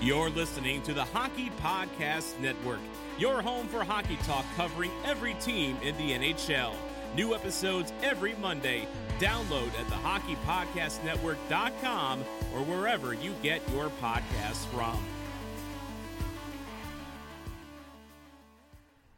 You're 0.00 0.30
listening 0.30 0.80
to 0.82 0.94
the 0.94 1.02
Hockey 1.02 1.50
Podcast 1.60 2.38
Network, 2.38 2.78
your 3.18 3.42
home 3.42 3.66
for 3.66 3.82
hockey 3.82 4.14
talk 4.22 4.44
covering 4.54 4.92
every 5.04 5.34
team 5.34 5.76
in 5.82 5.96
the 5.96 6.12
NHL. 6.12 6.72
New 7.16 7.34
episodes 7.34 7.92
every 8.00 8.36
Monday. 8.36 8.86
Download 9.18 9.66
at 9.66 9.88
thehockeypodcastnetwork.com 9.88 12.20
or 12.54 12.60
wherever 12.60 13.12
you 13.12 13.34
get 13.42 13.60
your 13.72 13.90
podcasts 14.00 14.66
from. 14.66 14.96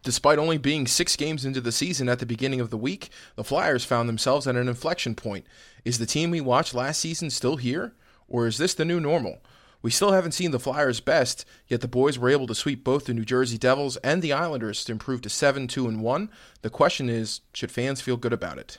Despite 0.02 0.38
only 0.38 0.56
being 0.56 0.86
six 0.86 1.14
games 1.14 1.44
into 1.44 1.60
the 1.60 1.72
season 1.72 2.08
at 2.08 2.20
the 2.20 2.26
beginning 2.26 2.60
of 2.60 2.70
the 2.70 2.78
week, 2.78 3.10
the 3.36 3.44
Flyers 3.44 3.84
found 3.84 4.08
themselves 4.08 4.46
at 4.46 4.56
an 4.56 4.66
inflection 4.66 5.14
point. 5.14 5.44
Is 5.84 5.98
the 5.98 6.06
team 6.06 6.30
we 6.30 6.40
watched 6.40 6.72
last 6.72 7.00
season 7.00 7.28
still 7.28 7.56
here? 7.56 7.92
Or 8.30 8.46
is 8.46 8.56
this 8.56 8.72
the 8.72 8.86
new 8.86 8.98
normal? 8.98 9.40
We 9.82 9.90
still 9.90 10.12
haven't 10.12 10.32
seen 10.32 10.50
the 10.50 10.60
Flyers' 10.60 11.00
best, 11.00 11.46
yet 11.66 11.80
the 11.80 11.88
boys 11.88 12.18
were 12.18 12.28
able 12.28 12.46
to 12.48 12.55
sweep 12.55 12.84
both 12.84 13.06
the 13.06 13.14
New 13.14 13.24
Jersey 13.24 13.56
Devils 13.56 13.96
and 13.98 14.20
the 14.20 14.32
Islanders 14.32 14.84
to 14.84 14.92
improve 14.92 15.22
to 15.22 15.30
7 15.30 15.68
2 15.68 15.88
and 15.88 16.02
1. 16.02 16.30
The 16.60 16.68
question 16.68 17.09
is 17.09 17.41
should 17.55 17.70
fans 17.70 18.02
feel 18.02 18.19
good 18.19 18.34
about 18.34 18.58
it? 18.58 18.78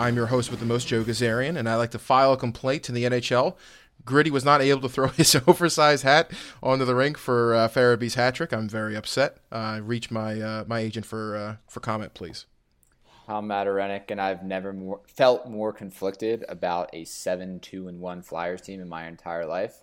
I'm 0.00 0.14
your 0.14 0.26
host 0.26 0.52
with 0.52 0.60
the 0.60 0.66
most, 0.66 0.86
Joe 0.86 1.02
Gazarian, 1.02 1.56
and 1.56 1.68
I'd 1.68 1.76
like 1.76 1.90
to 1.90 1.98
file 1.98 2.32
a 2.32 2.36
complaint 2.36 2.84
to 2.84 2.92
the 2.92 3.02
NHL 3.04 3.56
Gritty 4.08 4.30
was 4.30 4.44
not 4.44 4.62
able 4.62 4.80
to 4.80 4.88
throw 4.88 5.08
his 5.20 5.36
oversized 5.46 6.02
hat 6.02 6.32
onto 6.62 6.84
the 6.84 6.94
rink 6.94 7.18
for 7.18 7.54
uh, 7.54 7.68
Farabee's 7.68 8.14
hat 8.14 8.34
trick. 8.34 8.52
I'm 8.52 8.68
very 8.68 8.96
upset. 8.96 9.36
Uh, 9.52 9.80
reach 9.82 10.10
my 10.10 10.40
uh, 10.40 10.64
my 10.66 10.80
agent 10.80 11.06
for 11.06 11.36
uh, 11.36 11.56
for 11.68 11.80
comment, 11.80 12.14
please. 12.14 12.46
I'm 13.28 13.46
Matt 13.46 13.66
Arenik, 13.66 14.10
and 14.10 14.18
I've 14.18 14.42
never 14.42 14.72
more, 14.72 15.00
felt 15.06 15.46
more 15.46 15.70
conflicted 15.70 16.46
about 16.48 16.88
a 16.94 17.04
seven 17.04 17.60
two 17.60 17.86
and 17.86 18.00
one 18.00 18.22
Flyers 18.22 18.62
team 18.62 18.80
in 18.80 18.88
my 18.88 19.06
entire 19.06 19.44
life. 19.44 19.82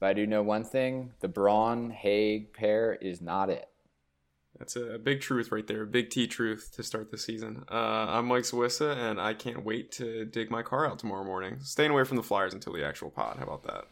But 0.00 0.08
I 0.08 0.12
do 0.14 0.26
know 0.26 0.42
one 0.42 0.64
thing: 0.64 1.12
the 1.20 1.28
Braun 1.28 1.92
Hägg 1.92 2.52
pair 2.52 2.94
is 2.94 3.20
not 3.20 3.48
it. 3.48 3.68
That's 4.60 4.76
a 4.76 4.98
big 4.98 5.22
truth 5.22 5.50
right 5.50 5.66
there, 5.66 5.82
a 5.82 5.86
big 5.86 6.10
T 6.10 6.26
truth 6.26 6.72
to 6.76 6.82
start 6.82 7.10
the 7.10 7.16
season. 7.16 7.64
Uh, 7.70 8.06
I'm 8.10 8.26
Mike 8.26 8.42
Sawissa, 8.42 8.94
and 8.94 9.18
I 9.18 9.32
can't 9.32 9.64
wait 9.64 9.90
to 9.92 10.26
dig 10.26 10.50
my 10.50 10.62
car 10.62 10.86
out 10.86 10.98
tomorrow 10.98 11.24
morning. 11.24 11.60
Staying 11.62 11.90
away 11.90 12.04
from 12.04 12.18
the 12.18 12.22
Flyers 12.22 12.52
until 12.52 12.74
the 12.74 12.84
actual 12.84 13.10
pod. 13.10 13.38
How 13.38 13.44
about 13.44 13.62
that? 13.62 13.86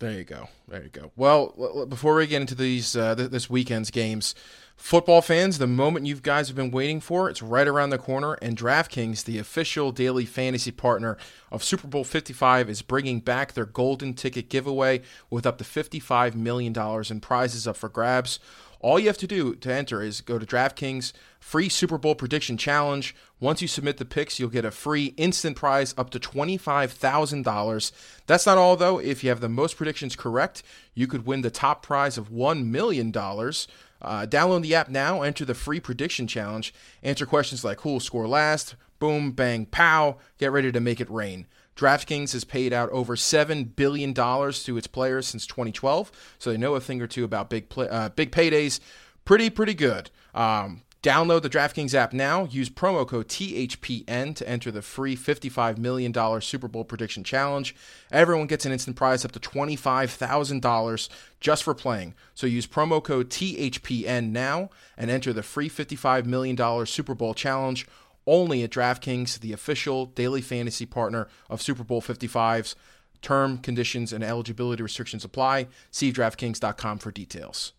There 0.00 0.12
you 0.12 0.24
go. 0.24 0.48
There 0.68 0.82
you 0.82 0.90
go. 0.90 1.10
Well, 1.16 1.86
before 1.88 2.16
we 2.16 2.26
get 2.26 2.42
into 2.42 2.54
these 2.54 2.94
uh, 2.94 3.14
this 3.14 3.48
weekend's 3.48 3.90
games, 3.90 4.34
football 4.76 5.22
fans, 5.22 5.56
the 5.56 5.66
moment 5.66 6.04
you 6.04 6.16
guys 6.16 6.48
have 6.48 6.56
been 6.56 6.70
waiting 6.70 7.00
for, 7.00 7.30
it's 7.30 7.40
right 7.40 7.66
around 7.66 7.88
the 7.88 7.96
corner. 7.96 8.34
And 8.42 8.58
DraftKings, 8.58 9.24
the 9.24 9.38
official 9.38 9.90
daily 9.90 10.26
fantasy 10.26 10.72
partner 10.72 11.16
of 11.50 11.64
Super 11.64 11.86
Bowl 11.86 12.04
55, 12.04 12.68
is 12.68 12.82
bringing 12.82 13.20
back 13.20 13.54
their 13.54 13.64
golden 13.64 14.12
ticket 14.12 14.50
giveaway 14.50 15.00
with 15.30 15.46
up 15.46 15.56
to 15.56 15.64
55 15.64 16.36
million 16.36 16.74
dollars 16.74 17.10
in 17.10 17.20
prizes 17.20 17.66
up 17.66 17.78
for 17.78 17.88
grabs. 17.88 18.38
All 18.84 18.98
you 18.98 19.06
have 19.06 19.16
to 19.16 19.26
do 19.26 19.54
to 19.54 19.72
enter 19.72 20.02
is 20.02 20.20
go 20.20 20.38
to 20.38 20.44
DraftKings 20.44 21.14
free 21.40 21.70
Super 21.70 21.96
Bowl 21.96 22.14
prediction 22.14 22.58
challenge. 22.58 23.16
Once 23.40 23.62
you 23.62 23.66
submit 23.66 23.96
the 23.96 24.04
picks, 24.04 24.38
you'll 24.38 24.50
get 24.50 24.66
a 24.66 24.70
free 24.70 25.14
instant 25.16 25.56
prize 25.56 25.94
up 25.96 26.10
to 26.10 26.20
$25,000. 26.20 27.92
That's 28.26 28.44
not 28.44 28.58
all 28.58 28.76
though. 28.76 28.98
If 28.98 29.24
you 29.24 29.30
have 29.30 29.40
the 29.40 29.48
most 29.48 29.78
predictions 29.78 30.16
correct, 30.16 30.62
you 30.92 31.06
could 31.06 31.24
win 31.24 31.40
the 31.40 31.50
top 31.50 31.82
prize 31.82 32.18
of 32.18 32.28
$1 32.28 32.66
million. 32.66 33.08
Uh, 33.08 34.26
download 34.26 34.60
the 34.60 34.74
app 34.74 34.90
now, 34.90 35.22
enter 35.22 35.46
the 35.46 35.54
free 35.54 35.80
prediction 35.80 36.26
challenge, 36.26 36.74
answer 37.02 37.24
questions 37.24 37.64
like 37.64 37.80
who 37.80 37.92
will 37.92 38.00
score 38.00 38.28
last, 38.28 38.74
boom, 38.98 39.32
bang, 39.32 39.64
pow, 39.64 40.18
get 40.36 40.52
ready 40.52 40.70
to 40.70 40.80
make 40.80 41.00
it 41.00 41.10
rain. 41.10 41.46
DraftKings 41.76 42.32
has 42.32 42.44
paid 42.44 42.72
out 42.72 42.90
over 42.90 43.16
$7 43.16 43.74
billion 43.74 44.14
to 44.14 44.76
its 44.76 44.86
players 44.86 45.26
since 45.26 45.46
2012, 45.46 46.12
so 46.38 46.50
they 46.50 46.56
know 46.56 46.74
a 46.74 46.80
thing 46.80 47.02
or 47.02 47.06
two 47.06 47.24
about 47.24 47.50
big, 47.50 47.68
play, 47.68 47.88
uh, 47.88 48.10
big 48.10 48.30
paydays. 48.30 48.80
Pretty, 49.24 49.50
pretty 49.50 49.74
good. 49.74 50.10
Um, 50.34 50.82
download 51.02 51.42
the 51.42 51.50
DraftKings 51.50 51.94
app 51.94 52.12
now. 52.12 52.44
Use 52.44 52.70
promo 52.70 53.06
code 53.06 53.28
THPN 53.28 54.34
to 54.36 54.48
enter 54.48 54.70
the 54.70 54.82
free 54.82 55.16
$55 55.16 55.78
million 55.78 56.40
Super 56.40 56.68
Bowl 56.68 56.84
prediction 56.84 57.24
challenge. 57.24 57.74
Everyone 58.10 58.46
gets 58.46 58.64
an 58.64 58.72
instant 58.72 58.96
prize 58.96 59.24
up 59.24 59.32
to 59.32 59.40
$25,000 59.40 61.08
just 61.40 61.62
for 61.62 61.74
playing. 61.74 62.14
So 62.34 62.46
use 62.46 62.66
promo 62.66 63.02
code 63.02 63.30
THPN 63.30 64.30
now 64.30 64.70
and 64.96 65.10
enter 65.10 65.32
the 65.32 65.42
free 65.42 65.68
$55 65.68 66.24
million 66.24 66.86
Super 66.86 67.14
Bowl 67.14 67.34
challenge 67.34 67.86
only 68.26 68.62
at 68.62 68.70
DraftKings, 68.70 69.40
the 69.40 69.52
official 69.52 70.06
daily 70.06 70.40
fantasy 70.40 70.86
partner 70.86 71.28
of 71.50 71.62
Super 71.62 71.84
Bowl 71.84 72.00
55s. 72.00 72.74
Term, 73.22 73.56
conditions, 73.56 74.12
and 74.12 74.22
eligibility 74.22 74.82
restrictions 74.82 75.24
apply. 75.24 75.68
See 75.90 76.12
DraftKings.com 76.12 76.98
for 76.98 77.10
details. 77.10 77.72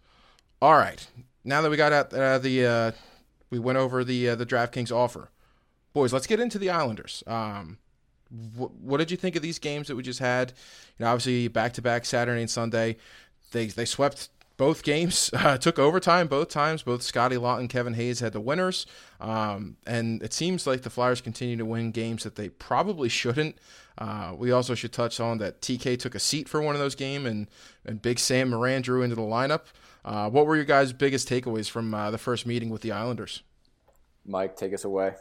All 0.59 0.73
right, 0.73 1.06
now 1.44 1.61
that 1.61 1.69
we 1.69 1.78
got 1.78 1.94
out 1.94 2.11
uh, 2.11 2.39
the, 2.39 2.66
uh, 2.66 2.91
we 3.51 3.59
went 3.59 3.78
over 3.78 4.03
the 4.03 4.29
uh, 4.29 4.35
the 4.35 4.45
DraftKings 4.45 4.91
offer, 4.91 5.29
boys. 5.94 6.11
Let's 6.11 6.25
get 6.25 6.39
into 6.39 6.57
the 6.57 6.72
Islanders. 6.72 7.23
Um, 7.27 7.77
wh- 8.29 8.73
what 8.83 8.97
did 8.97 9.12
you 9.12 9.17
think 9.17 9.35
of 9.35 9.44
these 9.44 9.59
games 9.59 9.88
that 9.88 9.95
we 9.95 10.01
just 10.01 10.19
had? 10.19 10.53
You 10.97 11.06
know, 11.06 11.12
obviously 11.12 11.47
back 11.47 11.73
to 11.73 11.81
back 11.83 12.06
Saturday 12.06 12.41
and 12.41 12.50
Sunday. 12.50 12.97
They 13.51 13.67
they 13.67 13.85
swept 13.85 14.29
both 14.57 14.83
games 14.83 15.29
uh, 15.33 15.57
took 15.57 15.79
overtime 15.79 16.27
both 16.27 16.49
times. 16.49 16.83
Both 16.83 17.01
Scotty 17.01 17.35
Laughton, 17.35 17.69
Kevin 17.69 17.93
Hayes 17.93 18.19
had 18.19 18.33
the 18.33 18.39
winners, 18.39 18.85
um, 19.19 19.77
and 19.85 20.21
it 20.23 20.33
seems 20.33 20.66
like 20.66 20.81
the 20.81 20.89
Flyers 20.89 21.21
continue 21.21 21.57
to 21.57 21.66
win 21.66 21.91
games 21.91 22.23
that 22.23 22.35
they 22.35 22.49
probably 22.49 23.09
shouldn't. 23.09 23.57
Uh, 23.97 24.33
we 24.38 24.51
also 24.51 24.75
should 24.75 24.91
touch 24.91 25.19
on 25.19 25.38
that 25.38 25.61
TK 25.61 25.97
took 25.97 26.15
a 26.15 26.19
seat 26.19 26.49
for 26.49 26.61
one 26.61 26.75
of 26.75 26.79
those 26.79 26.95
games, 26.95 27.25
and 27.25 27.47
and 27.85 28.01
Big 28.01 28.19
Sam 28.19 28.49
Morin 28.49 28.81
drew 28.81 29.03
into 29.03 29.15
the 29.15 29.21
lineup. 29.21 29.63
Uh, 30.03 30.29
what 30.29 30.45
were 30.45 30.55
your 30.55 30.65
guys' 30.65 30.94
biggest 30.94 31.27
takeaways 31.27 31.69
from 31.69 31.94
uh, 31.94 32.11
the 32.11 32.17
first 32.17 32.45
meeting 32.45 32.69
with 32.69 32.81
the 32.81 32.91
Islanders? 32.91 33.41
Mike, 34.25 34.55
take 34.55 34.73
us 34.73 34.83
away. 34.83 35.13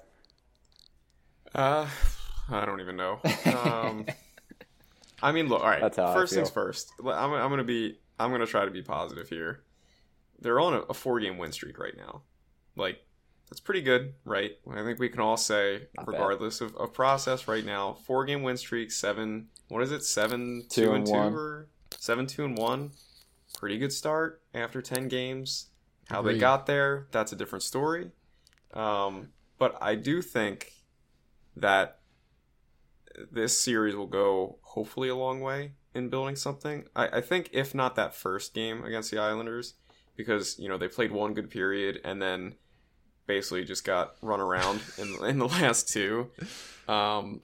Uh, 1.55 1.89
I 2.50 2.65
don't 2.65 2.81
even 2.81 2.97
know. 2.97 3.21
Um, 3.47 4.06
I 5.23 5.33
mean, 5.33 5.49
look. 5.49 5.62
All 5.62 5.69
right. 5.69 5.94
First 5.94 6.34
things 6.34 6.50
first. 6.50 6.93
I'm, 7.00 7.33
I'm 7.33 7.49
going 7.49 7.59
to 7.59 7.65
be 7.65 7.99
I'm 8.19 8.31
gonna 8.31 8.47
try 8.47 8.65
to 8.65 8.71
be 8.71 8.83
positive 8.83 9.29
here. 9.29 9.63
They're 10.41 10.61
on 10.61 10.75
a, 10.75 10.81
a 10.81 10.95
four 10.95 11.21
game 11.21 11.39
win 11.39 11.53
streak 11.53 11.79
right 11.79 11.97
now. 11.97 12.23
Like 12.77 13.05
that's 13.49 13.61
pretty 13.61 13.83
good, 13.83 14.15
right? 14.25 14.53
I 14.71 14.83
think 14.83 14.99
we 14.99 15.09
can 15.09 15.21
all 15.21 15.37
say, 15.37 15.89
Not 15.97 16.09
regardless 16.09 16.61
of, 16.61 16.75
of, 16.77 16.93
process, 16.93 17.47
right 17.47 17.65
now, 17.65 17.93
four 17.93 18.25
game 18.25 18.43
win 18.43 18.57
streak, 18.57 18.91
seven. 18.91 19.49
What 19.69 19.83
is 19.83 19.93
it? 19.93 20.03
Seven 20.05 20.65
two, 20.69 20.87
two 20.87 20.93
and, 20.93 21.07
and 21.07 21.07
two, 21.07 21.15
or 21.15 21.69
seven 21.99 22.27
two 22.27 22.45
and 22.45 22.57
one. 22.57 22.93
Pretty 23.59 23.79
good 23.79 23.93
start 23.93 24.43
after 24.55 24.81
ten 24.83 25.09
games. 25.09 25.67
How 26.09 26.21
Agreed. 26.21 26.35
they 26.35 26.39
got 26.39 26.67
there, 26.67 27.07
that's 27.13 27.33
a 27.33 27.37
different 27.37 27.63
story. 27.63 28.11
Um, 28.75 29.29
but 29.59 29.79
I 29.81 29.95
do 29.95 30.21
think 30.21 30.73
that 31.57 32.01
this 33.31 33.59
series 33.59 33.95
will 33.95 34.07
go 34.07 34.59
hopefully 34.63 35.09
a 35.09 35.15
long 35.15 35.41
way 35.41 35.73
in 35.94 36.09
building 36.09 36.37
something. 36.37 36.84
I, 36.94 37.19
I 37.19 37.21
think 37.21 37.50
if 37.53 37.75
not 37.75 37.97
that 37.97 38.15
first 38.15 38.55
game 38.55 38.84
against 38.84 39.10
the 39.10 39.19
Islanders, 39.19 39.75
because 40.16 40.59
you 40.59 40.69
know 40.69 40.77
they 40.77 40.88
played 40.88 41.12
one 41.12 41.34
good 41.34 41.50
period 41.50 42.00
and 42.05 42.21
then 42.21 42.55
basically 43.27 43.65
just 43.65 43.84
got 43.84 44.16
run 44.21 44.41
around 44.41 44.82
in 44.99 45.25
in 45.25 45.38
the 45.38 45.49
last 45.49 45.88
two. 45.88 46.31
Um, 46.88 47.43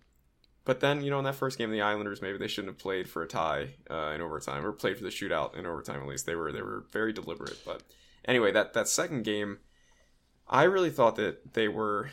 but 0.65 0.81
then 0.81 1.03
you 1.03 1.11
know 1.11 1.19
in 1.19 1.25
that 1.25 1.37
first 1.37 1.59
game, 1.59 1.71
the 1.71 1.81
Islanders 1.81 2.23
maybe 2.23 2.39
they 2.39 2.49
shouldn't 2.49 2.75
have 2.75 2.79
played 2.79 3.09
for 3.09 3.23
a 3.23 3.29
tie 3.29 3.75
uh, 3.91 4.13
in 4.15 4.21
overtime 4.21 4.65
or 4.65 4.73
played 4.73 4.97
for 4.97 5.05
the 5.05 5.11
shootout 5.11 5.57
in 5.57 5.67
overtime. 5.67 6.01
At 6.01 6.09
least 6.09 6.27
they 6.27 6.35
were 6.35 6.53
they 6.53 6.63
were 6.63 6.85
very 6.93 7.13
deliberate. 7.13 7.59
But 7.65 7.83
anyway, 8.25 8.53
that 8.53 8.75
that 8.75 8.89
second 8.89 9.25
game, 9.25 9.59
I 10.49 10.65
really 10.65 10.91
thought 10.91 11.17
that 11.17 11.55
they 11.55 11.69
were. 11.69 12.11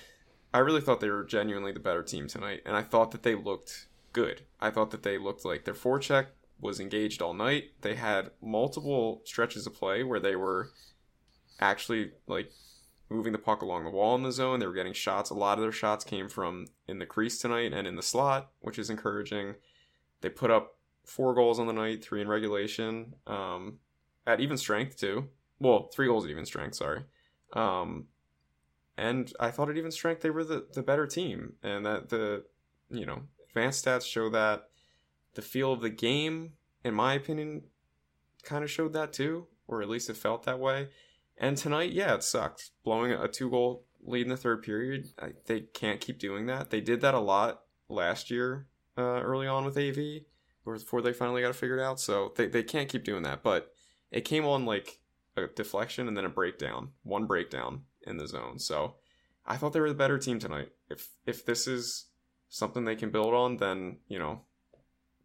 I 0.54 0.60
really 0.60 0.81
thought 0.81 1.01
they 1.01 1.10
were 1.10 1.25
genuinely 1.25 1.74
the 1.74 1.80
better 1.80 2.01
team 2.01 2.28
tonight, 2.28 2.62
and 2.66 2.75
I 2.75 2.81
thought 2.81 3.12
that 3.12 3.22
they 3.24 3.36
looked 3.36 3.87
good. 4.18 4.42
I 4.60 4.72
thought 4.72 4.90
that 4.92 5.04
they 5.04 5.19
looked 5.19 5.46
like 5.46 5.64
their 5.64 5.75
forecheck 5.75 6.28
was 6.60 6.80
engaged 6.80 7.22
all 7.22 7.36
night. 7.36 7.66
They 7.81 7.94
had 7.94 8.31
multiple 8.42 9.22
stretches 9.25 9.68
of 9.68 9.75
play 9.75 10.02
where 10.02 10.19
they 10.19 10.36
were 10.36 10.72
actually 11.60 12.14
like 12.25 12.52
moving 13.10 13.31
the 13.31 13.38
puck 13.38 13.62
along 13.62 13.84
the 13.84 13.92
wall 13.92 14.16
in 14.16 14.24
the 14.24 14.31
zone. 14.31 14.60
They 14.60 14.66
were 14.66 14.74
getting 14.74 14.94
shots. 14.94 15.30
A 15.30 15.36
lot 15.36 15.60
of 15.60 15.62
their 15.62 15.72
shots 15.72 16.04
came 16.04 16.30
from 16.30 16.66
in 16.88 16.98
the 16.98 17.06
crease 17.06 17.38
tonight 17.38 17.74
and 17.74 17.88
in 17.88 17.96
the 17.96 18.02
slot, 18.02 18.50
which 18.60 18.80
is 18.80 18.90
encouraging. 18.90 19.54
They 20.22 20.30
put 20.30 20.50
up 20.50 20.78
four 21.06 21.36
goals 21.36 21.60
on 21.60 21.68
the 21.68 21.74
night, 21.74 22.04
three 22.04 22.22
in 22.22 22.28
regulation, 22.28 23.14
um, 23.28 23.78
at 24.25 24.40
even 24.40 24.58
strength 24.58 24.98
too. 24.98 25.28
Well, 25.60 25.92
three 25.94 26.08
goals 26.08 26.25
at 26.25 26.31
even 26.31 26.46
strength. 26.46 26.75
Sorry. 26.75 27.04
Um, 27.54 28.08
and 28.98 29.31
I 29.40 29.52
thought 29.52 29.69
at 29.69 29.78
even 29.78 29.92
strength 29.92 30.22
they 30.24 30.31
were 30.31 30.44
the, 30.44 30.66
the 30.74 30.81
better 30.81 31.06
team, 31.06 31.54
and 31.62 31.86
that 31.86 32.10
the 32.10 32.46
you 32.90 33.06
know 33.06 33.22
advanced 33.57 33.86
stats 33.86 34.06
show 34.06 34.30
that 34.30 34.69
the 35.33 35.42
feel 35.42 35.74
of 35.74 35.81
the 35.81 35.89
game, 35.89 36.54
in 36.83 36.94
my 36.94 37.13
opinion, 37.13 37.63
kind 38.44 38.63
of 38.63 38.69
showed 38.69 38.94
that 38.94 39.13
too. 39.13 39.48
or 39.68 39.81
at 39.81 39.89
least 39.89 40.09
it 40.09 40.15
felt 40.15 40.44
that 40.44 40.59
way. 40.59 40.88
And 41.38 41.57
tonight, 41.57 41.92
yeah, 41.92 42.13
it 42.13 42.24
sucked. 42.24 42.71
Blowing 42.86 43.12
a 43.12 43.27
two 43.27 43.50
goal 43.50 43.83
lead 44.01 44.21
in 44.24 44.30
the 44.30 44.38
third 44.38 44.63
period, 44.63 45.07
I, 45.21 45.33
they 45.45 45.62
can't 45.62 46.00
keep 46.00 46.19
doing 46.19 46.45
that. 46.45 46.69
They 46.69 46.80
did 46.80 47.01
that 47.01 47.13
a 47.13 47.19
lot 47.19 47.63
last 47.89 48.31
year 48.31 48.68
uh, 48.98 49.01
early 49.01 49.45
on 49.45 49.65
with 49.65 49.77
AV 49.77 50.21
before 50.63 51.01
they 51.01 51.12
finally 51.12 51.42
got 51.42 51.50
it 51.50 51.56
figured 51.56 51.81
out. 51.81 52.00
So 52.00 52.31
they, 52.38 52.48
they 52.48 52.63
can't 52.63 52.88
keep 52.88 53.04
doing 53.04 53.24
that. 53.24 53.44
But 53.44 53.74
it 54.09 54.21
came 54.21 54.45
on 54.45 54.65
like 54.65 55.00
a 55.36 55.48
deflection 55.48 56.07
and 56.07 56.15
then 56.15 56.25
a 56.25 56.30
breakdown, 56.30 56.92
one 57.04 57.25
breakdown 57.25 57.81
in 58.06 58.18
the 58.18 58.27
zone. 58.27 58.59
So 58.59 58.95
I 59.45 59.57
thought 59.57 59.74
they 59.74 59.81
were 59.81 59.89
the 59.89 59.95
better 59.95 60.18
team 60.18 60.39
tonight. 60.39 60.69
If 60.89 61.09
if 61.25 61.45
this 61.45 61.68
is 61.68 62.06
something 62.50 62.86
they 62.86 62.96
can 62.96 63.12
build 63.12 63.34
on, 63.34 63.58
then 63.58 63.98
you 64.08 64.20
know 64.20 64.42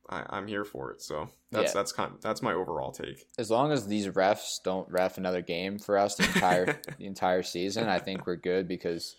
I, 0.08 0.38
am 0.38 0.46
here 0.46 0.64
for 0.64 0.90
it. 0.92 1.02
So 1.02 1.28
that's 1.50 1.72
yeah. 1.72 1.80
that's 1.80 1.92
kind 1.92 2.12
of, 2.12 2.20
that's 2.20 2.42
my 2.42 2.52
overall 2.52 2.92
take. 2.92 3.26
As 3.38 3.50
long 3.50 3.72
as 3.72 3.86
these 3.86 4.08
refs 4.08 4.62
don't 4.64 4.90
ref 4.90 5.18
another 5.18 5.42
game 5.42 5.78
for 5.78 5.98
us 5.98 6.16
the 6.16 6.24
entire 6.24 6.80
the 6.98 7.06
entire 7.06 7.42
season, 7.42 7.88
I 7.88 7.98
think 7.98 8.26
we're 8.26 8.36
good 8.36 8.68
because 8.68 9.16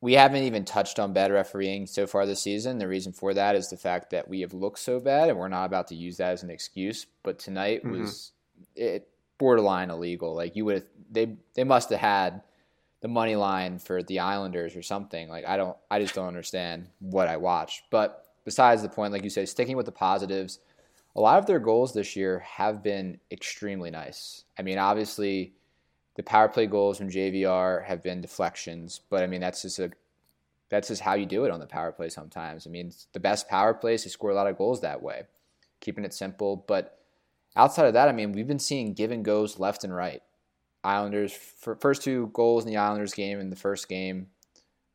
we 0.00 0.14
haven't 0.14 0.42
even 0.42 0.64
touched 0.64 0.98
on 0.98 1.14
bad 1.14 1.32
refereeing 1.32 1.86
so 1.86 2.06
far 2.06 2.26
this 2.26 2.42
season. 2.42 2.78
The 2.78 2.88
reason 2.88 3.12
for 3.12 3.32
that 3.34 3.56
is 3.56 3.70
the 3.70 3.76
fact 3.76 4.10
that 4.10 4.28
we 4.28 4.42
have 4.42 4.52
looked 4.52 4.78
so 4.78 5.00
bad, 5.00 5.30
and 5.30 5.38
we're 5.38 5.48
not 5.48 5.64
about 5.64 5.88
to 5.88 5.94
use 5.94 6.18
that 6.18 6.32
as 6.32 6.42
an 6.42 6.50
excuse. 6.50 7.06
But 7.22 7.38
tonight 7.38 7.84
mm-hmm. 7.84 8.00
was 8.02 8.32
it 8.76 9.08
borderline 9.38 9.90
illegal. 9.90 10.34
Like 10.34 10.56
you 10.56 10.64
would, 10.66 10.74
have, 10.74 10.84
they 11.10 11.36
they 11.54 11.64
must 11.64 11.90
have 11.90 12.00
had 12.00 12.42
the 13.04 13.08
money 13.08 13.36
line 13.36 13.78
for 13.78 14.02
the 14.02 14.18
Islanders 14.18 14.74
or 14.74 14.80
something. 14.80 15.28
Like 15.28 15.46
I 15.46 15.58
don't, 15.58 15.76
I 15.90 16.00
just 16.00 16.14
don't 16.14 16.26
understand 16.26 16.88
what 17.00 17.28
I 17.28 17.36
watched. 17.36 17.82
But 17.90 18.32
besides 18.46 18.80
the 18.80 18.88
point, 18.88 19.12
like 19.12 19.22
you 19.22 19.28
say, 19.28 19.44
sticking 19.44 19.76
with 19.76 19.84
the 19.84 19.92
positives, 19.92 20.60
a 21.14 21.20
lot 21.20 21.38
of 21.38 21.44
their 21.44 21.58
goals 21.58 21.92
this 21.92 22.16
year 22.16 22.38
have 22.38 22.82
been 22.82 23.20
extremely 23.30 23.90
nice. 23.90 24.44
I 24.58 24.62
mean, 24.62 24.78
obviously 24.78 25.52
the 26.14 26.22
power 26.22 26.48
play 26.48 26.66
goals 26.66 26.96
from 26.96 27.10
JVR 27.10 27.84
have 27.84 28.02
been 28.02 28.22
deflections, 28.22 29.02
but 29.10 29.22
I 29.22 29.26
mean 29.26 29.42
that's 29.42 29.60
just 29.60 29.80
a 29.80 29.90
that's 30.70 30.88
just 30.88 31.02
how 31.02 31.12
you 31.12 31.26
do 31.26 31.44
it 31.44 31.50
on 31.50 31.60
the 31.60 31.66
power 31.66 31.92
play 31.92 32.08
sometimes. 32.08 32.66
I 32.66 32.70
mean, 32.70 32.90
the 33.12 33.20
best 33.20 33.50
power 33.50 33.74
plays 33.74 34.04
to 34.04 34.08
score 34.08 34.30
a 34.30 34.34
lot 34.34 34.46
of 34.46 34.56
goals 34.56 34.80
that 34.80 35.02
way, 35.02 35.24
keeping 35.80 36.06
it 36.06 36.14
simple. 36.14 36.64
But 36.66 36.98
outside 37.54 37.84
of 37.84 37.92
that, 37.92 38.08
I 38.08 38.12
mean, 38.12 38.32
we've 38.32 38.48
been 38.48 38.58
seeing 38.58 38.94
give 38.94 39.10
and 39.10 39.22
goes 39.22 39.58
left 39.58 39.84
and 39.84 39.94
right. 39.94 40.22
Islanders 40.84 41.32
first 41.32 42.02
two 42.02 42.30
goals 42.32 42.64
in 42.64 42.70
the 42.70 42.76
Islanders 42.76 43.14
game 43.14 43.40
in 43.40 43.50
the 43.50 43.56
first 43.56 43.88
game, 43.88 44.28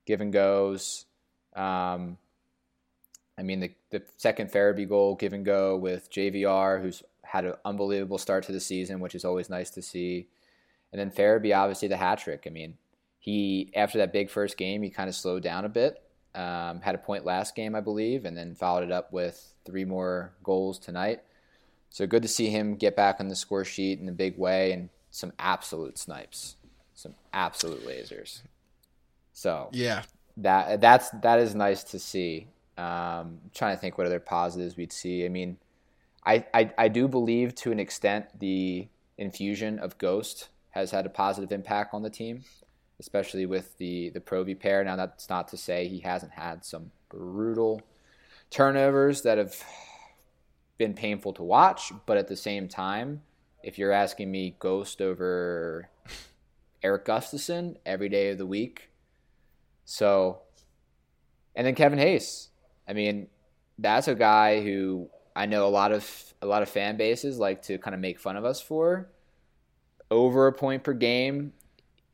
give 0.06 0.22
and 0.22 0.32
goes. 0.32 1.06
Um, 1.56 2.18
I 3.38 3.44
mean, 3.44 3.60
the, 3.60 3.72
the 3.90 4.04
second 4.18 4.52
Farabee 4.52 4.88
goal, 4.88 5.16
give 5.16 5.34
and 5.34 5.46
go 5.46 5.76
with 5.76 6.12
JVR, 6.12 6.82
who's 6.82 7.04
had 7.24 7.46
an 7.46 7.54
unbelievable 7.66 8.18
start 8.18 8.44
to 8.46 8.52
the 8.52 8.60
season, 8.60 9.00
which 9.00 9.16
is 9.16 9.26
always 9.26 9.50
nice 9.50 9.70
to 9.72 9.82
see. 9.82 10.28
And 10.92 11.00
then 11.00 11.12
Farabee, 11.12 11.56
obviously, 11.56 11.88
the 11.88 11.98
hat 11.98 12.20
trick. 12.20 12.44
I 12.46 12.50
mean, 12.50 12.78
he 13.18 13.72
after 13.76 13.98
that 13.98 14.14
big 14.14 14.30
first 14.30 14.58
game, 14.58 14.84
he 14.84 14.90
kind 14.90 15.10
of 15.10 15.16
slowed 15.16 15.44
down 15.44 15.66
a 15.66 15.70
bit. 15.70 16.02
Um, 16.36 16.82
had 16.82 16.96
a 16.96 17.00
point 17.00 17.26
last 17.26 17.56
game, 17.56 17.76
I 17.76 17.82
believe, 17.82 18.26
and 18.26 18.38
then 18.38 18.56
followed 18.56 18.84
it 18.84 18.92
up 18.92 19.12
with 19.12 19.54
three 19.66 19.86
more 19.86 20.34
goals 20.44 20.78
tonight. 20.78 21.22
So 21.90 22.06
good 22.06 22.22
to 22.22 22.28
see 22.28 22.50
him 22.50 22.76
get 22.76 22.96
back 22.96 23.20
on 23.20 23.30
the 23.30 23.36
score 23.36 23.66
sheet 23.66 24.00
in 24.00 24.08
a 24.08 24.14
big 24.14 24.38
way 24.38 24.72
and 24.72 24.90
some 25.12 25.34
absolute 25.40 25.98
snipes, 25.98 26.56
some 26.94 27.16
absolute 27.34 27.86
lasers. 27.86 28.42
So 29.34 29.70
yeah, 29.72 30.04
that 30.38 30.82
that's 30.82 31.10
that 31.22 31.40
is 31.40 31.56
nice 31.56 31.84
to 31.86 32.00
see. 32.00 32.48
Um, 32.78 33.40
trying 33.54 33.76
to 33.76 33.82
think 33.82 33.98
what 33.98 34.08
other 34.08 34.22
positives 34.22 34.78
we'd 34.78 34.94
see. 34.94 35.26
I 35.26 35.30
mean, 35.30 35.58
I, 36.26 36.46
I 36.54 36.72
I 36.78 36.88
do 36.88 37.08
believe 37.08 37.56
to 37.56 37.72
an 37.72 37.80
extent 37.80 38.40
the 38.40 38.88
infusion 39.18 39.80
of 39.80 39.98
Ghost 39.98 40.50
has 40.72 40.92
had 40.92 41.06
a 41.06 41.10
positive 41.10 41.52
impact 41.52 41.94
on 41.94 42.04
the 42.04 42.10
team, 42.10 42.44
especially 43.00 43.46
with 43.46 43.78
the 43.78 44.10
the 44.10 44.20
Provy 44.20 44.58
pair. 44.58 44.84
Now 44.84 44.96
that's 44.96 45.30
not 45.30 45.48
to 45.50 45.58
say 45.58 45.88
he 45.88 46.00
hasn't 46.00 46.32
had 46.32 46.64
some 46.64 46.92
brutal 47.10 47.82
turnovers 48.50 49.24
that 49.24 49.38
have 49.38 49.64
been 50.78 50.94
painful 50.94 51.34
to 51.34 51.44
watch, 51.44 51.92
but 52.06 52.18
at 52.18 52.28
the 52.28 52.36
same 52.36 52.68
time, 52.68 53.22
if 53.64 53.78
you're 53.78 53.92
asking 53.92 54.32
me 54.32 54.56
Ghost 54.60 55.02
over 55.02 55.90
Erik 56.84 57.06
Gustafsson 57.06 57.78
every 57.86 58.10
day 58.10 58.32
of 58.32 58.38
the 58.38 58.46
week, 58.46 58.90
so 59.86 60.42
and 61.56 61.66
then 61.66 61.76
Kevin 61.76 62.00
Hayes. 62.00 62.50
I 62.88 62.94
mean, 62.94 63.28
that's 63.78 64.08
a 64.08 64.16
guy 64.16 64.62
who 64.62 65.10
I 65.36 65.46
know 65.46 65.68
a 65.68 65.70
lot 65.70 65.92
of 65.92 66.34
a 66.42 66.46
lot 66.46 66.62
of 66.62 66.70
fan 66.70 66.98
bases 66.98 67.38
like 67.38 67.62
to 67.64 67.78
kind 67.78 67.94
of 67.94 68.00
make 68.00 68.20
fun 68.20 68.38
of 68.38 68.46
us 68.46 68.62
for 68.62 69.10
over 70.12 70.48
a 70.48 70.54
point 70.54 70.84
per 70.84 70.94
game. 70.94 71.54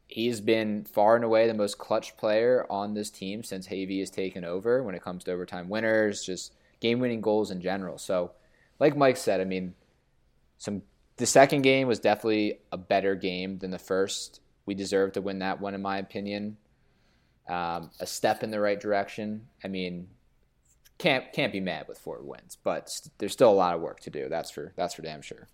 He's 0.07 0.39
been 0.39 0.85
far 0.85 1.15
and 1.15 1.25
away 1.25 1.47
the 1.47 1.53
most 1.53 1.77
clutch 1.77 2.15
player 2.17 2.65
on 2.69 2.93
this 2.93 3.09
team 3.09 3.43
since 3.43 3.67
Havey 3.67 3.99
has 3.99 4.11
taken 4.11 4.45
over 4.45 4.83
when 4.83 4.95
it 4.95 5.03
comes 5.03 5.23
to 5.23 5.31
overtime 5.31 5.67
winners, 5.67 6.23
just 6.23 6.53
game 6.79 6.99
winning 6.99 7.21
goals 7.21 7.49
in 7.49 7.61
general. 7.61 7.97
So, 7.97 8.31
like 8.79 8.95
Mike 8.95 9.17
said, 9.17 9.41
I 9.41 9.45
mean, 9.45 9.73
some 10.57 10.83
the 11.17 11.25
second 11.25 11.61
game 11.61 11.87
was 11.87 11.99
definitely 11.99 12.59
a 12.71 12.77
better 12.77 13.15
game 13.15 13.57
than 13.59 13.71
the 13.71 13.79
first. 13.79 14.41
We 14.65 14.75
deserved 14.75 15.13
to 15.13 15.21
win 15.21 15.39
that 15.39 15.61
one, 15.61 15.73
in 15.73 15.81
my 15.81 15.97
opinion. 15.97 16.57
Um, 17.47 17.91
a 17.99 18.07
step 18.07 18.43
in 18.43 18.51
the 18.51 18.59
right 18.59 18.79
direction. 18.79 19.47
I 19.63 19.67
mean, 19.67 20.07
can't 20.97 21.31
can't 21.33 21.51
be 21.51 21.59
mad 21.59 21.87
with 21.87 21.97
four 21.97 22.19
wins, 22.21 22.57
but 22.63 23.01
there's 23.17 23.33
still 23.33 23.51
a 23.51 23.53
lot 23.53 23.75
of 23.75 23.81
work 23.81 23.99
to 24.01 24.09
do. 24.09 24.27
That's 24.29 24.49
for 24.49 24.73
that's 24.75 24.95
for 24.95 25.03
damn 25.03 25.21
sure. 25.21 25.47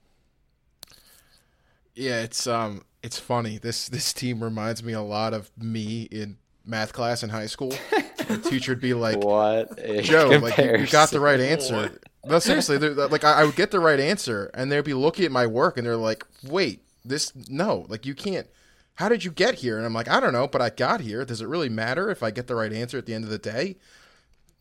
Yeah, 1.96 2.22
it's 2.22 2.48
um, 2.48 2.84
it's 3.04 3.20
funny. 3.20 3.58
This 3.58 3.90
this 3.90 4.14
team 4.14 4.44
reminds 4.44 4.84
me 4.84 4.94
a 4.94 5.02
lot 5.02 5.34
of 5.34 5.52
me 5.58 6.04
in 6.04 6.38
math 6.66 6.94
class 6.94 7.24
in 7.24 7.30
high 7.30 7.48
school. 7.48 7.74
the 8.28 8.38
teacher 8.38 8.72
would 8.72 8.82
be 8.82 8.94
like, 8.94 9.18
"What, 9.18 9.78
Joe? 10.04 10.40
Like 10.42 10.58
you, 10.58 10.78
you, 10.78 10.88
got 10.88 11.10
the 11.10 11.20
right 11.20 11.40
answer." 11.40 12.00
No, 12.26 12.40
seriously, 12.40 12.78
like 12.78 13.24
I, 13.24 13.42
I 13.42 13.44
would 13.44 13.56
get 13.56 13.72
the 13.72 13.80
right 13.80 14.00
answer, 14.00 14.52
and 14.54 14.72
they'd 14.72 14.84
be 14.84 14.94
looking 14.94 15.26
at 15.26 15.32
my 15.32 15.48
work, 15.48 15.78
and 15.78 15.86
they're 15.86 15.98
like, 15.98 16.26
"Wait, 16.44 16.84
this 17.04 17.34
no, 17.50 17.86
like 17.88 18.06
you 18.06 18.16
can't." 18.16 18.48
How 18.96 19.10
did 19.10 19.24
you 19.24 19.32
get 19.32 19.56
here? 19.56 19.78
And 19.78 19.86
I'm 19.86 19.94
like, 19.94 20.10
I 20.10 20.20
don't 20.20 20.34
know, 20.34 20.48
but 20.48 20.62
I 20.62 20.70
got 20.70 21.02
here. 21.02 21.26
Does 21.26 21.42
it 21.42 21.48
really 21.48 21.70
matter 21.70 22.12
if 22.12 22.22
I 22.22 22.30
get 22.30 22.48
the 22.48 22.56
right 22.56 22.72
answer 22.72 22.98
at 22.98 23.08
the 23.08 23.16
end 23.16 23.24
of 23.24 23.32
the 23.32 23.40
day? 23.40 23.78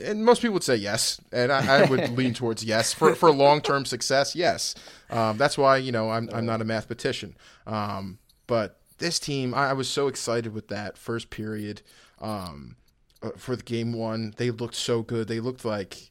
and 0.00 0.24
most 0.24 0.42
people 0.42 0.54
would 0.54 0.64
say 0.64 0.76
yes, 0.76 1.20
and 1.32 1.52
I, 1.52 1.82
I 1.82 1.84
would 1.84 2.10
lean 2.16 2.34
towards 2.34 2.64
yes 2.64 2.92
for 2.92 3.14
for 3.14 3.30
long 3.30 3.60
term 3.60 3.84
success. 3.84 4.34
Yes, 4.34 4.74
um, 5.10 5.36
that's 5.36 5.56
why 5.58 5.76
you 5.76 5.92
know 5.92 6.10
I'm 6.10 6.28
I'm 6.32 6.46
not 6.46 6.60
a 6.60 6.64
mathematician, 6.64 7.36
um, 7.66 8.18
but 8.46 8.78
this 8.98 9.18
team 9.18 9.54
I, 9.54 9.70
I, 9.70 9.72
was 9.72 9.88
so 9.88 10.08
excited 10.08 10.52
with 10.52 10.68
that 10.68 10.98
first 10.98 11.30
period 11.30 11.82
um, 12.20 12.76
uh, 13.22 13.30
for 13.36 13.56
the 13.56 13.62
game 13.62 13.92
one. 13.92 14.34
They 14.36 14.50
looked 14.50 14.74
so 14.74 15.02
good. 15.02 15.28
They 15.28 15.40
looked 15.40 15.64
like 15.64 16.09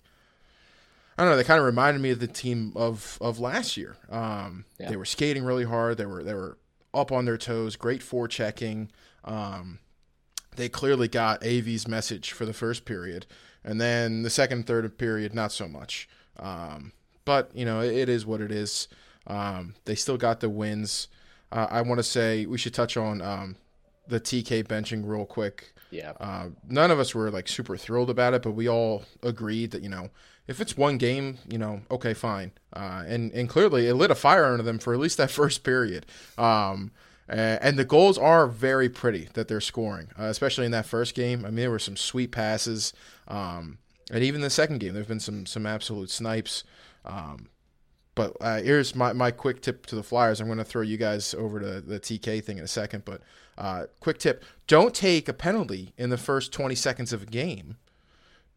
I 1.19 1.23
don't 1.23 1.31
know. 1.31 1.35
They 1.35 1.43
kind 1.43 1.59
of 1.59 1.65
reminded 1.65 2.01
me 2.01 2.11
of 2.11 2.19
the 2.19 2.27
team 2.27 2.71
of 2.77 3.17
of 3.19 3.41
last 3.41 3.75
year. 3.75 3.97
Um, 4.09 4.63
yeah. 4.79 4.87
They 4.89 4.95
were 4.95 5.03
skating 5.03 5.43
really 5.43 5.65
hard. 5.65 5.97
They 5.97 6.05
were 6.05 6.23
they 6.23 6.33
were 6.33 6.57
up 6.93 7.11
on 7.11 7.25
their 7.25 7.37
toes. 7.37 7.75
Great 7.75 7.99
forechecking. 7.99 8.87
Um, 9.25 9.79
they 10.55 10.69
clearly 10.69 11.09
got 11.09 11.43
AV's 11.43 11.89
message 11.89 12.31
for 12.31 12.45
the 12.45 12.53
first 12.53 12.85
period. 12.85 13.25
And 13.65 13.81
then 13.81 14.21
the 14.21 14.29
second, 14.29 14.65
third 14.65 14.97
period, 14.97 15.35
not 15.35 15.51
so 15.51 15.67
much. 15.67 16.07
Um, 16.37 16.93
but 17.25 17.51
you 17.53 17.65
know, 17.65 17.81
it, 17.81 17.93
it 17.93 18.07
is 18.07 18.25
what 18.25 18.39
it 18.39 18.49
is. 18.49 18.87
Um, 19.27 19.75
they 19.83 19.95
still 19.95 20.17
got 20.17 20.39
the 20.39 20.49
wins. 20.49 21.09
Uh, 21.51 21.67
I 21.69 21.81
want 21.81 21.99
to 21.99 22.03
say 22.03 22.45
we 22.45 22.57
should 22.57 22.73
touch 22.73 22.95
on 22.95 23.21
um, 23.21 23.57
the 24.07 24.21
TK 24.21 24.67
benching 24.67 25.03
real 25.05 25.25
quick. 25.25 25.73
Yeah. 25.91 26.13
Uh, 26.17 26.49
none 26.65 26.91
of 26.91 26.99
us 26.99 27.13
were 27.13 27.29
like 27.29 27.49
super 27.49 27.75
thrilled 27.75 28.09
about 28.09 28.33
it, 28.33 28.41
but 28.41 28.51
we 28.51 28.69
all 28.69 29.03
agreed 29.21 29.71
that 29.71 29.81
you 29.81 29.89
know 29.89 30.11
if 30.49 30.59
it's 30.59 30.75
one 30.75 30.97
game, 30.97 31.37
you 31.47 31.59
know, 31.59 31.81
okay, 31.91 32.15
fine. 32.15 32.51
Uh, 32.73 33.03
and 33.05 33.31
and 33.33 33.47
clearly 33.47 33.87
it 33.87 33.93
lit 33.93 34.09
a 34.09 34.15
fire 34.15 34.45
under 34.45 34.63
them 34.63 34.79
for 34.79 34.93
at 34.93 34.99
least 34.99 35.17
that 35.17 35.29
first 35.39 35.63
period. 35.63 36.07
Um, 36.37 36.91
and 37.31 37.77
the 37.77 37.85
goals 37.85 38.17
are 38.17 38.47
very 38.47 38.89
pretty 38.89 39.29
that 39.35 39.47
they're 39.47 39.61
scoring, 39.61 40.07
uh, 40.19 40.23
especially 40.23 40.65
in 40.65 40.71
that 40.71 40.87
first 40.87 41.13
game. 41.13 41.45
I 41.45 41.49
mean, 41.49 41.57
there 41.57 41.69
were 41.69 41.77
some 41.77 41.95
sweet 41.95 42.31
passes. 42.31 42.91
Um, 43.27 43.77
and 44.11 44.23
even 44.23 44.41
the 44.41 44.49
second 44.49 44.79
game, 44.79 44.95
there've 44.95 45.07
been 45.07 45.19
some 45.19 45.45
some 45.45 45.67
absolute 45.67 46.09
snipes. 46.09 46.63
Um, 47.05 47.49
but 48.15 48.35
uh, 48.41 48.61
here's 48.61 48.95
my, 48.95 49.13
my 49.13 49.29
quick 49.29 49.61
tip 49.61 49.85
to 49.85 49.95
the 49.95 50.01
Flyers. 50.01 50.41
I'm 50.41 50.47
going 50.47 50.57
to 50.57 50.65
throw 50.65 50.81
you 50.81 50.97
guys 50.97 51.35
over 51.35 51.59
to 51.59 51.79
the 51.79 51.99
TK 51.99 52.43
thing 52.43 52.57
in 52.57 52.63
a 52.63 52.67
second. 52.67 53.05
But 53.05 53.21
uh, 53.55 53.85
quick 53.99 54.17
tip 54.17 54.43
don't 54.65 54.95
take 54.95 55.29
a 55.29 55.33
penalty 55.33 55.93
in 55.97 56.09
the 56.09 56.17
first 56.17 56.51
20 56.51 56.73
seconds 56.73 57.13
of 57.13 57.21
a 57.21 57.27
game 57.27 57.77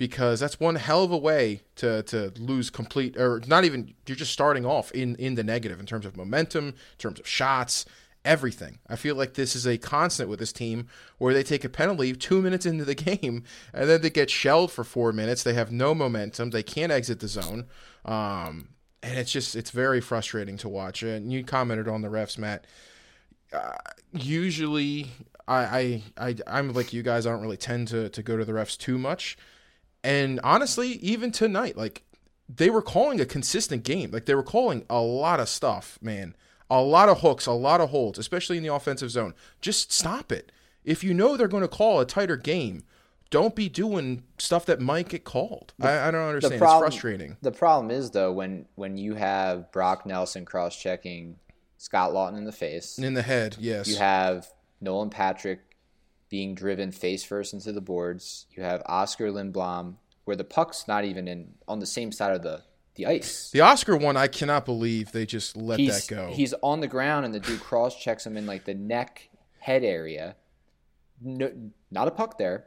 because 0.03 0.41
that's 0.41 0.59
one 0.59 0.75
hell 0.75 1.05
of 1.05 1.13
a 1.13 1.17
way 1.17 1.61
to, 1.77 2.03
to 2.03 2.33
lose 2.37 2.71
complete, 2.71 3.17
or 3.17 3.41
not 3.47 3.65
even, 3.65 3.95
you're 4.05 4.17
just 4.17 4.33
starting 4.33 4.67
off 4.67 4.91
in, 4.91 5.15
in 5.15 5.37
the 5.37 5.45
negative 5.45 5.79
in 5.79 5.87
terms 5.87 6.05
of 6.05 6.17
momentum, 6.17 6.67
in 6.71 6.99
terms 6.99 7.21
of 7.21 7.29
shots 7.29 7.87
everything. 8.25 8.81
I 8.89 8.97
feel 8.97 9.15
like 9.15 9.35
this 9.35 9.55
is 9.55 9.65
a 9.65 9.79
constant 9.79 10.29
with 10.29 10.41
this 10.41 10.53
team 10.53 10.89
where 11.19 11.33
they 11.33 11.45
take 11.45 11.65
a 11.65 11.69
penalty 11.69 12.13
two 12.15 12.43
minutes 12.43 12.67
into 12.67 12.85
the 12.85 12.95
game 12.97 13.45
and 13.73 13.89
then 13.89 14.01
they 14.01 14.11
get 14.11 14.29
shelled 14.29 14.73
for 14.73 14.83
four 14.83 15.13
minutes. 15.13 15.45
They 15.45 15.55
have 15.55 15.71
no 15.71 15.95
momentum. 15.95 16.51
They 16.51 16.65
can't 16.65 16.91
exit 16.91 17.21
the 17.21 17.29
zone. 17.29 17.67
Um, 18.05 18.71
and 19.05 19.17
it's 19.17 19.31
just 19.31 19.55
it's 19.55 19.71
very 19.71 20.01
frustrating 20.01 20.57
to 20.57 20.69
watch. 20.69 21.05
And 21.05 21.33
you 21.33 21.45
commented 21.45 21.87
on 21.87 22.03
the 22.03 22.09
refs, 22.09 22.37
Matt. 22.37 22.67
Uh, 23.53 23.71
usually, 24.13 25.13
I, 25.47 26.03
I 26.17 26.29
I 26.29 26.37
I'm 26.49 26.73
like 26.73 26.93
you 26.93 27.05
guys. 27.05 27.25
I 27.25 27.31
don't 27.31 27.43
really 27.43 27.57
tend 27.57 27.87
to 27.89 28.09
to 28.09 28.23
go 28.25 28.37
to 28.37 28.45
the 28.45 28.53
refs 28.53 28.77
too 28.77 28.99
much. 28.99 29.37
And 30.05 30.41
honestly, 30.43 30.93
even 30.95 31.31
tonight, 31.31 31.77
like 31.77 32.05
they 32.49 32.71
were 32.71 32.83
calling 32.83 33.21
a 33.21 33.27
consistent 33.27 33.85
game. 33.85 34.11
Like 34.11 34.27
they 34.27 34.35
were 34.35 34.43
calling 34.43 34.85
a 34.91 35.01
lot 35.01 35.41
of 35.41 35.49
stuff, 35.49 35.99
man. 36.03 36.35
A 36.71 36.81
lot 36.81 37.09
of 37.09 37.21
hooks, 37.21 37.47
a 37.47 37.53
lot 37.53 37.81
of 37.81 37.91
holds, 37.91 38.19
especially 38.19 38.57
in 38.57 38.63
the 38.63 38.73
offensive 38.73 39.11
zone. 39.11 39.35
Just 39.61 39.93
stop 39.93 40.33
it. 40.33 40.51
If 40.85 41.05
you 41.05 41.15
know 41.15 41.37
they're 41.37 41.49
going 41.49 41.63
to 41.63 41.69
call 41.69 42.01
a 42.01 42.07
tighter 42.07 42.37
game, 42.37 42.83
don't 43.31 43.55
be 43.55 43.69
doing 43.69 44.25
stuff 44.39 44.67
that 44.67 44.81
might 44.81 45.09
get 45.09 45.25
called. 45.25 45.75
The, 45.79 45.89
I, 45.89 46.09
I, 46.09 46.11
don't 46.11 46.29
understand. 46.29 46.59
Problem, 46.59 46.87
it's 46.87 46.95
frustrating. 46.95 47.37
The 47.43 47.53
problem 47.53 47.91
is 47.91 48.11
though 48.11 48.33
when 48.33 48.67
when 48.75 48.97
you 48.97 49.15
have 49.15 49.71
Brock 49.73 50.07
Nelson 50.07 50.45
cross 50.45 50.77
checking 50.77 51.37
Scott 51.79 52.13
Laughton 52.13 52.39
in 52.39 52.45
the 52.45 52.53
face, 52.53 52.99
in 52.99 53.15
the 53.15 53.23
head, 53.23 53.57
yes. 53.59 53.89
You 53.89 53.97
have 53.97 54.49
Nolan 54.81 55.11
Patrick 55.11 55.61
being 56.33 56.55
driven 56.55 56.91
face 56.91 57.23
first 57.23 57.53
into 57.53 57.73
the 57.73 57.81
boards. 57.83 58.47
You 58.57 58.63
have 58.63 58.83
Oskar 58.87 59.31
Lindblom 59.31 59.97
where 60.25 60.35
the 60.35 60.45
puck's 60.45 60.89
not 60.89 61.05
even 61.05 61.29
in 61.29 61.53
on 61.69 61.79
the 61.79 61.85
same 61.85 62.11
side 62.11 62.35
of 62.35 62.43
the 62.43 62.63
the 62.95 63.05
ice. 63.05 63.51
The 63.51 63.61
Oscar 63.61 63.99
one, 63.99 64.17
I 64.17 64.29
cannot 64.29 64.65
believe 64.65 65.13
they 65.13 65.27
just 65.27 65.59
let 65.59 65.79
he's, 65.79 66.07
that 66.07 66.15
go. 66.15 66.33
He's 66.33 66.55
on 66.63 66.81
the 66.81 66.89
ground 66.89 67.27
and 67.27 67.35
the 67.35 67.41
dude 67.41 67.61
cross 67.61 67.99
checks 68.03 68.25
him 68.25 68.39
in 68.39 68.47
like 68.47 68.65
the 68.65 68.73
neck 68.73 69.29
head 69.59 69.85
area. 69.85 70.37
No, 71.21 71.53
not 71.91 72.09
a 72.09 72.11
puck 72.11 72.39
there. 72.39 72.65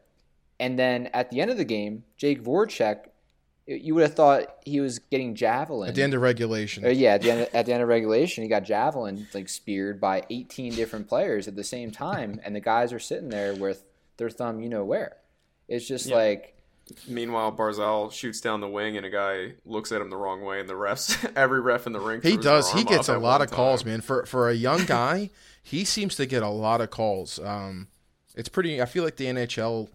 And 0.59 0.77
then 0.77 1.07
at 1.07 1.31
the 1.31 1.41
end 1.41 1.49
of 1.49 1.57
the 1.57 1.65
game, 1.65 2.03
Jake 2.17 2.43
Voracek, 2.43 3.07
you 3.67 3.95
would 3.95 4.03
have 4.03 4.13
thought 4.13 4.57
he 4.63 4.79
was 4.79 4.99
getting 4.99 5.35
javelin 5.35 5.89
at 5.89 5.95
the 5.95 6.03
end 6.03 6.13
of 6.13 6.21
regulation. 6.21 6.85
Uh, 6.85 6.89
yeah, 6.89 7.15
at 7.15 7.21
the 7.21 7.31
end 7.31 7.41
of, 7.41 7.49
at 7.53 7.65
the 7.65 7.73
end 7.73 7.81
of 7.81 7.89
regulation, 7.89 8.43
he 8.43 8.49
got 8.49 8.63
javelin 8.63 9.27
like 9.33 9.49
speared 9.49 9.99
by 9.99 10.23
18 10.29 10.75
different 10.75 11.07
players 11.07 11.47
at 11.47 11.55
the 11.55 11.63
same 11.63 11.91
time, 11.91 12.39
and 12.43 12.55
the 12.55 12.59
guys 12.59 12.93
are 12.93 12.99
sitting 12.99 13.29
there 13.29 13.55
with 13.55 13.83
their 14.17 14.29
thumb, 14.29 14.61
you 14.61 14.69
know 14.69 14.85
where. 14.85 15.17
It's 15.67 15.87
just 15.87 16.07
yeah. 16.07 16.15
like 16.15 16.55
Meanwhile, 17.07 17.53
Barzal 17.53 18.11
shoots 18.11 18.41
down 18.41 18.61
the 18.61 18.67
wing, 18.67 18.95
and 18.95 19.05
a 19.05 19.09
guy 19.09 19.53
looks 19.65 19.91
at 19.91 20.01
him 20.01 20.11
the 20.11 20.17
wrong 20.17 20.43
way, 20.43 20.59
and 20.59 20.69
the 20.69 20.75
refs, 20.75 21.31
every 21.35 21.59
ref 21.59 21.87
in 21.87 21.93
the 21.93 21.99
ring, 21.99 22.21
he 22.21 22.37
does. 22.37 22.71
He 22.71 22.83
gets 22.83 23.09
a 23.09 23.17
lot 23.17 23.41
of 23.41 23.49
time. 23.49 23.55
calls, 23.55 23.83
man. 23.83 24.01
For 24.01 24.25
for 24.25 24.49
a 24.49 24.53
young 24.53 24.85
guy, 24.85 25.31
he 25.63 25.83
seems 25.83 26.15
to 26.17 26.27
get 26.27 26.43
a 26.43 26.49
lot 26.49 26.81
of 26.81 26.91
calls. 26.91 27.39
Um, 27.39 27.87
it's 28.35 28.49
pretty. 28.49 28.79
I 28.81 28.85
feel 28.85 29.03
like 29.03 29.15
the 29.15 29.25
NHL 29.25 29.89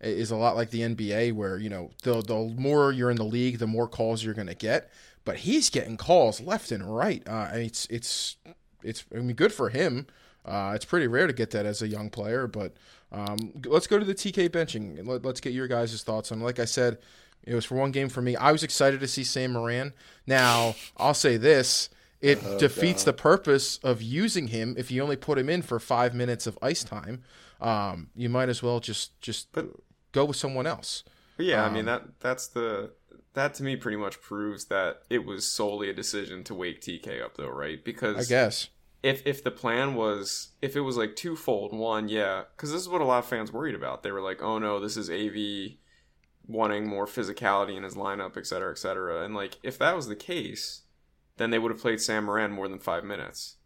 is 0.00 0.30
a 0.30 0.36
lot 0.36 0.56
like 0.56 0.70
the 0.70 0.80
NBA, 0.80 1.32
where 1.32 1.58
you 1.58 1.68
know 1.68 1.90
the 2.02 2.20
the 2.22 2.54
more 2.56 2.92
you're 2.92 3.10
in 3.10 3.16
the 3.16 3.24
league, 3.24 3.58
the 3.58 3.66
more 3.66 3.88
calls 3.88 4.24
you're 4.24 4.34
going 4.34 4.46
to 4.48 4.54
get. 4.54 4.90
But 5.24 5.38
he's 5.38 5.68
getting 5.68 5.96
calls 5.96 6.40
left 6.40 6.70
and 6.72 6.94
right. 6.96 7.22
Uh, 7.26 7.50
it's 7.52 7.86
it's 7.86 8.36
it's. 8.82 9.04
I 9.14 9.18
mean, 9.18 9.36
good 9.36 9.52
for 9.52 9.68
him. 9.68 10.06
Uh, 10.44 10.72
it's 10.74 10.84
pretty 10.84 11.06
rare 11.06 11.26
to 11.26 11.32
get 11.32 11.50
that 11.50 11.66
as 11.66 11.82
a 11.82 11.88
young 11.88 12.08
player, 12.08 12.46
but 12.46 12.72
um, 13.12 13.52
let's 13.66 13.86
go 13.86 13.98
to 13.98 14.04
the 14.04 14.14
TK 14.14 14.48
benching. 14.48 15.06
Let, 15.06 15.24
us 15.26 15.40
get 15.40 15.52
your 15.52 15.68
guys' 15.68 16.02
thoughts 16.02 16.32
on. 16.32 16.40
Like 16.40 16.58
I 16.58 16.64
said, 16.64 16.98
it 17.44 17.54
was 17.54 17.66
for 17.66 17.74
one 17.74 17.90
game 17.90 18.08
for 18.08 18.22
me. 18.22 18.34
I 18.36 18.52
was 18.52 18.62
excited 18.62 19.00
to 19.00 19.08
see 19.08 19.24
Sam 19.24 19.52
Morin. 19.52 19.92
Now 20.26 20.74
I'll 20.96 21.14
say 21.14 21.36
this: 21.36 21.90
it 22.20 22.40
oh, 22.44 22.58
defeats 22.58 23.04
God. 23.04 23.10
the 23.10 23.22
purpose 23.22 23.78
of 23.78 24.02
using 24.02 24.48
him 24.48 24.74
if 24.78 24.90
you 24.90 25.02
only 25.02 25.16
put 25.16 25.38
him 25.38 25.48
in 25.48 25.62
for 25.62 25.78
five 25.78 26.14
minutes 26.14 26.46
of 26.46 26.58
ice 26.62 26.84
time. 26.84 27.22
Um, 27.60 28.08
you 28.14 28.28
might 28.28 28.48
as 28.48 28.62
well 28.62 28.80
just 28.80 29.20
just 29.20 29.52
but, 29.52 29.66
go 30.12 30.24
with 30.24 30.36
someone 30.36 30.66
else. 30.66 31.04
Yeah, 31.38 31.64
um, 31.64 31.70
I 31.70 31.74
mean 31.74 31.80
um, 31.80 31.86
that 31.86 32.20
that's 32.20 32.48
the 32.48 32.92
that 33.34 33.54
to 33.54 33.62
me 33.62 33.76
pretty 33.76 33.96
much 33.96 34.20
proves 34.20 34.66
that 34.66 35.02
it 35.08 35.24
was 35.24 35.46
solely 35.46 35.88
a 35.90 35.94
decision 35.94 36.42
to 36.44 36.54
wake 36.54 36.80
TK 36.80 37.22
up, 37.22 37.36
though, 37.36 37.50
right? 37.50 37.84
Because 37.84 38.16
I 38.16 38.28
guess 38.28 38.68
if 39.02 39.24
if 39.26 39.44
the 39.44 39.50
plan 39.50 39.94
was 39.94 40.48
if 40.60 40.74
it 40.76 40.80
was 40.80 40.96
like 40.96 41.14
twofold 41.14 41.72
one 41.72 42.08
yeah 42.08 42.42
because 42.56 42.72
this 42.72 42.80
is 42.80 42.88
what 42.88 43.00
a 43.00 43.04
lot 43.04 43.20
of 43.20 43.26
fans 43.26 43.52
worried 43.52 43.74
about 43.74 44.02
they 44.02 44.10
were 44.10 44.20
like 44.20 44.42
oh 44.42 44.58
no 44.58 44.80
this 44.80 44.96
is 44.96 45.10
av 45.10 45.36
wanting 46.46 46.86
more 46.86 47.06
physicality 47.06 47.76
in 47.76 47.82
his 47.82 47.94
lineup 47.94 48.36
et 48.36 48.46
cetera 48.46 48.70
et 48.70 48.78
cetera 48.78 49.24
and 49.24 49.34
like 49.34 49.56
if 49.62 49.78
that 49.78 49.94
was 49.94 50.08
the 50.08 50.16
case 50.16 50.82
then 51.36 51.50
they 51.50 51.58
would 51.58 51.70
have 51.70 51.80
played 51.80 52.00
sam 52.00 52.24
morin 52.24 52.50
more 52.50 52.68
than 52.68 52.78
five 52.78 53.04
minutes 53.04 53.56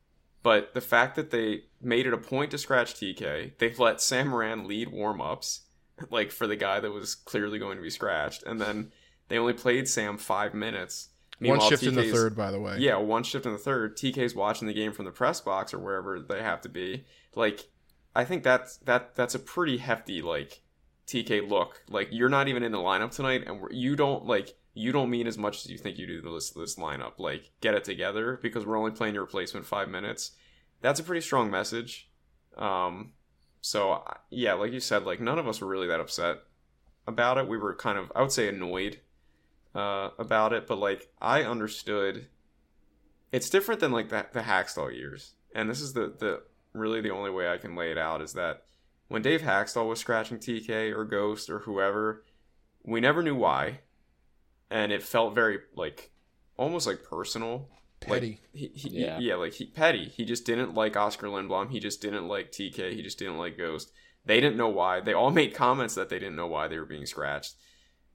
but 0.42 0.74
the 0.74 0.80
fact 0.80 1.16
that 1.16 1.30
they 1.30 1.62
made 1.80 2.06
it 2.06 2.12
a 2.12 2.18
point 2.18 2.50
to 2.50 2.58
scratch 2.58 2.94
tk 2.94 3.56
they've 3.58 3.78
let 3.78 4.00
sam 4.00 4.28
morin 4.28 4.66
lead 4.66 4.88
warm-ups 4.88 5.62
like 6.10 6.30
for 6.30 6.46
the 6.46 6.56
guy 6.56 6.80
that 6.80 6.90
was 6.90 7.14
clearly 7.14 7.58
going 7.58 7.76
to 7.76 7.82
be 7.82 7.90
scratched 7.90 8.42
and 8.44 8.60
then 8.60 8.92
they 9.28 9.38
only 9.38 9.52
played 9.52 9.88
sam 9.88 10.18
five 10.18 10.54
minutes 10.54 11.10
Meanwhile, 11.42 11.58
one 11.58 11.70
shift 11.70 11.82
TK's, 11.82 11.88
in 11.88 11.94
the 11.96 12.12
third, 12.12 12.36
by 12.36 12.52
the 12.52 12.60
way. 12.60 12.76
Yeah, 12.78 12.96
one 12.98 13.24
shift 13.24 13.46
in 13.46 13.52
the 13.52 13.58
third. 13.58 13.96
TK's 13.96 14.34
watching 14.34 14.68
the 14.68 14.74
game 14.74 14.92
from 14.92 15.06
the 15.06 15.10
press 15.10 15.40
box 15.40 15.74
or 15.74 15.80
wherever 15.80 16.20
they 16.20 16.40
have 16.40 16.60
to 16.60 16.68
be. 16.68 17.04
Like, 17.34 17.68
I 18.14 18.24
think 18.24 18.44
that's 18.44 18.76
that 18.78 19.16
that's 19.16 19.34
a 19.34 19.40
pretty 19.40 19.78
hefty 19.78 20.22
like 20.22 20.62
TK 21.08 21.48
look. 21.48 21.82
Like, 21.88 22.08
you're 22.12 22.28
not 22.28 22.46
even 22.46 22.62
in 22.62 22.70
the 22.70 22.78
lineup 22.78 23.10
tonight, 23.10 23.42
and 23.44 23.60
you 23.72 23.96
don't 23.96 24.24
like 24.24 24.54
you 24.74 24.92
don't 24.92 25.10
mean 25.10 25.26
as 25.26 25.36
much 25.36 25.64
as 25.64 25.70
you 25.70 25.78
think 25.78 25.98
you 25.98 26.06
do 26.06 26.20
this 26.20 26.50
this 26.50 26.76
lineup. 26.76 27.14
Like, 27.18 27.50
get 27.60 27.74
it 27.74 27.82
together 27.82 28.38
because 28.40 28.64
we're 28.64 28.78
only 28.78 28.92
playing 28.92 29.14
your 29.14 29.24
replacement 29.24 29.66
five 29.66 29.88
minutes. 29.88 30.32
That's 30.80 31.00
a 31.00 31.04
pretty 31.04 31.22
strong 31.22 31.50
message. 31.50 32.08
Um, 32.56 33.14
so 33.62 34.02
yeah, 34.28 34.54
like 34.54 34.72
you 34.72 34.80
said, 34.80 35.04
like 35.04 35.20
none 35.20 35.38
of 35.38 35.48
us 35.48 35.60
were 35.60 35.68
really 35.68 35.86
that 35.86 36.00
upset 36.00 36.38
about 37.06 37.38
it. 37.38 37.48
We 37.48 37.56
were 37.56 37.74
kind 37.74 37.96
of, 37.96 38.12
I 38.14 38.20
would 38.20 38.32
say, 38.32 38.48
annoyed 38.48 39.00
uh, 39.74 40.10
about 40.18 40.52
it, 40.52 40.66
but 40.66 40.78
like 40.78 41.08
I 41.20 41.44
understood. 41.44 42.26
It's 43.30 43.48
different 43.48 43.80
than 43.80 43.92
like 43.92 44.10
the, 44.10 44.26
the 44.32 44.42
Hakstol 44.42 44.94
years, 44.94 45.36
and 45.54 45.70
this 45.70 45.80
is 45.80 45.94
the 45.94 46.12
the 46.18 46.42
really 46.74 47.00
the 47.00 47.12
only 47.12 47.30
way 47.30 47.48
I 47.48 47.56
can 47.56 47.76
lay 47.76 47.90
it 47.90 47.96
out 47.96 48.20
is 48.20 48.34
that 48.34 48.64
when 49.08 49.22
Dave 49.22 49.42
Hakstol 49.42 49.88
was 49.88 50.00
scratching 50.00 50.38
TK 50.38 50.94
or 50.94 51.04
Ghost 51.04 51.48
or 51.48 51.60
whoever, 51.60 52.24
we 52.84 53.00
never 53.00 53.22
knew 53.22 53.36
why, 53.36 53.80
and 54.70 54.90
it 54.90 55.04
felt 55.04 55.34
very 55.34 55.60
like 55.76 56.10
almost 56.56 56.86
like 56.86 57.04
personal. 57.04 57.68
Petty. 58.06 58.30
Like, 58.30 58.40
he, 58.52 58.70
he, 58.74 58.88
yeah. 58.90 59.18
He, 59.18 59.28
yeah, 59.28 59.34
like 59.36 59.54
he 59.54 59.66
petty. 59.66 60.04
He 60.04 60.24
just 60.24 60.44
didn't 60.44 60.74
like 60.74 60.96
Oskar 60.96 61.28
Lindblom. 61.28 61.70
He 61.70 61.80
just 61.80 62.00
didn't 62.00 62.28
like 62.28 62.52
TK. 62.52 62.92
He 62.92 63.02
just 63.02 63.18
didn't 63.18 63.38
like 63.38 63.58
Ghost. 63.58 63.92
They 64.24 64.40
didn't 64.40 64.56
know 64.56 64.68
why. 64.68 65.00
They 65.00 65.14
all 65.14 65.30
made 65.30 65.54
comments 65.54 65.94
that 65.94 66.08
they 66.08 66.18
didn't 66.18 66.36
know 66.36 66.46
why 66.46 66.68
they 66.68 66.78
were 66.78 66.84
being 66.84 67.06
scratched 67.06 67.56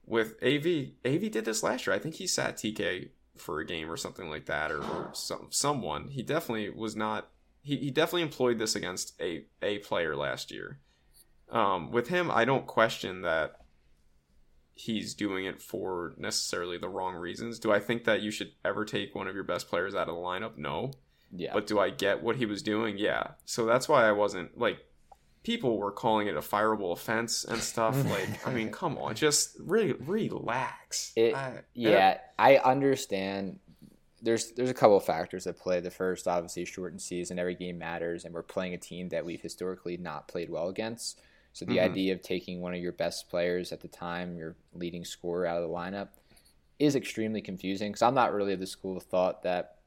with 0.08 0.42
AV, 0.42 0.92
AV 1.04 1.30
did 1.30 1.44
this 1.44 1.62
last 1.62 1.86
year. 1.86 1.94
I 1.94 1.98
think 1.98 2.16
he 2.16 2.26
sat 2.26 2.56
TK 2.56 3.10
for 3.36 3.60
a 3.60 3.66
game 3.66 3.90
or 3.90 3.96
something 3.96 4.28
like 4.28 4.46
that, 4.46 4.72
or, 4.72 4.82
or 4.82 5.10
some 5.12 5.48
someone. 5.50 6.08
He 6.08 6.22
definitely 6.22 6.70
was 6.70 6.96
not. 6.96 7.28
He, 7.62 7.76
he 7.76 7.90
definitely 7.90 8.22
employed 8.22 8.58
this 8.58 8.74
against 8.74 9.20
a 9.20 9.44
a 9.62 9.78
player 9.78 10.16
last 10.16 10.50
year. 10.50 10.80
Um, 11.50 11.92
with 11.92 12.08
him, 12.08 12.30
I 12.30 12.44
don't 12.44 12.66
question 12.66 13.22
that 13.22 13.56
he's 14.78 15.14
doing 15.14 15.44
it 15.44 15.60
for 15.60 16.14
necessarily 16.16 16.78
the 16.78 16.88
wrong 16.88 17.14
reasons. 17.14 17.58
Do 17.58 17.72
I 17.72 17.80
think 17.80 18.04
that 18.04 18.22
you 18.22 18.30
should 18.30 18.52
ever 18.64 18.84
take 18.84 19.14
one 19.14 19.26
of 19.26 19.34
your 19.34 19.44
best 19.44 19.68
players 19.68 19.94
out 19.94 20.08
of 20.08 20.14
the 20.14 20.20
lineup? 20.20 20.56
No. 20.56 20.92
Yeah. 21.34 21.52
But 21.52 21.66
do 21.66 21.78
I 21.78 21.90
get 21.90 22.22
what 22.22 22.36
he 22.36 22.46
was 22.46 22.62
doing? 22.62 22.96
Yeah. 22.96 23.32
So 23.44 23.66
that's 23.66 23.88
why 23.88 24.08
I 24.08 24.12
wasn't 24.12 24.56
like 24.56 24.78
people 25.42 25.78
were 25.78 25.90
calling 25.90 26.28
it 26.28 26.36
a 26.36 26.40
fireable 26.40 26.92
offense 26.92 27.44
and 27.44 27.60
stuff. 27.60 27.96
like, 28.10 28.46
I 28.46 28.52
mean, 28.52 28.70
come 28.70 28.96
on, 28.98 29.14
just 29.14 29.56
really 29.58 29.92
relax. 29.92 31.12
It, 31.16 31.34
I, 31.34 31.60
yeah, 31.74 32.18
I 32.38 32.58
understand. 32.58 33.58
There's 34.22 34.52
there's 34.52 34.70
a 34.70 34.74
couple 34.74 34.96
of 34.96 35.04
factors 35.04 35.46
at 35.46 35.58
play. 35.58 35.80
The 35.80 35.90
first, 35.90 36.26
obviously, 36.28 36.64
shortened 36.64 37.02
season. 37.02 37.38
Every 37.38 37.54
game 37.54 37.78
matters, 37.78 38.24
and 38.24 38.34
we're 38.34 38.42
playing 38.42 38.74
a 38.74 38.78
team 38.78 39.08
that 39.10 39.24
we've 39.24 39.40
historically 39.40 39.96
not 39.96 40.28
played 40.28 40.50
well 40.50 40.68
against. 40.68 41.20
So 41.58 41.64
the 41.64 41.78
mm-hmm. 41.78 41.90
idea 41.90 42.12
of 42.12 42.22
taking 42.22 42.60
one 42.60 42.72
of 42.72 42.78
your 42.78 42.92
best 42.92 43.28
players 43.28 43.72
at 43.72 43.80
the 43.80 43.88
time, 43.88 44.36
your 44.36 44.54
leading 44.74 45.04
scorer 45.04 45.44
out 45.44 45.60
of 45.60 45.68
the 45.68 45.74
lineup, 45.74 46.10
is 46.78 46.94
extremely 46.94 47.42
confusing. 47.42 47.90
Because 47.90 48.02
I'm 48.02 48.14
not 48.14 48.32
really 48.32 48.52
of 48.52 48.60
the 48.60 48.66
school 48.68 48.96
of 48.96 49.02
thought 49.02 49.42
that, 49.42 49.78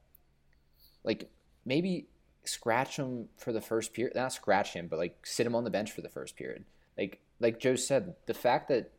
like, 1.06 1.32
maybe 1.64 2.08
scratch 2.44 2.98
him 2.98 3.30
for 3.38 3.54
the 3.54 3.62
first 3.62 3.94
period. 3.94 4.18
Not 4.18 4.34
scratch 4.34 4.74
him, 4.74 4.88
but 4.90 5.00
like 5.00 5.26
sit 5.26 5.48
him 5.48 5.56
on 5.56 5.64
the 5.64 5.70
bench 5.70 5.94
for 5.94 6.02
the 6.02 6.10
first 6.10 6.36
period. 6.36 6.66
Like 6.98 7.22
like 7.40 7.62
Joe 7.62 7.78
said, 7.78 8.16
the 8.26 8.34
fact 8.34 8.68
that 8.68 8.92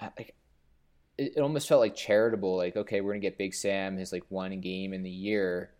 uh, 0.00 0.08
like 0.18 0.34
it, 1.16 1.34
it 1.36 1.40
almost 1.40 1.68
felt 1.68 1.82
like 1.82 1.94
charitable. 1.94 2.56
Like 2.56 2.76
okay, 2.76 3.00
we're 3.00 3.12
gonna 3.12 3.20
get 3.20 3.38
Big 3.38 3.54
Sam 3.54 3.96
his 3.96 4.10
like 4.10 4.24
one 4.28 4.58
game 4.58 4.92
in 4.92 5.04
the 5.04 5.10
year 5.10 5.70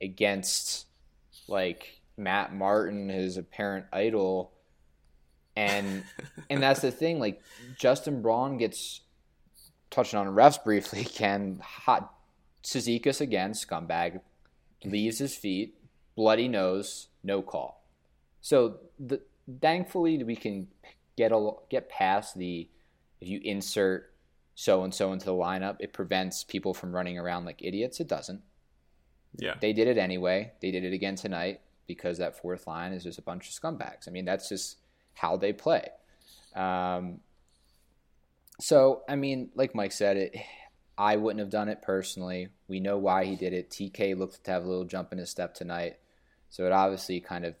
against 0.00 0.86
like 1.48 2.00
Matt 2.16 2.54
Martin, 2.54 3.08
his 3.08 3.38
apparent 3.38 3.86
idol. 3.92 4.52
And 5.56 6.04
and 6.50 6.62
that's 6.62 6.80
the 6.80 6.90
thing. 6.90 7.18
Like 7.18 7.42
Justin 7.76 8.22
Braun 8.22 8.58
gets 8.58 9.00
touching 9.90 10.18
on 10.18 10.26
refs 10.26 10.62
briefly. 10.62 11.04
Can 11.04 11.60
hot 11.62 12.12
Cizikas 12.62 13.20
again, 13.20 13.52
scumbag, 13.52 14.20
leaves 14.84 15.18
his 15.18 15.34
feet 15.34 15.76
bloody 16.16 16.48
nose, 16.48 17.08
no 17.22 17.42
call. 17.42 17.84
So 18.40 18.78
the, 18.98 19.20
thankfully 19.60 20.22
we 20.24 20.34
can 20.34 20.66
get 21.16 21.30
a, 21.30 21.50
get 21.70 21.88
past 21.88 22.36
the 22.36 22.68
if 23.20 23.28
you 23.28 23.40
insert 23.44 24.12
so 24.54 24.82
and 24.82 24.92
so 24.92 25.12
into 25.12 25.26
the 25.26 25.32
lineup. 25.32 25.76
It 25.78 25.92
prevents 25.92 26.42
people 26.42 26.74
from 26.74 26.94
running 26.94 27.18
around 27.18 27.44
like 27.44 27.62
idiots. 27.62 28.00
It 28.00 28.08
doesn't. 28.08 28.40
Yeah. 29.36 29.54
They 29.60 29.72
did 29.72 29.86
it 29.86 29.98
anyway. 29.98 30.52
They 30.60 30.70
did 30.70 30.84
it 30.84 30.94
again 30.94 31.14
tonight 31.14 31.60
because 31.86 32.18
that 32.18 32.40
fourth 32.40 32.66
line 32.66 32.92
is 32.92 33.04
just 33.04 33.18
a 33.18 33.22
bunch 33.22 33.48
of 33.48 33.54
scumbags. 33.54 34.08
I 34.08 34.10
mean, 34.10 34.24
that's 34.24 34.48
just 34.48 34.78
how 35.16 35.36
they 35.36 35.52
play. 35.52 35.88
Um, 36.54 37.20
so, 38.60 39.02
I 39.08 39.16
mean, 39.16 39.50
like 39.54 39.74
Mike 39.74 39.92
said, 39.92 40.16
it. 40.16 40.36
I 40.98 41.16
wouldn't 41.16 41.40
have 41.40 41.50
done 41.50 41.68
it 41.68 41.82
personally. 41.82 42.48
We 42.68 42.80
know 42.80 42.96
why 42.96 43.24
he 43.24 43.36
did 43.36 43.52
it. 43.52 43.70
TK 43.70 44.16
looked 44.16 44.44
to 44.44 44.50
have 44.50 44.64
a 44.64 44.68
little 44.68 44.84
jump 44.84 45.12
in 45.12 45.18
his 45.18 45.28
step 45.28 45.54
tonight, 45.54 45.96
so 46.48 46.64
it 46.64 46.72
obviously 46.72 47.20
kind 47.20 47.44
of 47.44 47.54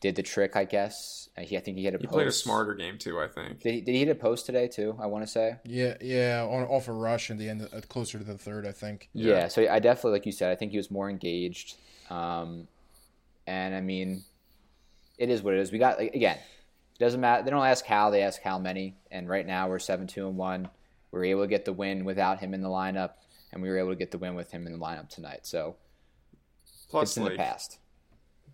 did 0.00 0.16
the 0.16 0.22
trick, 0.22 0.56
I 0.56 0.64
guess. 0.64 1.28
He, 1.38 1.56
I 1.56 1.60
think 1.60 1.76
he 1.76 1.84
hit 1.84 1.94
a. 1.94 1.98
He 1.98 2.06
post. 2.06 2.14
played 2.14 2.26
a 2.28 2.32
smarter 2.32 2.74
game 2.74 2.96
too. 2.96 3.20
I 3.20 3.28
think. 3.28 3.60
Did 3.60 3.74
he, 3.74 3.80
did 3.82 3.92
he 3.92 3.98
hit 3.98 4.08
a 4.08 4.14
post 4.14 4.46
today 4.46 4.68
too? 4.68 4.96
I 4.98 5.06
want 5.06 5.24
to 5.24 5.30
say. 5.30 5.56
Yeah, 5.66 5.96
yeah, 6.00 6.46
on 6.48 6.62
off 6.64 6.88
a 6.88 6.92
rush 6.92 7.30
in 7.30 7.36
the 7.36 7.50
end, 7.50 7.68
uh, 7.70 7.80
closer 7.88 8.18
to 8.18 8.24
the 8.24 8.38
third, 8.38 8.66
I 8.66 8.72
think. 8.72 9.10
Yeah. 9.12 9.34
yeah. 9.34 9.48
so 9.48 9.68
I 9.70 9.78
definitely, 9.78 10.12
like 10.12 10.26
you 10.26 10.32
said, 10.32 10.50
I 10.50 10.56
think 10.56 10.70
he 10.70 10.78
was 10.78 10.90
more 10.90 11.10
engaged. 11.10 11.76
Um, 12.08 12.68
and 13.46 13.74
I 13.74 13.82
mean, 13.82 14.24
it 15.20 15.30
is 15.30 15.42
what 15.42 15.54
it 15.54 15.60
is. 15.60 15.70
We 15.70 15.78
got 15.78 15.98
like, 15.98 16.14
again. 16.14 16.38
It 16.38 17.04
doesn't 17.04 17.20
matter. 17.20 17.44
They 17.44 17.50
don't 17.50 17.64
ask 17.64 17.84
how; 17.84 18.10
they 18.10 18.22
ask 18.22 18.42
how 18.42 18.58
many. 18.58 18.96
And 19.10 19.28
right 19.28 19.46
now 19.46 19.68
we're 19.68 19.78
seven 19.78 20.06
two 20.06 20.26
and 20.26 20.36
one. 20.36 20.68
We 21.12 21.18
were 21.18 21.24
able 21.24 21.42
to 21.42 21.48
get 21.48 21.64
the 21.64 21.72
win 21.72 22.04
without 22.04 22.40
him 22.40 22.54
in 22.54 22.62
the 22.62 22.68
lineup, 22.68 23.12
and 23.52 23.62
we 23.62 23.68
were 23.68 23.78
able 23.78 23.90
to 23.90 23.96
get 23.96 24.10
the 24.10 24.18
win 24.18 24.34
with 24.34 24.50
him 24.50 24.66
in 24.66 24.72
the 24.72 24.78
lineup 24.78 25.08
tonight. 25.08 25.40
So, 25.46 25.76
Plus, 26.88 27.10
it's 27.10 27.16
in 27.16 27.24
like, 27.24 27.32
the 27.32 27.38
past. 27.38 27.78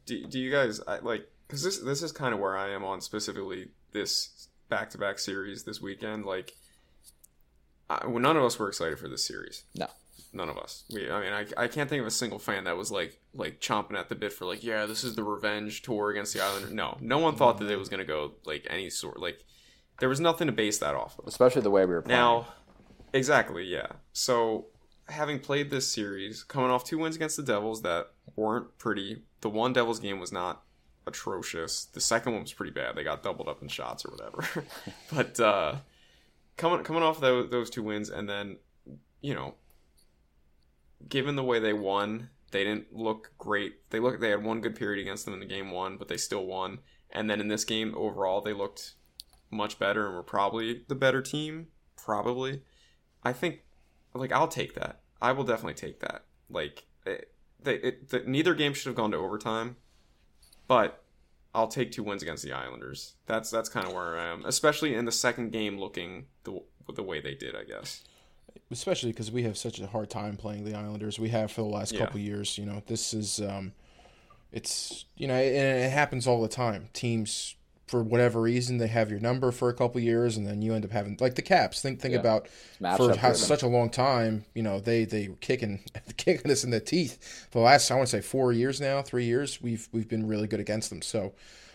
Do, 0.04 0.26
do 0.26 0.38
you 0.38 0.50
guys 0.50 0.80
I, 0.86 0.98
like 0.98 1.28
because 1.46 1.62
this 1.62 1.78
this 1.78 2.02
is 2.02 2.12
kind 2.12 2.34
of 2.34 2.40
where 2.40 2.56
I 2.56 2.70
am 2.70 2.84
on 2.84 3.00
specifically 3.00 3.68
this 3.92 4.48
back 4.68 4.90
to 4.90 4.98
back 4.98 5.18
series 5.18 5.64
this 5.64 5.80
weekend. 5.80 6.24
Like, 6.24 6.54
I, 7.88 8.06
well, 8.06 8.18
none 8.18 8.36
of 8.36 8.44
us 8.44 8.58
were 8.58 8.68
excited 8.68 8.98
for 8.98 9.08
this 9.08 9.24
series. 9.24 9.64
No, 9.74 9.88
none 10.36 10.48
of 10.48 10.58
us. 10.58 10.84
We, 10.92 11.10
I 11.10 11.20
mean, 11.20 11.32
I, 11.32 11.64
I 11.64 11.68
can't 11.68 11.88
think 11.88 12.00
of 12.00 12.06
a 12.06 12.10
single 12.12 12.38
fan 12.38 12.64
that 12.64 12.76
was 12.76 12.90
like 12.90 13.20
like 13.34 13.60
chomping 13.60 13.98
at 13.98 14.08
the 14.08 14.14
bit 14.14 14.32
for 14.32 14.44
like, 14.44 14.62
yeah, 14.62 14.86
this 14.86 15.04
is 15.04 15.14
the 15.14 15.24
revenge 15.24 15.82
tour 15.82 16.10
against 16.10 16.34
the 16.34 16.42
Islanders. 16.42 16.72
No, 16.72 16.96
no 17.00 17.18
one 17.18 17.34
thought 17.34 17.58
that 17.58 17.70
it 17.70 17.78
was 17.78 17.88
going 17.88 17.98
to 17.98 18.06
go 18.06 18.32
like 18.44 18.66
any 18.70 18.90
sort. 18.90 19.20
Like, 19.20 19.44
there 20.00 20.08
was 20.08 20.20
nothing 20.20 20.46
to 20.46 20.52
base 20.52 20.78
that 20.78 20.94
off 20.94 21.18
of. 21.18 21.26
Especially 21.26 21.62
the 21.62 21.70
way 21.70 21.84
we 21.84 21.94
were 21.94 22.02
playing. 22.02 22.18
Now, 22.18 22.46
exactly, 23.12 23.64
yeah. 23.64 23.88
So 24.12 24.66
having 25.08 25.38
played 25.38 25.70
this 25.70 25.90
series, 25.90 26.42
coming 26.42 26.70
off 26.70 26.84
two 26.84 26.98
wins 26.98 27.16
against 27.16 27.36
the 27.36 27.42
Devils 27.42 27.82
that 27.82 28.12
weren't 28.34 28.76
pretty. 28.78 29.22
The 29.40 29.50
one 29.50 29.72
Devils 29.72 30.00
game 30.00 30.20
was 30.20 30.32
not 30.32 30.62
atrocious. 31.06 31.84
The 31.86 32.00
second 32.00 32.32
one 32.32 32.42
was 32.42 32.52
pretty 32.52 32.72
bad. 32.72 32.96
They 32.96 33.04
got 33.04 33.22
doubled 33.22 33.48
up 33.48 33.62
in 33.62 33.68
shots 33.68 34.04
or 34.04 34.10
whatever. 34.10 34.64
but 35.12 35.40
uh, 35.40 35.76
coming 36.56 36.82
coming 36.84 37.02
off 37.02 37.20
those, 37.20 37.50
those 37.50 37.70
two 37.70 37.82
wins, 37.82 38.10
and 38.10 38.28
then 38.28 38.58
you 39.20 39.34
know, 39.34 39.54
given 41.08 41.36
the 41.36 41.44
way 41.44 41.58
they 41.58 41.72
won, 41.72 42.30
they 42.50 42.64
didn't 42.64 42.94
look 42.94 43.32
great. 43.38 43.90
They 43.90 44.00
look 44.00 44.20
they 44.20 44.30
had 44.30 44.44
one 44.44 44.60
good 44.60 44.76
period 44.76 45.00
against 45.00 45.24
them 45.24 45.34
in 45.34 45.40
the 45.40 45.46
game 45.46 45.70
one, 45.70 45.96
but 45.96 46.08
they 46.08 46.16
still 46.16 46.46
won. 46.46 46.78
And 47.10 47.30
then 47.30 47.40
in 47.40 47.48
this 47.48 47.64
game 47.64 47.94
overall, 47.96 48.40
they 48.40 48.52
looked 48.52 48.94
much 49.50 49.78
better 49.78 50.06
and 50.06 50.14
were 50.14 50.22
probably 50.22 50.84
the 50.88 50.94
better 50.94 51.22
team. 51.22 51.68
Probably, 51.96 52.62
I 53.22 53.32
think. 53.32 53.60
Like 54.14 54.32
I'll 54.32 54.48
take 54.48 54.74
that. 54.74 55.00
I 55.20 55.32
will 55.32 55.44
definitely 55.44 55.74
take 55.74 56.00
that. 56.00 56.24
Like 56.48 56.86
it, 57.04 57.32
they, 57.62 57.74
it, 57.74 58.08
the, 58.08 58.20
neither 58.20 58.54
game 58.54 58.72
should 58.72 58.86
have 58.86 58.96
gone 58.96 59.10
to 59.10 59.18
overtime 59.18 59.76
but 60.68 61.02
I'll 61.54 61.68
take 61.68 61.92
two 61.92 62.02
wins 62.02 62.22
against 62.22 62.44
the 62.44 62.52
Islanders. 62.52 63.14
That's 63.26 63.50
that's 63.50 63.68
kind 63.68 63.86
of 63.86 63.92
where 63.92 64.18
I 64.18 64.26
am, 64.26 64.44
especially 64.44 64.94
in 64.94 65.04
the 65.04 65.12
second 65.12 65.50
game, 65.52 65.78
looking 65.78 66.26
the 66.44 66.62
the 66.94 67.02
way 67.02 67.20
they 67.20 67.34
did. 67.34 67.54
I 67.56 67.64
guess. 67.64 68.04
Especially 68.70 69.12
because 69.12 69.30
we 69.30 69.44
have 69.44 69.56
such 69.56 69.78
a 69.80 69.86
hard 69.86 70.10
time 70.10 70.36
playing 70.36 70.64
the 70.64 70.74
Islanders. 70.74 71.18
We 71.18 71.28
have 71.28 71.52
for 71.52 71.62
the 71.62 71.68
last 71.68 71.92
yeah. 71.92 72.00
couple 72.00 72.20
years. 72.20 72.58
You 72.58 72.66
know, 72.66 72.82
this 72.86 73.14
is, 73.14 73.40
um, 73.40 73.72
it's 74.50 75.04
you 75.16 75.28
know, 75.28 75.34
and 75.34 75.84
it 75.84 75.90
happens 75.90 76.26
all 76.26 76.42
the 76.42 76.48
time. 76.48 76.88
Teams 76.92 77.54
for 77.86 78.02
whatever 78.02 78.40
reason 78.40 78.78
they 78.78 78.88
have 78.88 79.10
your 79.10 79.20
number 79.20 79.52
for 79.52 79.68
a 79.68 79.74
couple 79.74 80.00
years 80.00 80.36
and 80.36 80.46
then 80.46 80.60
you 80.60 80.74
end 80.74 80.84
up 80.84 80.90
having 80.90 81.16
like 81.20 81.36
the 81.36 81.42
caps 81.42 81.80
think 81.80 82.00
think 82.00 82.14
yeah. 82.14 82.20
about 82.20 82.48
for 82.96 83.16
how, 83.16 83.32
such 83.32 83.62
a 83.62 83.66
long 83.66 83.88
time 83.88 84.44
you 84.54 84.62
know 84.62 84.80
they 84.80 85.04
they 85.04 85.28
were 85.28 85.36
kicking 85.36 85.80
kicking 86.16 86.50
us 86.50 86.64
in 86.64 86.70
the 86.70 86.80
teeth 86.80 87.46
for 87.50 87.58
the 87.58 87.64
last 87.64 87.90
i 87.90 87.94
want 87.94 88.08
to 88.08 88.16
say 88.16 88.20
four 88.20 88.52
years 88.52 88.80
now 88.80 89.00
three 89.02 89.24
years 89.24 89.62
we've 89.62 89.88
we've 89.92 90.08
been 90.08 90.26
really 90.26 90.48
good 90.48 90.60
against 90.60 90.90
them 90.90 91.00
so 91.00 91.32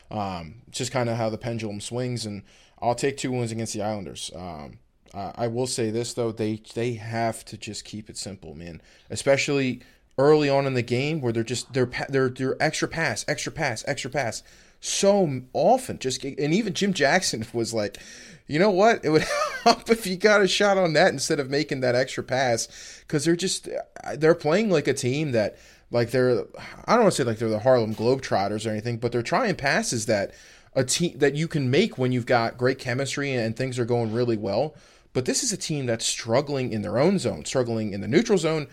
um, 0.09 0.55
just 0.69 0.91
kind 0.91 1.07
of 1.09 1.15
how 1.15 1.29
the 1.29 1.37
pendulum 1.37 1.79
swings 1.79 2.25
and 2.25 2.43
i'll 2.81 2.95
take 2.95 3.15
two 3.15 3.31
wins 3.31 3.51
against 3.51 3.73
the 3.73 3.81
islanders 3.81 4.29
um, 4.35 4.79
uh, 5.13 5.31
i 5.35 5.47
will 5.47 5.67
say 5.67 5.89
this 5.89 6.13
though 6.13 6.31
they 6.31 6.61
they 6.73 6.93
have 6.93 7.43
to 7.45 7.57
just 7.57 7.85
keep 7.85 8.09
it 8.09 8.17
simple 8.17 8.55
man 8.55 8.81
especially 9.09 9.81
early 10.17 10.49
on 10.49 10.65
in 10.65 10.73
the 10.73 10.81
game 10.81 11.21
where 11.21 11.33
they're 11.33 11.43
just 11.43 11.71
they're 11.73 11.89
they're, 12.09 12.29
they're 12.29 12.61
extra 12.61 12.87
pass 12.87 13.25
extra 13.27 13.51
pass 13.51 13.83
extra 13.87 14.09
pass 14.09 14.43
so 14.81 15.41
often. 15.53 15.99
Just 15.99 16.23
and 16.25 16.53
even 16.53 16.73
Jim 16.73 16.91
Jackson 16.91 17.45
was 17.53 17.73
like, 17.73 17.97
you 18.47 18.59
know 18.59 18.71
what? 18.71 19.05
It 19.05 19.09
would 19.09 19.23
help 19.63 19.89
if 19.89 20.05
you 20.05 20.17
got 20.17 20.41
a 20.41 20.47
shot 20.47 20.77
on 20.77 20.93
that 20.93 21.13
instead 21.13 21.39
of 21.39 21.49
making 21.49 21.79
that 21.81 21.95
extra 21.95 22.23
pass 22.23 23.01
because 23.07 23.23
they're 23.23 23.35
just 23.35 23.69
they're 24.17 24.35
playing 24.35 24.69
like 24.69 24.87
a 24.87 24.93
team 24.93 25.31
that 25.31 25.57
like 25.91 26.11
they're 26.11 26.45
I 26.85 26.95
don't 26.95 27.03
want 27.03 27.13
to 27.13 27.21
say 27.21 27.23
like 27.23 27.37
they're 27.37 27.47
the 27.47 27.59
Harlem 27.59 27.95
Globetrotters 27.95 28.65
or 28.65 28.71
anything, 28.71 28.97
but 28.97 29.11
they're 29.11 29.21
trying 29.21 29.55
passes 29.55 30.07
that 30.07 30.33
a 30.73 30.83
team 30.83 31.17
that 31.19 31.35
you 31.35 31.47
can 31.47 31.69
make 31.69 31.97
when 31.97 32.11
you've 32.11 32.25
got 32.25 32.57
great 32.57 32.79
chemistry 32.79 33.33
and 33.33 33.55
things 33.55 33.79
are 33.79 33.85
going 33.85 34.11
really 34.11 34.37
well. 34.37 34.75
But 35.13 35.25
this 35.25 35.43
is 35.43 35.51
a 35.51 35.57
team 35.57 35.85
that's 35.85 36.05
struggling 36.05 36.71
in 36.71 36.81
their 36.81 36.97
own 36.97 37.19
zone, 37.19 37.45
struggling 37.45 37.93
in 37.93 38.01
the 38.01 38.07
neutral 38.07 38.37
zone 38.37 38.67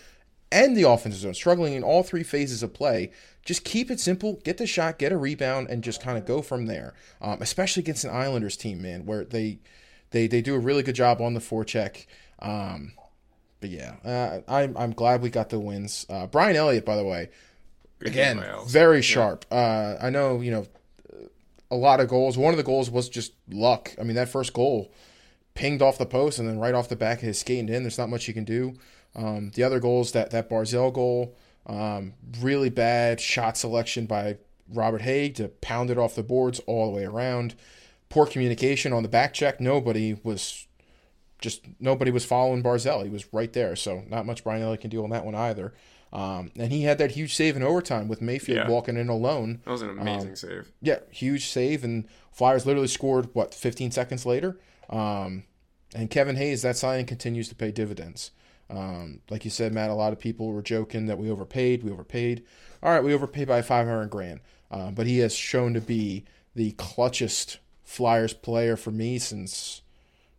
and 0.51 0.77
the 0.77 0.85
offensive 0.85 1.21
zone, 1.21 1.35
struggling 1.35 1.75
in 1.75 1.83
all 1.83 2.03
three 2.03 2.23
phases 2.23 2.63
of 2.63 2.73
play. 2.73 3.11
Just 3.45 3.65
keep 3.65 3.91
it 3.91 4.01
simple, 4.01 4.41
get 4.45 4.59
the 4.59 4.67
shot, 4.67 4.99
get 4.99 5.13
a 5.13 5.17
rebound, 5.17 5.69
and 5.69 5.83
just 5.83 6.03
kind 6.03 6.17
of 6.17 6.25
go 6.25 6.43
from 6.43 6.67
there. 6.67 6.95
Um, 7.21 7.39
especially 7.41 7.83
against 7.83 8.05
an 8.05 8.11
Islanders 8.11 8.57
team, 8.57 8.83
man, 8.83 9.05
where 9.07 9.25
they 9.25 9.59
they 10.11 10.27
they 10.27 10.41
do 10.41 10.55
a 10.55 10.59
really 10.59 10.83
good 10.83 10.95
job 10.95 11.21
on 11.21 11.35
the 11.35 11.41
forecheck. 11.41 12.07
Um, 12.39 12.93
but 13.61 13.71
yeah, 13.71 13.97
uh, 14.05 14.41
I'm 14.49 14.77
I'm 14.77 14.93
glad 14.93 15.23
we 15.23 15.31
got 15.31 15.51
the 15.51 15.59
wins. 15.59 16.07
Uh, 16.09 16.27
Brian 16.27 16.57
Elliott, 16.57 16.85
by 16.85 16.97
the 16.97 17.05
way, 17.05 17.31
again 18.05 18.43
very 18.67 19.03
sharp. 19.03 19.45
Uh, 19.51 19.97
I 20.01 20.11
know 20.11 20.41
you 20.41 20.51
know 20.51 20.67
a 21.71 21.77
lot 21.77 22.01
of 22.01 22.09
goals. 22.09 22.39
One 22.39 22.53
of 22.53 22.59
the 22.59 22.63
goals 22.63 22.91
was 22.91 23.09
just 23.09 23.33
luck. 23.51 23.95
I 24.01 24.05
mean, 24.05 24.17
that 24.17 24.29
first 24.29 24.53
goal 24.53 24.93
pinged 25.59 25.83
off 25.83 25.99
the 25.99 26.07
post 26.07 26.39
and 26.39 26.49
then 26.49 26.61
right 26.61 26.73
off 26.73 26.89
the 26.89 26.95
back 26.95 27.19
of 27.19 27.25
his 27.25 27.41
skating 27.41 27.69
in. 27.69 27.83
There's 27.83 27.99
not 27.99 28.09
much 28.09 28.29
you 28.29 28.33
can 28.33 28.45
do. 28.45 28.75
Um, 29.17 29.51
the 29.55 29.65
other 29.65 29.81
goals, 29.81 30.13
that 30.13 30.31
that 30.31 30.49
Barzal 30.49 30.93
goal, 30.93 31.35
um, 31.67 32.15
really 32.41 32.71
bad 32.71 33.21
shot 33.21 33.59
selection 33.59 34.07
by 34.07 34.39
Robert 34.73 35.03
Hägg 35.03 35.35
to 35.35 35.49
pound 35.49 35.91
it 35.91 35.99
off 35.99 36.15
the 36.15 36.23
boards 36.23 36.61
all 36.61 36.87
the 36.87 36.97
way 36.97 37.05
around. 37.05 37.57
Poor 38.09 38.25
communication 38.25 38.93
on 38.93 39.03
the 39.03 39.09
back 39.09 39.35
check. 39.35 39.61
Nobody 39.61 40.15
was 40.23 40.69
just 41.41 41.63
nobody 41.81 42.13
was 42.13 42.25
following 42.25 42.63
Barzal. 42.63 43.03
He 43.03 43.11
was 43.11 43.27
right 43.33 43.53
there, 43.53 43.75
so 43.75 44.05
not 44.09 44.27
much 44.27 44.45
Brian 44.45 44.63
Elliott 44.63 44.83
can 44.83 44.91
do 44.91 45.03
on 45.03 45.11
that 45.11 45.25
one 45.25 45.35
either. 45.35 45.75
Um, 46.13 46.53
and 46.57 46.73
he 46.73 46.85
had 46.85 46.99
that 46.99 47.11
huge 47.11 47.35
save 47.35 47.57
in 47.57 47.65
overtime 47.65 48.07
with 48.07 48.23
Mayfield 48.23 48.59
yeah. 48.59 48.71
walking 48.71 48.97
in 48.97 49.09
alone. 49.09 49.61
That 49.65 49.73
was 49.73 49.83
an 49.83 49.91
amazing 49.91 50.31
um, 50.31 50.37
save. 50.37 50.73
Yeah, 50.81 51.01
huge 51.11 51.49
save, 51.49 51.83
and 51.83 52.07
Flyers 52.33 52.65
literally 52.65 52.89
scored 52.89 53.29
what 53.35 53.53
15 53.53 53.91
seconds 53.91 54.25
later. 54.25 54.57
Um, 54.89 55.45
and 55.95 56.11
Kevin 56.11 56.37
Hayes, 56.37 56.63
that 56.63 56.77
signing 56.77 57.07
continues 57.07 57.49
to 57.49 57.55
pay 57.55 57.71
dividends. 57.71 58.31
Um, 58.71 59.21
like 59.31 59.45
you 59.45 59.51
said, 59.51 59.73
Matt, 59.73 59.91
a 59.91 59.95
lot 59.95 60.13
of 60.13 60.19
people 60.19 60.53
were 60.53 60.63
joking 60.63 61.07
that 61.07 61.19
we 61.19 61.31
overpaid. 61.31 61.83
We 61.83 61.91
overpaid. 61.91 62.45
All 62.83 62.93
right, 62.93 63.03
we 63.03 63.15
overpaid 63.15 63.49
by 63.49 63.63
500 63.63 64.09
grand. 64.09 64.41
Um, 64.71 64.95
but 64.95 65.07
he 65.07 65.19
has 65.19 65.35
shown 65.35 65.73
to 65.75 65.81
be 65.81 66.25
the 66.55 66.73
clutchest 66.73 67.59
Flyers 67.85 68.35
player 68.35 68.77
for 68.77 68.91
me 68.91 69.19
since 69.19 69.81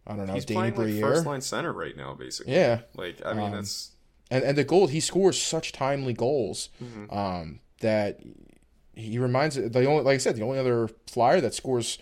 I 0.06 0.16
don't 0.16 0.28
know. 0.28 0.34
He's 0.34 0.46
Danny 0.46 0.72
playing 0.72 1.02
like 1.02 1.02
first 1.02 1.26
line 1.26 1.42
center 1.42 1.74
right 1.74 1.96
now, 1.96 2.14
basically. 2.14 2.54
Yeah, 2.54 2.82
like 2.96 3.22
I 3.26 3.34
mean, 3.34 3.46
um, 3.46 3.52
that's 3.52 3.92
and 4.30 4.44
and 4.44 4.58
the 4.58 4.64
goal 4.64 4.88
he 4.88 5.00
scores 5.00 5.42
such 5.42 5.72
timely 5.72 6.14
goals 6.14 6.70
mm-hmm. 6.84 7.16
um, 7.16 7.60
that 7.82 8.20
he 8.94 9.18
reminds 9.18 9.56
the 9.56 9.86
only 9.86 10.04
like 10.04 10.16
I 10.16 10.18
said 10.18 10.36
the 10.36 10.44
only 10.44 10.60
other 10.60 10.90
Flyer 11.08 11.42
that 11.42 11.54
scores 11.54 11.98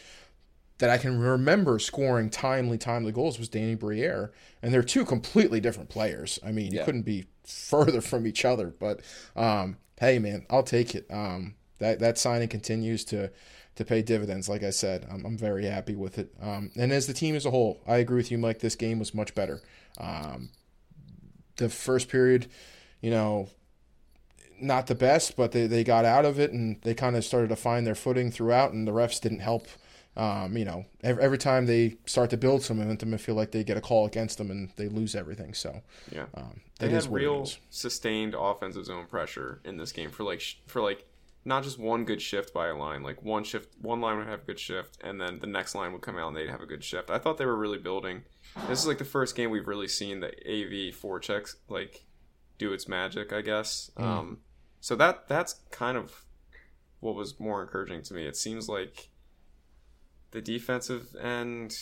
that 0.79 0.89
I 0.89 0.97
can 0.97 1.19
remember 1.19 1.79
scoring 1.79 2.29
timely, 2.29 2.77
timely 2.77 3.11
goals 3.11 3.39
was 3.39 3.49
Danny 3.49 3.75
Briere. 3.75 4.31
And 4.61 4.73
they're 4.73 4.83
two 4.83 5.05
completely 5.05 5.59
different 5.59 5.89
players. 5.89 6.39
I 6.45 6.51
mean, 6.51 6.71
you 6.71 6.83
couldn't 6.83 7.03
be 7.03 7.25
further 7.45 8.01
from 8.01 8.27
each 8.27 8.45
other. 8.45 8.67
But 8.67 9.01
um, 9.35 9.77
hey, 9.99 10.19
man, 10.19 10.45
I'll 10.49 10.63
take 10.63 10.95
it. 10.95 11.05
Um, 11.09 11.55
that 11.79 11.99
that 11.99 12.17
signing 12.17 12.47
continues 12.47 13.03
to 13.05 13.31
to 13.75 13.85
pay 13.85 14.01
dividends. 14.01 14.49
Like 14.49 14.63
I 14.63 14.71
said, 14.71 15.07
I'm, 15.11 15.25
I'm 15.25 15.37
very 15.37 15.65
happy 15.65 15.95
with 15.95 16.17
it. 16.17 16.33
Um, 16.41 16.71
and 16.75 16.91
as 16.91 17.07
the 17.07 17.13
team 17.13 17.35
as 17.35 17.45
a 17.45 17.51
whole, 17.51 17.79
I 17.87 17.97
agree 17.97 18.17
with 18.17 18.31
you, 18.31 18.37
Mike. 18.37 18.59
This 18.59 18.75
game 18.75 18.99
was 18.99 19.13
much 19.13 19.35
better. 19.35 19.61
Um, 19.99 20.49
the 21.57 21.69
first 21.69 22.09
period, 22.09 22.47
you 23.01 23.11
know, 23.11 23.49
not 24.59 24.87
the 24.87 24.95
best, 24.95 25.35
but 25.35 25.51
they, 25.51 25.67
they 25.67 25.83
got 25.83 26.05
out 26.05 26.25
of 26.25 26.39
it 26.39 26.51
and 26.51 26.81
they 26.81 26.95
kind 26.95 27.15
of 27.15 27.23
started 27.23 27.49
to 27.49 27.55
find 27.55 27.85
their 27.85 27.95
footing 27.95 28.31
throughout, 28.31 28.73
and 28.73 28.87
the 28.87 28.91
refs 28.91 29.21
didn't 29.21 29.39
help 29.39 29.67
um, 30.17 30.57
you 30.57 30.65
know, 30.65 30.83
every, 31.03 31.23
every, 31.23 31.37
time 31.37 31.67
they 31.67 31.97
start 32.05 32.31
to 32.31 32.37
build 32.37 32.63
some 32.63 32.79
momentum, 32.79 33.13
I 33.13 33.17
feel 33.17 33.35
like 33.35 33.51
they 33.51 33.63
get 33.63 33.77
a 33.77 33.81
call 33.81 34.07
against 34.07 34.39
them 34.39 34.49
and 34.49 34.71
they 34.75 34.89
lose 34.89 35.15
everything. 35.15 35.53
So 35.53 35.81
yeah, 36.11 36.25
um, 36.33 36.59
they 36.79 36.89
had 36.89 37.05
real 37.11 37.47
sustained 37.69 38.35
offensive 38.37 38.85
zone 38.85 39.05
pressure 39.05 39.61
in 39.63 39.77
this 39.77 39.91
game 39.91 40.09
for 40.09 40.23
like 40.23 40.41
for 40.65 40.81
like 40.81 41.05
not 41.45 41.63
just 41.63 41.77
one 41.77 42.03
good 42.03 42.19
shift 42.19 42.51
by 42.51 42.67
a 42.67 42.75
line. 42.75 43.03
Like 43.03 43.21
one 43.21 43.43
shift, 43.43 43.75
one 43.79 44.01
line 44.01 44.17
would 44.17 44.25
have 44.25 44.41
a 44.41 44.45
good 44.45 44.59
shift, 44.59 44.97
and 45.03 45.21
then 45.21 45.37
the 45.39 45.47
next 45.47 45.75
line 45.75 45.93
would 45.93 46.01
come 46.01 46.17
out 46.17 46.29
and 46.29 46.35
they'd 46.35 46.49
have 46.49 46.61
a 46.61 46.65
good 46.65 46.83
shift. 46.83 47.11
I 47.11 47.19
thought 47.19 47.37
they 47.37 47.45
were 47.45 47.55
really 47.55 47.77
building. 47.77 48.23
This 48.67 48.79
is 48.79 48.87
like 48.87 48.97
the 48.97 49.05
first 49.05 49.35
game 49.35 49.51
we've 49.51 49.67
really 49.67 49.87
seen 49.87 50.19
the 50.19 50.29
AV 50.29 50.95
forechecks 50.95 51.57
like 51.69 52.05
do 52.57 52.73
its 52.73 52.87
magic, 52.87 53.31
I 53.31 53.41
guess. 53.41 53.91
Mm. 53.97 54.03
Um, 54.03 54.37
so 54.81 54.95
that 54.95 55.27
that's 55.27 55.61
kind 55.69 55.95
of 55.95 56.25
what 57.01 57.13
was 57.13 57.39
more 57.39 57.61
encouraging 57.61 58.01
to 58.01 58.15
me. 58.15 58.25
It 58.25 58.35
seems 58.35 58.67
like 58.67 59.09
the 60.31 60.41
defensive 60.41 61.15
end, 61.15 61.77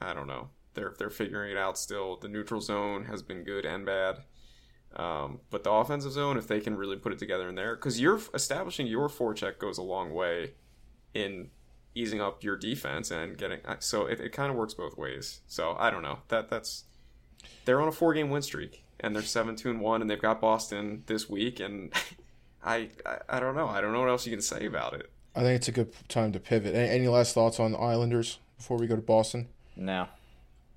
I 0.00 0.14
don't 0.14 0.26
know. 0.26 0.48
They're 0.74 0.94
they're 0.98 1.10
figuring 1.10 1.50
it 1.50 1.56
out 1.56 1.78
still. 1.78 2.16
The 2.16 2.28
neutral 2.28 2.60
zone 2.60 3.06
has 3.06 3.22
been 3.22 3.44
good 3.44 3.64
and 3.64 3.84
bad. 3.84 4.18
Um, 4.96 5.40
but 5.50 5.64
the 5.64 5.70
offensive 5.70 6.12
zone, 6.12 6.38
if 6.38 6.46
they 6.46 6.60
can 6.60 6.76
really 6.76 6.96
put 6.96 7.12
it 7.12 7.18
together 7.18 7.48
in 7.48 7.54
there, 7.54 7.76
because 7.76 8.00
you're 8.00 8.20
establishing 8.32 8.86
your 8.86 9.08
forecheck 9.08 9.58
goes 9.58 9.78
a 9.78 9.82
long 9.82 10.14
way 10.14 10.54
in 11.14 11.50
easing 11.94 12.20
up 12.20 12.42
your 12.42 12.56
defense 12.56 13.10
and 13.10 13.36
getting. 13.36 13.60
So 13.80 14.06
it, 14.06 14.20
it 14.20 14.32
kind 14.32 14.50
of 14.50 14.56
works 14.56 14.74
both 14.74 14.96
ways. 14.96 15.40
So 15.46 15.76
I 15.78 15.90
don't 15.90 16.02
know. 16.02 16.20
That 16.28 16.48
that's 16.48 16.84
they're 17.64 17.80
on 17.80 17.88
a 17.88 17.92
four 17.92 18.14
game 18.14 18.30
win 18.30 18.42
streak 18.42 18.84
and 19.00 19.14
they're 19.14 19.22
seven 19.22 19.56
two 19.56 19.70
and 19.70 19.80
one, 19.80 20.00
and 20.00 20.10
they've 20.10 20.20
got 20.20 20.40
Boston 20.40 21.02
this 21.06 21.28
week, 21.28 21.60
and 21.60 21.92
I, 22.64 22.90
I 23.04 23.18
I 23.28 23.40
don't 23.40 23.56
know. 23.56 23.68
I 23.68 23.80
don't 23.80 23.92
know 23.92 24.00
what 24.00 24.08
else 24.08 24.26
you 24.26 24.32
can 24.32 24.42
say 24.42 24.66
about 24.66 24.94
it. 24.94 25.10
I 25.34 25.40
think 25.40 25.56
it's 25.56 25.68
a 25.68 25.72
good 25.72 25.92
time 26.08 26.32
to 26.32 26.40
pivot. 26.40 26.74
Any, 26.74 26.88
any 26.88 27.08
last 27.08 27.34
thoughts 27.34 27.60
on 27.60 27.72
the 27.72 27.78
Islanders 27.78 28.38
before 28.56 28.76
we 28.76 28.86
go 28.86 28.96
to 28.96 29.02
Boston? 29.02 29.48
No, 29.76 30.08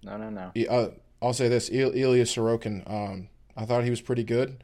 no, 0.03 0.17
no, 0.17 0.29
no. 0.29 0.51
Uh, 0.69 0.89
I'll 1.21 1.33
say 1.33 1.49
this: 1.49 1.69
Ilya 1.69 2.25
Sorokin. 2.25 2.89
Um, 2.89 3.29
I 3.55 3.65
thought 3.65 3.83
he 3.83 3.89
was 3.89 4.01
pretty 4.01 4.23
good, 4.23 4.63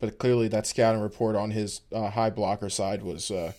but 0.00 0.18
clearly 0.18 0.48
that 0.48 0.66
scouting 0.66 1.00
report 1.00 1.36
on 1.36 1.50
his 1.50 1.80
uh, 1.92 2.10
high 2.10 2.30
blocker 2.30 2.68
side 2.68 3.02
was 3.02 3.30
uh, 3.30 3.52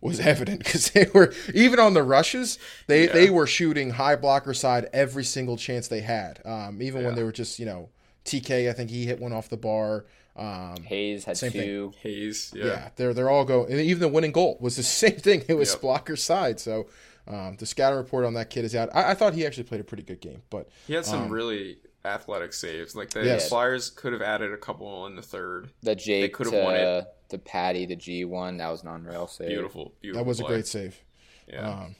was 0.00 0.20
evident 0.20 0.58
because 0.58 0.90
they 0.90 1.06
were 1.14 1.32
even 1.54 1.78
on 1.78 1.94
the 1.94 2.02
rushes 2.02 2.58
they 2.86 3.06
yeah. 3.06 3.12
they 3.12 3.30
were 3.30 3.46
shooting 3.46 3.90
high 3.90 4.16
blocker 4.16 4.52
side 4.54 4.88
every 4.92 5.24
single 5.24 5.56
chance 5.56 5.88
they 5.88 6.00
had. 6.00 6.40
Um, 6.44 6.82
even 6.82 7.00
yeah. 7.00 7.08
when 7.08 7.16
they 7.16 7.22
were 7.22 7.32
just 7.32 7.58
you 7.58 7.66
know 7.66 7.88
TK, 8.24 8.68
I 8.68 8.72
think 8.72 8.90
he 8.90 9.06
hit 9.06 9.20
one 9.20 9.32
off 9.32 9.48
the 9.48 9.56
bar. 9.56 10.04
Um, 10.34 10.82
Hayes 10.84 11.24
had 11.24 11.36
two. 11.36 11.50
Thing. 11.50 11.92
Hayes, 12.02 12.52
yeah. 12.54 12.64
yeah, 12.64 12.88
they're 12.96 13.12
they're 13.12 13.30
all 13.30 13.44
going. 13.44 13.70
even 13.70 14.00
the 14.00 14.08
winning 14.08 14.32
goal 14.32 14.56
was 14.60 14.76
the 14.76 14.82
same 14.82 15.16
thing. 15.16 15.44
It 15.48 15.54
was 15.54 15.72
yep. 15.72 15.80
blocker 15.80 16.16
side. 16.16 16.58
So 16.58 16.86
um, 17.26 17.56
the 17.58 17.66
scouting 17.66 17.98
report 17.98 18.24
on 18.24 18.34
that 18.34 18.50
kid 18.50 18.64
is 18.64 18.74
out. 18.74 18.88
I, 18.94 19.10
I, 19.10 19.14
thought 19.14 19.34
he 19.34 19.46
actually 19.46 19.64
played 19.64 19.80
a 19.80 19.84
pretty 19.84 20.02
good 20.02 20.20
game, 20.20 20.42
but 20.50 20.68
he 20.86 20.94
had 20.94 21.04
some 21.04 21.24
um, 21.24 21.28
really 21.28 21.78
athletic 22.04 22.52
saves. 22.52 22.96
Like 22.96 23.10
the 23.10 23.24
yes. 23.24 23.48
Flyers 23.48 23.90
could 23.90 24.12
have 24.12 24.22
added 24.22 24.52
a 24.52 24.56
couple 24.56 25.06
in 25.06 25.16
the 25.16 25.22
third. 25.22 25.70
The 25.82 25.94
Jake 25.94 26.32
could 26.32 26.46
have 26.46 26.64
won 26.64 26.74
it. 26.74 27.06
The 27.28 27.38
Patty, 27.38 27.86
the 27.86 27.96
G 27.96 28.24
one, 28.24 28.56
that 28.58 28.68
was 28.68 28.82
an 28.82 28.88
unreal 28.88 29.26
save. 29.26 29.48
Beautiful, 29.48 29.94
beautiful. 30.00 30.24
That 30.24 30.28
was 30.28 30.40
play. 30.40 30.46
a 30.46 30.48
great 30.48 30.66
save. 30.66 31.02
Yeah. 31.46 31.68
Um, 31.68 31.96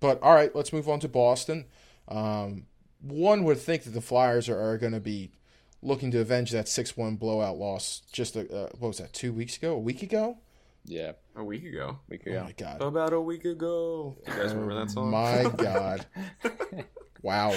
but 0.00 0.22
all 0.22 0.34
right, 0.34 0.54
let's 0.54 0.72
move 0.72 0.88
on 0.88 1.00
to 1.00 1.08
Boston. 1.08 1.66
Um, 2.08 2.66
one 3.00 3.44
would 3.44 3.58
think 3.58 3.84
that 3.84 3.90
the 3.90 4.00
Flyers 4.00 4.48
are, 4.48 4.60
are 4.60 4.78
going 4.78 4.92
to 4.92 5.00
be 5.00 5.30
looking 5.82 6.10
to 6.12 6.20
avenge 6.20 6.50
that 6.52 6.68
six 6.68 6.96
one 6.96 7.16
blowout 7.16 7.56
loss. 7.58 8.02
Just 8.12 8.36
a, 8.36 8.40
uh, 8.40 8.68
what 8.78 8.88
was 8.88 8.98
that? 8.98 9.12
Two 9.12 9.32
weeks 9.32 9.56
ago? 9.56 9.72
A 9.74 9.78
week 9.78 10.02
ago? 10.02 10.38
Yeah, 10.84 11.12
a 11.36 11.44
week 11.44 11.64
ago. 11.64 11.98
Week 12.08 12.26
ago. 12.26 12.38
Oh 12.40 12.44
my 12.44 12.52
god! 12.52 12.82
About 12.82 13.12
a 13.12 13.20
week 13.20 13.44
ago. 13.44 14.16
You 14.26 14.32
guys 14.32 14.54
remember 14.54 14.74
that 14.74 14.90
song? 14.90 15.10
My 15.10 15.44
god! 15.56 16.06
wow. 17.22 17.54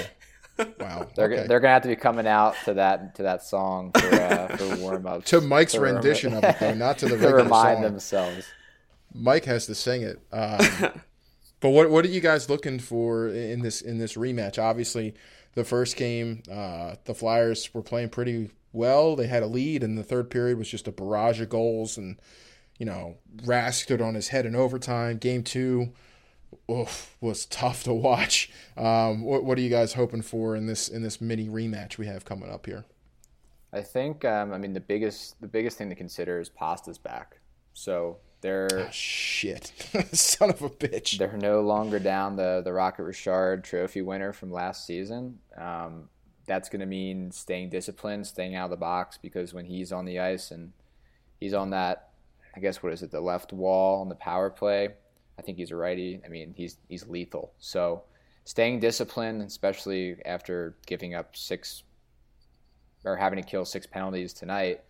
Wow. 0.80 1.08
They're, 1.16 1.34
okay. 1.34 1.48
they're 1.48 1.60
gonna 1.60 1.74
have 1.74 1.82
to 1.82 1.88
be 1.88 1.96
coming 1.96 2.28
out 2.28 2.56
to 2.66 2.76
that 2.76 3.16
to 3.16 3.24
that 3.24 3.42
song 3.42 3.92
for 3.94 4.14
uh, 4.14 4.56
for 4.56 4.76
warm 4.82 5.08
up. 5.08 5.26
to 5.26 5.42
Mike's 5.42 5.76
rendition 5.76 6.34
of 6.36 6.44
it 6.44 6.58
though, 6.60 6.76
not 6.76 7.00
to 7.00 7.08
the 7.08 7.16
regular 7.16 7.38
to 7.40 7.44
remind 7.46 7.78
song. 7.78 7.82
themselves. 7.82 8.46
Mike 9.16 9.46
has 9.46 9.66
to 9.66 9.74
sing 9.74 10.04
it. 10.04 10.20
Um, 10.32 10.60
but 11.60 11.70
what 11.70 11.90
what 11.90 12.06
are 12.06 12.10
you 12.10 12.22
guys 12.22 12.50
looking 12.52 12.78
for 12.78 13.30
in 13.30 13.62
this 13.62 13.82
in 13.82 13.98
this 13.98 14.14
rematch? 14.16 14.62
Obviously, 14.62 15.16
the 15.56 15.64
first 15.64 15.96
game, 15.96 16.44
uh, 16.52 16.96
the 17.06 17.14
Flyers 17.14 17.74
were 17.74 17.82
playing 17.82 18.10
pretty 18.10 18.52
well. 18.72 19.16
They 19.16 19.28
had 19.28 19.44
a 19.44 19.48
lead, 19.48 19.84
and 19.84 19.98
the 19.98 20.04
third 20.04 20.30
period 20.30 20.58
was 20.58 20.70
just 20.70 20.88
a 20.88 20.92
barrage 20.92 21.42
of 21.42 21.50
goals, 21.50 21.98
and 21.98 22.20
you 22.80 22.86
know, 22.86 23.18
Rask 23.44 23.84
stood 23.84 24.02
on 24.02 24.16
his 24.16 24.30
head 24.30 24.46
in 24.46 24.56
overtime. 24.56 25.18
Game 25.18 25.44
two 25.44 25.94
oof, 26.70 27.16
was 27.22 27.46
tough 27.46 27.84
to 27.84 27.94
watch. 27.94 28.50
Um, 28.78 29.24
what, 29.24 29.44
what 29.44 29.58
are 29.58 29.62
you 29.62 29.70
guys 29.70 29.94
hoping 29.94 30.22
for 30.22 30.56
in 30.56 30.66
this 30.66 30.88
in 30.90 31.04
this 31.04 31.22
mini 31.22 31.48
rematch 31.48 31.98
we 31.98 32.08
have 32.08 32.26
coming 32.26 32.50
up 32.50 32.66
here? 32.66 32.86
I 33.72 33.82
think 33.82 34.24
um, 34.26 34.54
I 34.54 34.58
mean 34.58 34.74
the 34.74 34.80
biggest 34.80 35.40
the 35.42 35.48
biggest 35.48 35.78
thing 35.78 35.90
to 35.90 35.96
consider 35.96 36.40
is 36.40 36.50
Pasta's 36.50 36.98
back. 36.98 37.40
So 37.74 38.18
they're 38.44 38.68
oh, 38.74 38.92
shit, 38.92 39.72
son 40.12 40.50
of 40.50 40.62
a 40.62 40.70
bitch. 40.70 41.18
They're 41.18 41.38
no 41.38 41.62
longer 41.62 41.98
down 41.98 42.36
the 42.36 42.62
the 42.64 42.74
Rocket 42.74 43.04
Richard 43.04 43.64
Trophy 43.64 44.02
winner 44.02 44.34
from 44.34 44.52
last 44.52 44.86
season. 44.86 45.40
Um, 45.58 46.10
that's 46.46 46.68
going 46.68 46.82
to 46.82 46.86
mean 46.86 47.32
staying 47.32 47.70
disciplined, 47.70 48.28
staying 48.28 48.54
out 48.54 48.66
of 48.66 48.72
the 48.72 48.78
box 48.78 49.18
because 49.18 49.54
when 49.54 49.66
he's 49.66 49.94
on 49.94 50.04
the 50.04 50.20
ice 50.20 50.52
and 50.52 50.74
he's 51.40 51.54
on 51.54 51.70
that, 51.70 52.10
I 52.54 52.60
guess 52.60 52.84
what 52.84 52.92
is 52.92 53.02
it, 53.02 53.12
the 53.12 53.22
left 53.22 53.54
wall 53.54 54.02
on 54.02 54.10
the 54.10 54.16
power 54.16 54.50
play. 54.50 54.90
I 55.40 55.42
think 55.42 55.58
he's 55.58 55.72
a 55.72 55.78
righty. 55.78 56.22
I 56.24 56.28
mean, 56.28 56.54
he's 56.56 56.78
he's 56.90 57.08
lethal. 57.08 57.54
So 57.60 58.04
staying 58.44 58.82
disciplined, 58.82 59.42
especially 59.42 60.18
after 60.26 60.76
giving 60.86 61.16
up 61.16 61.38
six 61.38 61.84
or 63.06 63.16
having 63.16 63.42
to 63.42 63.50
kill 63.50 63.64
six 63.64 63.88
penalties 63.88 64.34
tonight 64.34 64.82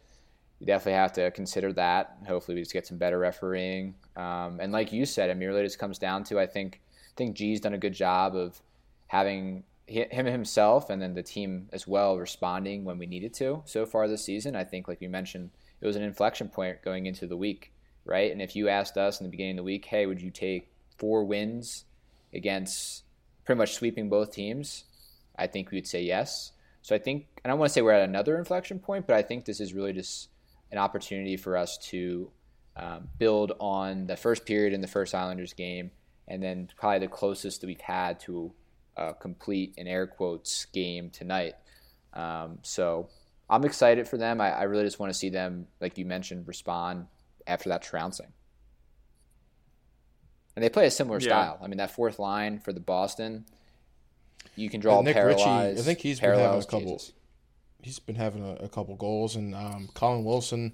you 0.63 0.67
definitely 0.67 0.93
have 0.93 1.11
to 1.11 1.29
consider 1.31 1.73
that. 1.73 2.19
Hopefully, 2.25 2.55
we 2.55 2.61
just 2.61 2.71
get 2.71 2.87
some 2.87 2.97
better 2.97 3.19
refereeing. 3.19 3.95
Um, 4.15 4.61
and 4.61 4.71
like 4.71 4.93
you 4.93 5.05
said, 5.05 5.29
I 5.29 5.33
really 5.33 5.61
just 5.61 5.77
comes 5.77 5.99
down 5.99 6.23
to 6.25 6.39
I 6.39 6.47
think 6.47 6.79
I 6.85 7.15
think 7.17 7.35
G's 7.35 7.59
done 7.59 7.73
a 7.73 7.77
good 7.77 7.93
job 7.93 8.33
of 8.33 8.61
having 9.07 9.65
him 9.87 10.25
himself 10.25 10.89
and 10.89 11.01
then 11.01 11.15
the 11.15 11.21
team 11.21 11.67
as 11.73 11.85
well 11.85 12.17
responding 12.17 12.85
when 12.85 12.97
we 12.97 13.05
needed 13.05 13.33
to 13.33 13.61
so 13.65 13.85
far 13.85 14.07
this 14.07 14.23
season. 14.23 14.55
I 14.55 14.63
think, 14.63 14.87
like 14.87 15.01
you 15.01 15.09
mentioned, 15.09 15.49
it 15.81 15.85
was 15.85 15.97
an 15.97 16.01
inflection 16.01 16.47
point 16.47 16.81
going 16.81 17.07
into 17.07 17.27
the 17.27 17.35
week, 17.35 17.73
right? 18.05 18.31
And 18.31 18.41
if 18.41 18.55
you 18.55 18.69
asked 18.69 18.95
us 18.95 19.19
in 19.19 19.25
the 19.25 19.31
beginning 19.31 19.55
of 19.55 19.57
the 19.57 19.63
week, 19.63 19.83
hey, 19.83 20.05
would 20.05 20.21
you 20.21 20.31
take 20.31 20.69
four 20.97 21.25
wins 21.25 21.83
against 22.33 23.03
pretty 23.43 23.57
much 23.57 23.73
sweeping 23.73 24.07
both 24.07 24.31
teams? 24.31 24.85
I 25.37 25.47
think 25.47 25.71
we 25.71 25.77
would 25.77 25.87
say 25.87 26.03
yes. 26.03 26.53
So 26.81 26.95
I 26.95 26.99
think, 26.99 27.25
and 27.43 27.51
I 27.51 27.53
want 27.55 27.69
to 27.69 27.73
say 27.73 27.81
we're 27.81 27.91
at 27.91 28.07
another 28.07 28.37
inflection 28.37 28.79
point, 28.79 29.07
but 29.07 29.17
I 29.17 29.23
think 29.23 29.43
this 29.43 29.59
is 29.59 29.73
really 29.73 29.91
just 29.91 30.29
an 30.73 30.79
opportunity 30.79 31.37
for 31.37 31.55
us 31.55 31.77
to 31.77 32.31
um, 32.75 33.07
build 33.19 33.53
on 33.59 34.07
the 34.07 34.17
first 34.17 34.43
period 34.43 34.73
in 34.73 34.81
the 34.81 34.87
first 34.87 35.13
Islanders 35.13 35.53
game, 35.53 35.91
and 36.27 36.41
then 36.41 36.67
probably 36.75 36.97
the 36.97 37.07
closest 37.07 37.61
that 37.61 37.67
we've 37.67 37.79
had 37.79 38.19
to 38.21 38.51
a 38.97 39.13
complete, 39.13 39.75
in 39.77 39.87
air 39.87 40.07
quotes, 40.07 40.65
game 40.65 41.11
tonight. 41.11 41.53
Um, 42.13 42.57
so 42.63 43.09
I'm 43.49 43.65
excited 43.65 44.07
for 44.07 44.17
them. 44.17 44.41
I, 44.41 44.51
I 44.51 44.63
really 44.63 44.83
just 44.83 44.99
want 44.99 45.11
to 45.11 45.17
see 45.17 45.29
them, 45.29 45.67
like 45.79 45.99
you 45.99 46.05
mentioned, 46.05 46.47
respond 46.47 47.05
after 47.45 47.69
that 47.69 47.83
trouncing. 47.83 48.33
And 50.55 50.63
they 50.63 50.69
play 50.69 50.87
a 50.87 50.91
similar 50.91 51.19
yeah. 51.19 51.27
style. 51.27 51.59
I 51.61 51.67
mean, 51.67 51.77
that 51.77 51.91
fourth 51.91 52.17
line 52.17 52.59
for 52.59 52.73
the 52.73 52.79
Boston, 52.79 53.45
you 54.55 54.71
can 54.71 54.79
draw 54.79 55.01
Nick 55.01 55.17
Ritchie, 55.17 55.43
I 55.43 55.75
think 55.75 55.99
he's 55.99 56.19
been 56.19 56.37
having 56.37 56.61
a 56.61 56.65
couple. 56.65 56.97
Jesus 56.97 57.13
he's 57.83 57.99
been 57.99 58.15
having 58.15 58.43
a, 58.43 58.63
a 58.63 58.69
couple 58.69 58.95
goals, 58.95 59.35
and 59.35 59.53
um, 59.53 59.89
Colin 59.93 60.23
Wilson, 60.23 60.73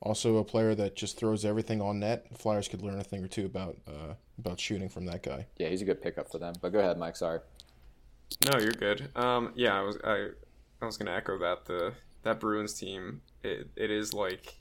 also 0.00 0.36
a 0.38 0.44
player 0.44 0.74
that 0.74 0.96
just 0.96 1.16
throws 1.18 1.44
everything 1.44 1.80
on 1.80 2.00
net. 2.00 2.26
Flyers 2.36 2.68
could 2.68 2.82
learn 2.82 2.98
a 2.98 3.04
thing 3.04 3.24
or 3.24 3.28
two 3.28 3.46
about 3.46 3.76
uh, 3.86 4.14
about 4.38 4.60
shooting 4.60 4.88
from 4.88 5.06
that 5.06 5.22
guy. 5.22 5.46
Yeah, 5.58 5.68
he's 5.68 5.82
a 5.82 5.84
good 5.86 6.02
pickup 6.02 6.30
for 6.30 6.38
them. 6.38 6.54
But 6.60 6.72
go 6.72 6.80
ahead, 6.80 6.98
Mike. 6.98 7.16
Sorry. 7.16 7.40
No, 8.52 8.58
you're 8.58 8.72
good. 8.72 9.08
Um, 9.16 9.52
yeah, 9.54 9.78
I 9.78 9.82
was 9.82 9.98
I, 10.04 10.28
I 10.82 10.86
was 10.86 10.96
gonna 10.96 11.12
echo 11.12 11.38
that 11.38 11.66
the 11.66 11.94
that 12.22 12.40
Bruins 12.40 12.74
team 12.74 13.22
it, 13.42 13.68
it 13.76 13.90
is 13.90 14.12
like 14.12 14.58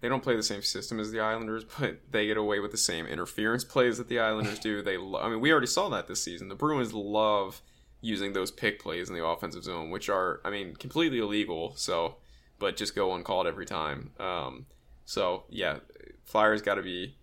they 0.00 0.08
don't 0.08 0.22
play 0.22 0.36
the 0.36 0.42
same 0.42 0.62
system 0.62 1.00
as 1.00 1.10
the 1.10 1.20
Islanders, 1.20 1.64
but 1.78 2.00
they 2.10 2.26
get 2.26 2.36
away 2.36 2.60
with 2.60 2.70
the 2.70 2.78
same 2.78 3.06
interference 3.06 3.64
plays 3.64 3.98
that 3.98 4.08
the 4.08 4.20
Islanders 4.20 4.58
do. 4.58 4.82
They, 4.82 4.96
lo- 4.96 5.20
I 5.20 5.28
mean, 5.28 5.40
we 5.40 5.50
already 5.50 5.66
saw 5.66 5.88
that 5.88 6.06
this 6.06 6.22
season. 6.22 6.48
The 6.48 6.54
Bruins 6.54 6.92
love 6.92 7.62
using 8.00 8.32
those 8.32 8.50
pick 8.50 8.80
plays 8.80 9.08
in 9.08 9.14
the 9.14 9.24
offensive 9.24 9.64
zone, 9.64 9.90
which 9.90 10.08
are, 10.08 10.40
I 10.44 10.50
mean, 10.50 10.74
completely 10.76 11.18
illegal. 11.18 11.74
So, 11.76 12.16
but 12.58 12.76
just 12.76 12.94
go 12.94 13.14
uncalled 13.14 13.46
every 13.46 13.66
time. 13.66 14.10
Um, 14.18 14.66
so 15.04 15.44
yeah, 15.48 15.78
Flyers 16.24 16.62
got 16.62 16.74
to 16.74 16.82
be 16.82 17.16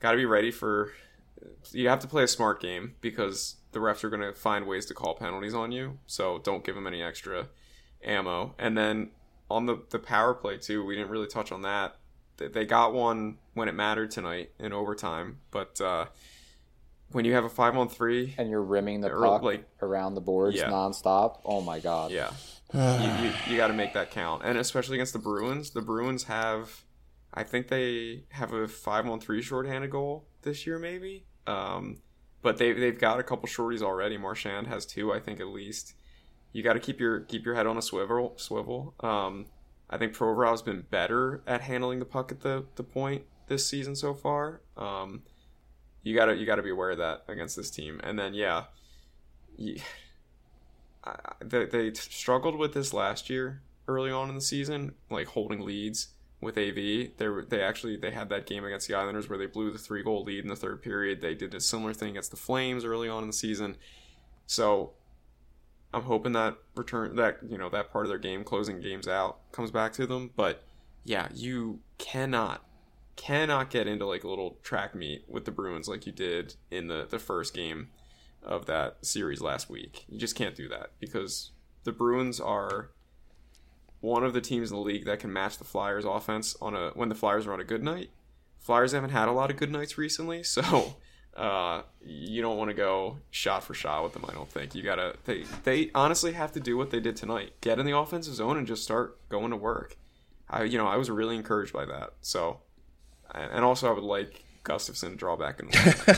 got 0.00 0.12
to 0.12 0.16
be 0.16 0.26
ready 0.26 0.50
for. 0.50 0.92
You 1.72 1.88
have 1.88 2.00
to 2.00 2.08
play 2.08 2.22
a 2.22 2.28
smart 2.28 2.60
game 2.60 2.96
because 3.00 3.56
the 3.72 3.78
refs 3.78 4.04
are 4.04 4.10
going 4.10 4.22
to 4.22 4.34
find 4.34 4.66
ways 4.66 4.84
to 4.86 4.94
call 4.94 5.14
penalties 5.14 5.54
on 5.54 5.72
you. 5.72 5.98
So 6.06 6.38
don't 6.38 6.64
give 6.64 6.74
them 6.74 6.86
any 6.86 7.02
extra 7.02 7.48
ammo. 8.04 8.54
And 8.58 8.76
then 8.76 9.10
on 9.50 9.66
the 9.66 9.82
the 9.90 9.98
power 9.98 10.34
play 10.34 10.58
too, 10.58 10.84
we 10.84 10.96
didn't 10.96 11.10
really 11.10 11.26
touch 11.26 11.50
on 11.52 11.62
that. 11.62 11.96
They 12.36 12.64
got 12.64 12.94
one 12.94 13.36
when 13.52 13.68
it 13.68 13.74
mattered 13.74 14.10
tonight 14.10 14.50
in 14.58 14.72
overtime, 14.72 15.38
but. 15.50 15.80
Uh, 15.80 16.06
when 17.12 17.24
you 17.24 17.34
have 17.34 17.44
a 17.44 17.48
five 17.48 17.76
on 17.76 17.88
three 17.88 18.34
and 18.38 18.50
you're 18.50 18.62
rimming 18.62 19.00
the 19.00 19.10
puck 19.10 19.42
like, 19.42 19.66
around 19.82 20.14
the 20.14 20.20
boards 20.20 20.56
yeah. 20.56 20.70
nonstop. 20.70 21.40
Oh 21.44 21.60
my 21.60 21.80
god. 21.80 22.10
Yeah. 22.10 22.30
you, 22.74 23.26
you, 23.26 23.32
you 23.48 23.56
got 23.56 23.68
to 23.68 23.74
make 23.74 23.94
that 23.94 24.10
count, 24.10 24.42
and 24.44 24.56
especially 24.56 24.96
against 24.96 25.12
the 25.12 25.18
Bruins. 25.18 25.70
The 25.70 25.82
Bruins 25.82 26.24
have, 26.24 26.84
I 27.34 27.42
think 27.42 27.68
they 27.68 28.24
have 28.30 28.52
a 28.52 28.68
five 28.68 29.06
on 29.08 29.18
three 29.18 29.42
shorthanded 29.42 29.90
goal 29.90 30.28
this 30.42 30.66
year, 30.66 30.78
maybe. 30.78 31.24
Um, 31.48 31.98
but 32.42 32.58
they 32.58 32.72
they've 32.72 32.98
got 32.98 33.18
a 33.18 33.22
couple 33.22 33.48
shorties 33.48 33.82
already. 33.82 34.16
Marchand 34.16 34.68
has 34.68 34.86
two, 34.86 35.12
I 35.12 35.18
think, 35.18 35.40
at 35.40 35.48
least. 35.48 35.94
You 36.52 36.62
got 36.62 36.74
to 36.74 36.80
keep 36.80 37.00
your 37.00 37.20
keep 37.20 37.44
your 37.44 37.54
head 37.54 37.66
on 37.66 37.76
a 37.76 37.82
swivel. 37.82 38.34
Swivel. 38.36 38.94
Um, 39.00 39.46
I 39.88 39.98
think 39.98 40.14
Provorov's 40.14 40.62
been 40.62 40.82
better 40.90 41.42
at 41.46 41.62
handling 41.62 41.98
the 41.98 42.04
puck 42.04 42.30
at 42.30 42.40
the, 42.40 42.64
the 42.76 42.84
point 42.84 43.24
this 43.48 43.66
season 43.66 43.96
so 43.96 44.14
far. 44.14 44.60
Um, 44.76 45.22
you 46.02 46.14
gotta 46.14 46.34
you 46.36 46.46
gotta 46.46 46.62
be 46.62 46.70
aware 46.70 46.90
of 46.90 46.98
that 46.98 47.24
against 47.28 47.56
this 47.56 47.70
team. 47.70 48.00
And 48.02 48.18
then 48.18 48.34
yeah, 48.34 48.64
you, 49.56 49.76
I, 51.04 51.16
they, 51.42 51.64
they 51.64 51.92
struggled 51.94 52.56
with 52.56 52.74
this 52.74 52.92
last 52.92 53.30
year 53.30 53.62
early 53.88 54.10
on 54.10 54.28
in 54.28 54.34
the 54.34 54.40
season, 54.40 54.94
like 55.10 55.28
holding 55.28 55.60
leads 55.60 56.08
with 56.40 56.58
AV. 56.58 56.74
They 56.74 57.28
they 57.48 57.62
actually 57.62 57.96
they 57.96 58.10
had 58.10 58.28
that 58.30 58.46
game 58.46 58.64
against 58.64 58.88
the 58.88 58.94
Islanders 58.94 59.28
where 59.28 59.38
they 59.38 59.46
blew 59.46 59.70
the 59.70 59.78
three 59.78 60.02
goal 60.02 60.24
lead 60.24 60.42
in 60.42 60.48
the 60.48 60.56
third 60.56 60.82
period. 60.82 61.20
They 61.20 61.34
did 61.34 61.54
a 61.54 61.60
similar 61.60 61.94
thing 61.94 62.10
against 62.10 62.30
the 62.30 62.36
Flames 62.36 62.84
early 62.84 63.08
on 63.08 63.22
in 63.22 63.28
the 63.28 63.34
season. 63.34 63.76
So 64.46 64.92
I'm 65.92 66.02
hoping 66.02 66.32
that 66.32 66.56
return 66.76 67.16
that 67.16 67.38
you 67.48 67.58
know 67.58 67.68
that 67.70 67.92
part 67.92 68.06
of 68.06 68.10
their 68.10 68.18
game 68.18 68.44
closing 68.44 68.80
games 68.80 69.08
out 69.08 69.38
comes 69.52 69.70
back 69.70 69.92
to 69.94 70.06
them. 70.06 70.30
But 70.36 70.62
yeah, 71.04 71.28
you 71.34 71.80
cannot 71.98 72.64
cannot 73.20 73.68
get 73.68 73.86
into 73.86 74.06
like 74.06 74.24
a 74.24 74.28
little 74.28 74.56
track 74.62 74.94
meet 74.94 75.24
with 75.28 75.44
the 75.44 75.50
Bruins 75.50 75.88
like 75.88 76.06
you 76.06 76.12
did 76.12 76.54
in 76.70 76.88
the 76.88 77.06
the 77.08 77.18
first 77.18 77.52
game 77.52 77.88
of 78.42 78.64
that 78.64 79.04
series 79.04 79.42
last 79.42 79.68
week. 79.68 80.06
You 80.08 80.18
just 80.18 80.34
can't 80.34 80.56
do 80.56 80.68
that 80.68 80.92
because 80.98 81.50
the 81.84 81.92
Bruins 81.92 82.40
are 82.40 82.88
one 84.00 84.24
of 84.24 84.32
the 84.32 84.40
teams 84.40 84.70
in 84.70 84.76
the 84.76 84.82
league 84.82 85.04
that 85.04 85.20
can 85.20 85.30
match 85.30 85.58
the 85.58 85.64
Flyers 85.64 86.06
offense 86.06 86.56
on 86.62 86.74
a 86.74 86.92
when 86.94 87.10
the 87.10 87.14
Flyers 87.14 87.46
are 87.46 87.52
on 87.52 87.60
a 87.60 87.64
good 87.64 87.82
night. 87.82 88.08
Flyers 88.58 88.92
haven't 88.92 89.10
had 89.10 89.28
a 89.28 89.32
lot 89.32 89.50
of 89.50 89.58
good 89.58 89.70
nights 89.70 89.98
recently, 89.98 90.42
so 90.42 90.96
uh, 91.36 91.82
you 92.02 92.40
don't 92.40 92.56
want 92.56 92.70
to 92.70 92.74
go 92.74 93.18
shot 93.30 93.64
for 93.64 93.74
shot 93.74 94.02
with 94.02 94.14
them. 94.14 94.24
I 94.26 94.32
don't 94.32 94.50
think 94.50 94.74
you 94.74 94.82
gotta. 94.82 95.16
They 95.26 95.44
they 95.64 95.90
honestly 95.94 96.32
have 96.32 96.52
to 96.52 96.60
do 96.60 96.78
what 96.78 96.90
they 96.90 97.00
did 97.00 97.16
tonight: 97.16 97.52
get 97.60 97.78
in 97.78 97.84
the 97.84 97.96
offensive 97.96 98.34
zone 98.34 98.56
and 98.56 98.66
just 98.66 98.82
start 98.82 99.28
going 99.28 99.50
to 99.50 99.56
work. 99.58 99.98
I 100.48 100.62
you 100.64 100.78
know 100.78 100.86
I 100.86 100.96
was 100.96 101.10
really 101.10 101.36
encouraged 101.36 101.74
by 101.74 101.84
that. 101.84 102.14
So, 102.22 102.60
and 103.34 103.64
also 103.64 103.88
I 103.88 103.92
would 103.92 104.04
like 104.04 104.44
Gustafsson 104.64 105.10
to 105.10 105.16
draw 105.16 105.36
back 105.36 105.60
in. 105.60 105.70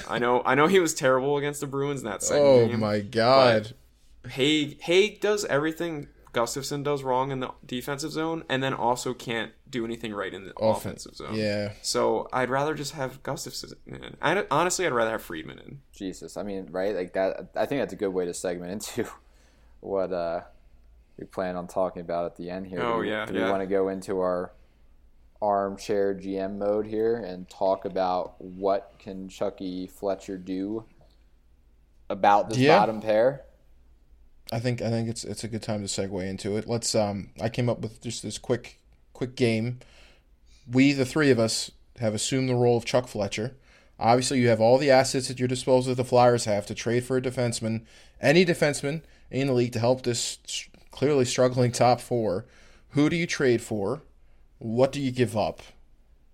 I 0.08 0.18
know 0.18 0.42
I 0.44 0.54
know 0.54 0.66
he 0.66 0.80
was 0.80 0.94
terrible 0.94 1.36
against 1.36 1.60
the 1.60 1.66
Bruins 1.66 2.00
in 2.00 2.06
that 2.06 2.22
second 2.22 2.44
oh 2.44 2.66
game. 2.66 2.76
Oh 2.76 2.78
my 2.78 3.00
god! 3.00 3.74
Hague 4.28 4.80
Hague 4.82 5.20
does 5.20 5.44
everything 5.46 6.08
Gustafsson 6.32 6.82
does 6.82 7.02
wrong 7.02 7.30
in 7.30 7.40
the 7.40 7.50
defensive 7.64 8.10
zone, 8.10 8.44
and 8.48 8.62
then 8.62 8.72
also 8.72 9.12
can't 9.12 9.52
do 9.68 9.84
anything 9.84 10.14
right 10.14 10.32
in 10.32 10.44
the 10.46 10.54
offensive 10.58 11.14
zone. 11.14 11.34
Yeah. 11.34 11.72
So 11.82 12.28
I'd 12.32 12.48
rather 12.48 12.74
just 12.74 12.92
have 12.92 13.22
Gustafsson. 13.22 13.74
In. 13.86 14.16
I, 14.20 14.46
honestly, 14.50 14.86
I'd 14.86 14.92
rather 14.92 15.10
have 15.10 15.22
Friedman 15.22 15.58
in. 15.58 15.80
Jesus, 15.92 16.36
I 16.36 16.42
mean, 16.42 16.68
right? 16.70 16.94
Like 16.96 17.12
that. 17.12 17.50
I 17.54 17.66
think 17.66 17.82
that's 17.82 17.92
a 17.92 17.96
good 17.96 18.14
way 18.14 18.24
to 18.24 18.32
segment 18.32 18.72
into 18.72 19.10
what 19.80 20.12
uh, 20.12 20.40
we 21.18 21.26
plan 21.26 21.56
on 21.56 21.66
talking 21.68 22.00
about 22.00 22.24
at 22.24 22.36
the 22.36 22.48
end 22.48 22.66
here. 22.66 22.80
Oh 22.80 22.94
do 22.94 23.00
we, 23.00 23.10
yeah. 23.10 23.26
Do 23.26 23.34
yeah. 23.34 23.44
we 23.44 23.50
want 23.50 23.62
to 23.62 23.66
go 23.66 23.88
into 23.88 24.20
our 24.20 24.52
armchair 25.42 26.14
GM 26.14 26.56
mode 26.56 26.86
here 26.86 27.16
and 27.16 27.50
talk 27.50 27.84
about 27.84 28.40
what 28.40 28.92
can 28.98 29.28
Chucky 29.28 29.88
Fletcher 29.88 30.38
do 30.38 30.84
about 32.08 32.48
this 32.48 32.58
yeah. 32.58 32.78
bottom 32.78 33.00
pair? 33.00 33.42
I 34.52 34.60
think 34.60 34.80
I 34.80 34.90
think 34.90 35.08
it's 35.08 35.24
it's 35.24 35.44
a 35.44 35.48
good 35.48 35.62
time 35.62 35.80
to 35.80 35.88
segue 35.88 36.26
into 36.28 36.56
it. 36.56 36.68
Let's 36.68 36.94
um 36.94 37.30
I 37.40 37.48
came 37.48 37.68
up 37.68 37.80
with 37.80 38.00
just 38.00 38.22
this 38.22 38.38
quick 38.38 38.78
quick 39.12 39.34
game. 39.34 39.80
We 40.70 40.92
the 40.92 41.04
three 41.04 41.30
of 41.30 41.38
us 41.38 41.72
have 41.98 42.14
assumed 42.14 42.48
the 42.48 42.54
role 42.54 42.76
of 42.76 42.84
Chuck 42.84 43.08
Fletcher. 43.08 43.56
Obviously, 43.98 44.40
you 44.40 44.48
have 44.48 44.60
all 44.60 44.78
the 44.78 44.90
assets 44.90 45.30
at 45.30 45.38
your 45.38 45.48
disposal 45.48 45.94
that 45.94 46.02
the 46.02 46.08
Flyers 46.08 46.44
have 46.44 46.66
to 46.66 46.74
trade 46.74 47.04
for 47.04 47.16
a 47.16 47.22
defenseman, 47.22 47.82
any 48.20 48.44
defenseman 48.44 49.02
in 49.30 49.46
the 49.46 49.52
league 49.52 49.72
to 49.72 49.78
help 49.78 50.02
this 50.02 50.38
clearly 50.90 51.24
struggling 51.24 51.72
top 51.72 52.00
four. 52.00 52.46
Who 52.90 53.08
do 53.08 53.16
you 53.16 53.26
trade 53.26 53.62
for? 53.62 54.02
What 54.62 54.92
do 54.92 55.00
you 55.00 55.10
give 55.10 55.36
up? 55.36 55.60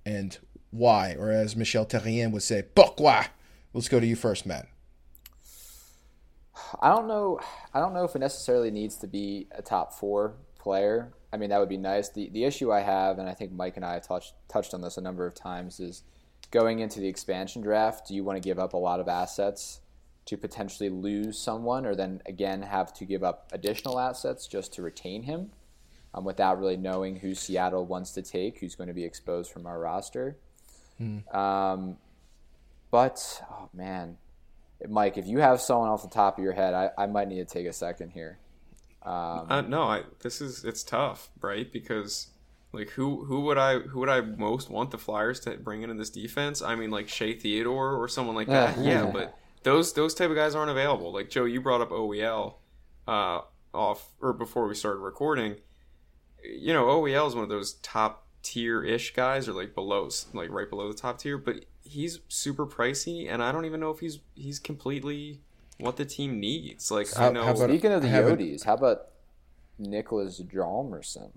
And 0.04 0.36
why? 0.70 1.16
Or 1.18 1.30
as 1.30 1.56
Michel 1.56 1.86
Therrien 1.86 2.30
would 2.32 2.42
say, 2.42 2.62
pourquoi? 2.74 3.28
Let's 3.72 3.88
go 3.88 3.98
to 4.00 4.06
you 4.06 4.16
first, 4.16 4.44
Matt. 4.44 4.68
I 6.82 6.90
don't 6.90 7.08
know. 7.08 7.40
I 7.72 7.80
don't 7.80 7.94
know 7.94 8.04
if 8.04 8.14
it 8.14 8.18
necessarily 8.18 8.70
needs 8.70 8.96
to 8.96 9.06
be 9.06 9.46
a 9.52 9.62
top 9.62 9.94
four 9.94 10.34
player. 10.58 11.14
I 11.32 11.38
mean, 11.38 11.48
that 11.48 11.58
would 11.58 11.70
be 11.70 11.78
nice. 11.78 12.10
The 12.10 12.28
the 12.28 12.44
issue 12.44 12.70
I 12.70 12.80
have, 12.80 13.18
and 13.18 13.30
I 13.30 13.32
think 13.32 13.52
Mike 13.52 13.76
and 13.76 13.84
I 13.84 13.94
have 13.94 14.06
touched 14.06 14.34
touched 14.46 14.74
on 14.74 14.82
this 14.82 14.98
a 14.98 15.00
number 15.00 15.26
of 15.26 15.34
times, 15.34 15.80
is 15.80 16.02
going 16.50 16.80
into 16.80 17.00
the 17.00 17.08
expansion 17.08 17.62
draft. 17.62 18.08
Do 18.08 18.14
you 18.14 18.24
want 18.24 18.36
to 18.36 18.46
give 18.46 18.58
up 18.58 18.74
a 18.74 18.78
lot 18.78 19.00
of 19.00 19.08
assets 19.08 19.80
to 20.26 20.36
potentially 20.36 20.90
lose 20.90 21.38
someone, 21.38 21.86
or 21.86 21.94
then 21.94 22.20
again 22.26 22.60
have 22.60 22.92
to 22.94 23.06
give 23.06 23.24
up 23.24 23.48
additional 23.52 23.98
assets 23.98 24.46
just 24.46 24.74
to 24.74 24.82
retain 24.82 25.22
him, 25.22 25.50
um, 26.14 26.24
without 26.24 26.58
really 26.58 26.76
knowing 26.76 27.16
who 27.16 27.34
Seattle 27.34 27.84
wants 27.86 28.12
to 28.12 28.22
take, 28.22 28.58
who's 28.58 28.74
going 28.74 28.88
to 28.88 28.94
be 28.94 29.04
exposed 29.04 29.50
from 29.50 29.66
our 29.66 29.78
roster? 29.78 30.36
Hmm. 30.98 31.28
Um, 31.36 31.96
but 32.90 33.42
oh 33.50 33.68
man, 33.72 34.16
Mike, 34.88 35.18
if 35.18 35.26
you 35.26 35.38
have 35.38 35.60
someone 35.60 35.88
off 35.88 36.02
the 36.02 36.08
top 36.08 36.38
of 36.38 36.44
your 36.44 36.52
head, 36.52 36.74
I, 36.74 36.90
I 36.96 37.06
might 37.06 37.28
need 37.28 37.46
to 37.46 37.52
take 37.52 37.66
a 37.66 37.72
second 37.72 38.10
here. 38.10 38.38
Um, 39.02 39.46
uh, 39.48 39.60
no, 39.62 39.82
I 39.84 40.02
this 40.20 40.40
is 40.40 40.64
it's 40.64 40.82
tough, 40.82 41.30
right? 41.40 41.70
Because 41.72 42.28
like 42.72 42.90
who 42.90 43.24
who 43.24 43.40
would 43.42 43.58
I 43.58 43.78
who 43.78 44.00
would 44.00 44.08
I 44.08 44.20
most 44.20 44.70
want 44.70 44.90
the 44.90 44.98
Flyers 44.98 45.40
to 45.40 45.52
bring 45.52 45.82
in 45.82 45.90
in 45.90 45.96
this 45.96 46.10
defense? 46.10 46.62
I 46.62 46.74
mean, 46.74 46.90
like 46.90 47.08
Shea 47.08 47.34
Theodore 47.34 47.94
or 47.94 48.08
someone 48.08 48.34
like 48.34 48.48
that. 48.48 48.78
yeah, 48.78 48.84
yeah, 49.04 49.10
but 49.10 49.38
those 49.62 49.92
those 49.92 50.14
type 50.14 50.30
of 50.30 50.36
guys 50.36 50.54
aren't 50.54 50.70
available. 50.70 51.12
Like 51.12 51.30
Joe, 51.30 51.44
you 51.44 51.60
brought 51.60 51.80
up 51.80 51.90
OEL 51.90 52.54
uh, 53.06 53.40
off 53.72 54.12
or 54.20 54.32
before 54.32 54.66
we 54.66 54.74
started 54.74 55.00
recording. 55.00 55.56
You 56.42 56.72
know, 56.72 56.86
OEL 56.86 57.28
is 57.28 57.34
one 57.34 57.44
of 57.44 57.50
those 57.50 57.74
top 57.74 58.26
tier 58.42 58.82
ish 58.84 59.14
guys, 59.14 59.48
or 59.48 59.52
like 59.52 59.74
below, 59.74 60.08
like 60.32 60.50
right 60.50 60.68
below 60.68 60.90
the 60.90 60.98
top 60.98 61.18
tier. 61.18 61.38
But 61.38 61.64
he's 61.82 62.20
super 62.28 62.66
pricey, 62.66 63.30
and 63.30 63.42
I 63.42 63.52
don't 63.52 63.64
even 63.64 63.80
know 63.80 63.90
if 63.90 64.00
he's 64.00 64.20
he's 64.34 64.58
completely 64.58 65.40
what 65.78 65.96
the 65.96 66.04
team 66.04 66.40
needs. 66.40 66.90
Like 66.90 67.12
how, 67.14 67.28
I 67.28 67.32
know. 67.32 67.54
Speaking 67.54 67.92
of 67.92 68.02
the 68.02 68.08
Yotes, 68.08 68.64
how 68.64 68.74
about 68.74 69.08
Niklas 69.80 70.42
Hjalmarsson? 70.42 71.30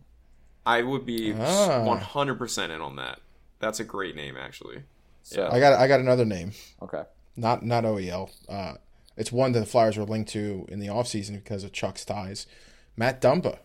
I 0.65 0.83
would 0.83 1.05
be 1.05 1.33
ah. 1.33 1.83
one 1.83 1.99
hundred 1.99 2.37
percent 2.37 2.71
in 2.71 2.81
on 2.81 2.95
that. 2.97 3.19
That's 3.59 3.79
a 3.79 3.83
great 3.83 4.15
name, 4.15 4.37
actually. 4.37 4.83
So 5.23 5.43
yeah. 5.43 5.55
I 5.55 5.59
got 5.59 5.73
I 5.73 5.87
got 5.87 5.99
another 5.99 6.25
name. 6.25 6.53
Okay. 6.81 7.03
Not 7.35 7.63
not 7.63 7.83
OEL. 7.83 8.31
Uh, 8.49 8.73
it's 9.17 9.31
one 9.31 9.51
that 9.53 9.59
the 9.59 9.65
Flyers 9.65 9.97
were 9.97 10.05
linked 10.05 10.31
to 10.31 10.65
in 10.69 10.79
the 10.79 10.87
offseason 10.87 11.35
because 11.35 11.63
of 11.63 11.71
Chuck's 11.71 12.05
ties. 12.05 12.47
Matt 12.95 13.21
Dumba. 13.21 13.59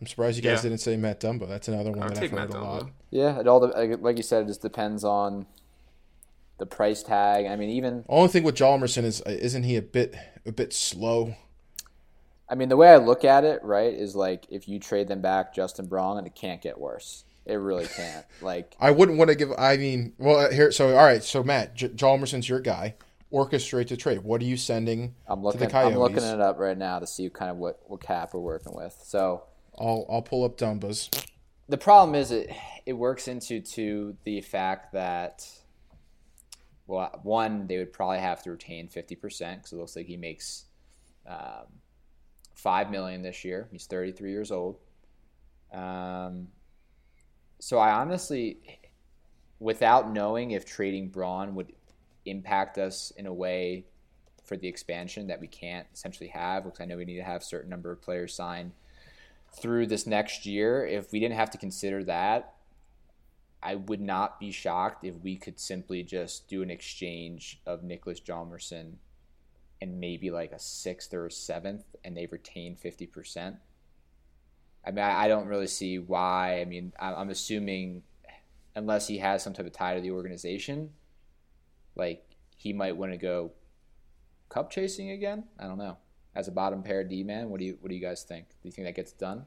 I'm 0.00 0.06
surprised 0.06 0.36
you 0.36 0.42
guys 0.42 0.58
yeah. 0.58 0.70
didn't 0.70 0.80
say 0.80 0.96
Matt 0.96 1.20
Dumbo. 1.20 1.48
That's 1.48 1.68
another 1.68 1.90
one 1.90 2.02
I'll 2.02 2.08
that 2.08 2.22
I've 2.22 2.30
heard 2.30 2.50
Matt 2.50 2.54
a 2.54 2.60
lot. 2.60 2.90
Yeah, 3.10 3.38
it 3.38 3.46
all 3.46 3.60
like 4.00 4.16
you 4.16 4.22
said, 4.22 4.44
it 4.44 4.46
just 4.48 4.62
depends 4.62 5.04
on 5.04 5.46
the 6.58 6.66
price 6.66 7.02
tag. 7.02 7.46
I 7.46 7.56
mean, 7.56 7.70
even 7.70 8.04
only 8.08 8.28
thing 8.28 8.42
with 8.42 8.56
Hjalmarsson 8.56 9.04
is 9.04 9.20
uh, 9.22 9.30
isn't 9.30 9.64
he 9.64 9.76
a 9.76 9.82
bit 9.82 10.14
a 10.46 10.52
bit 10.52 10.72
slow? 10.72 11.34
I 12.48 12.54
mean, 12.54 12.68
the 12.68 12.76
way 12.76 12.88
I 12.88 12.98
look 12.98 13.24
at 13.24 13.44
it, 13.44 13.62
right, 13.62 13.92
is 13.92 14.14
like 14.14 14.46
if 14.50 14.68
you 14.68 14.78
trade 14.78 15.08
them 15.08 15.20
back, 15.20 15.54
Justin 15.54 15.86
Braun, 15.86 16.18
and 16.18 16.26
it 16.26 16.34
can't 16.34 16.60
get 16.60 16.78
worse. 16.78 17.24
It 17.46 17.54
really 17.54 17.86
can't. 17.86 18.24
Like 18.42 18.74
I 18.80 18.90
wouldn't 18.90 19.18
want 19.18 19.30
to 19.30 19.36
give. 19.36 19.52
I 19.56 19.76
mean, 19.76 20.14
well, 20.18 20.38
uh, 20.38 20.50
here. 20.50 20.72
So 20.72 20.96
all 20.96 21.04
right. 21.04 21.22
So 21.22 21.42
Matt, 21.42 21.74
J- 21.74 21.88
Hjalmarsson's 21.88 22.48
your 22.48 22.60
guy. 22.60 22.96
Orchestrate 23.32 23.88
the 23.88 23.96
trade. 23.96 24.20
What 24.22 24.42
are 24.42 24.44
you 24.44 24.56
sending 24.56 25.14
I'm 25.26 25.42
looking, 25.42 25.60
to 25.60 25.66
the 25.66 25.70
Coyotes? 25.72 25.94
I'm 25.94 26.00
looking 26.00 26.22
it 26.22 26.40
up 26.40 26.58
right 26.58 26.76
now 26.76 26.98
to 26.98 27.06
see 27.06 27.30
kind 27.30 27.50
of 27.50 27.56
what, 27.56 27.80
what 27.86 28.02
cap 28.02 28.34
we're 28.34 28.40
working 28.40 28.74
with. 28.74 29.00
So 29.04 29.44
I'll 29.78 30.06
I'll 30.08 30.22
pull 30.22 30.44
up 30.44 30.58
Dumba's. 30.58 31.10
The 31.68 31.78
problem 31.78 32.14
is 32.14 32.30
it 32.30 32.50
it 32.86 32.92
works 32.92 33.28
into 33.28 33.60
to 33.60 34.16
the 34.24 34.40
fact 34.40 34.92
that 34.92 35.48
well, 36.86 37.20
one, 37.22 37.66
they 37.66 37.78
would 37.78 37.92
probably 37.92 38.18
have 38.18 38.42
to 38.42 38.50
retain 38.50 38.88
50% 38.88 39.18
because 39.18 39.72
it 39.72 39.76
looks 39.76 39.96
like 39.96 40.06
he 40.06 40.16
makes 40.16 40.64
um, 41.26 41.66
5 42.54 42.90
million 42.90 43.22
this 43.22 43.44
year. 43.44 43.68
He's 43.70 43.86
33 43.86 44.30
years 44.30 44.50
old. 44.50 44.78
Um, 45.72 46.48
so 47.60 47.78
I 47.78 47.92
honestly, 47.92 48.80
without 49.58 50.12
knowing 50.12 50.50
if 50.50 50.66
trading 50.66 51.08
Braun 51.08 51.54
would 51.54 51.72
impact 52.26 52.78
us 52.78 53.12
in 53.16 53.26
a 53.26 53.32
way 53.32 53.86
for 54.44 54.56
the 54.56 54.66
expansion 54.66 55.28
that 55.28 55.40
we 55.40 55.46
can't 55.46 55.86
essentially 55.94 56.28
have, 56.28 56.64
because 56.64 56.80
I 56.80 56.84
know 56.84 56.96
we 56.96 57.04
need 57.04 57.16
to 57.16 57.22
have 57.22 57.42
a 57.42 57.44
certain 57.44 57.70
number 57.70 57.92
of 57.92 58.02
players 58.02 58.34
signed 58.34 58.72
through 59.60 59.86
this 59.86 60.06
next 60.06 60.46
year. 60.46 60.86
If 60.86 61.12
we 61.12 61.20
didn't 61.20 61.36
have 61.36 61.50
to 61.50 61.58
consider 61.58 62.04
that, 62.04 62.54
I 63.62 63.76
would 63.76 64.00
not 64.00 64.40
be 64.40 64.50
shocked 64.50 65.04
if 65.04 65.14
we 65.22 65.36
could 65.36 65.60
simply 65.60 66.02
just 66.02 66.48
do 66.48 66.62
an 66.62 66.70
exchange 66.70 67.60
of 67.64 67.82
Niklas 67.82 68.22
Hjalmarsson 68.22 68.94
and 69.80 70.00
maybe 70.00 70.30
like 70.30 70.52
a 70.52 70.58
sixth 70.58 71.12
or 71.14 71.26
a 71.26 71.30
seventh, 71.30 71.84
and 72.04 72.16
they 72.16 72.26
retain 72.26 72.76
fifty 72.76 73.06
percent. 73.06 73.56
I 74.84 74.90
mean, 74.90 75.04
I, 75.04 75.24
I, 75.24 75.28
don't 75.28 75.46
really 75.46 75.68
see 75.68 75.98
why. 75.98 76.60
I 76.60 76.64
mean, 76.64 76.92
I, 76.98 77.14
I'm 77.14 77.30
assuming 77.30 78.02
unless 78.74 79.06
he 79.06 79.18
has 79.18 79.42
some 79.42 79.52
type 79.52 79.66
of 79.66 79.72
tie 79.72 79.94
to 79.94 80.00
the 80.00 80.10
organization, 80.10 80.90
like 81.94 82.24
he 82.56 82.72
might 82.72 82.96
want 82.96 83.12
to 83.12 83.18
go 83.18 83.52
cup 84.48 84.70
chasing 84.70 85.10
again. 85.10 85.44
I 85.58 85.64
don't 85.64 85.78
know. 85.78 85.98
As 86.34 86.48
a 86.48 86.52
bottom 86.52 86.82
pair 86.82 87.04
D 87.04 87.22
man, 87.22 87.50
what 87.50 87.60
do 87.60 87.66
you 87.66 87.76
what 87.80 87.90
do 87.90 87.94
you 87.94 88.00
guys 88.00 88.22
think? 88.22 88.48
Do 88.48 88.68
you 88.68 88.72
think 88.72 88.86
that 88.86 88.94
gets 88.94 89.12
done? 89.12 89.44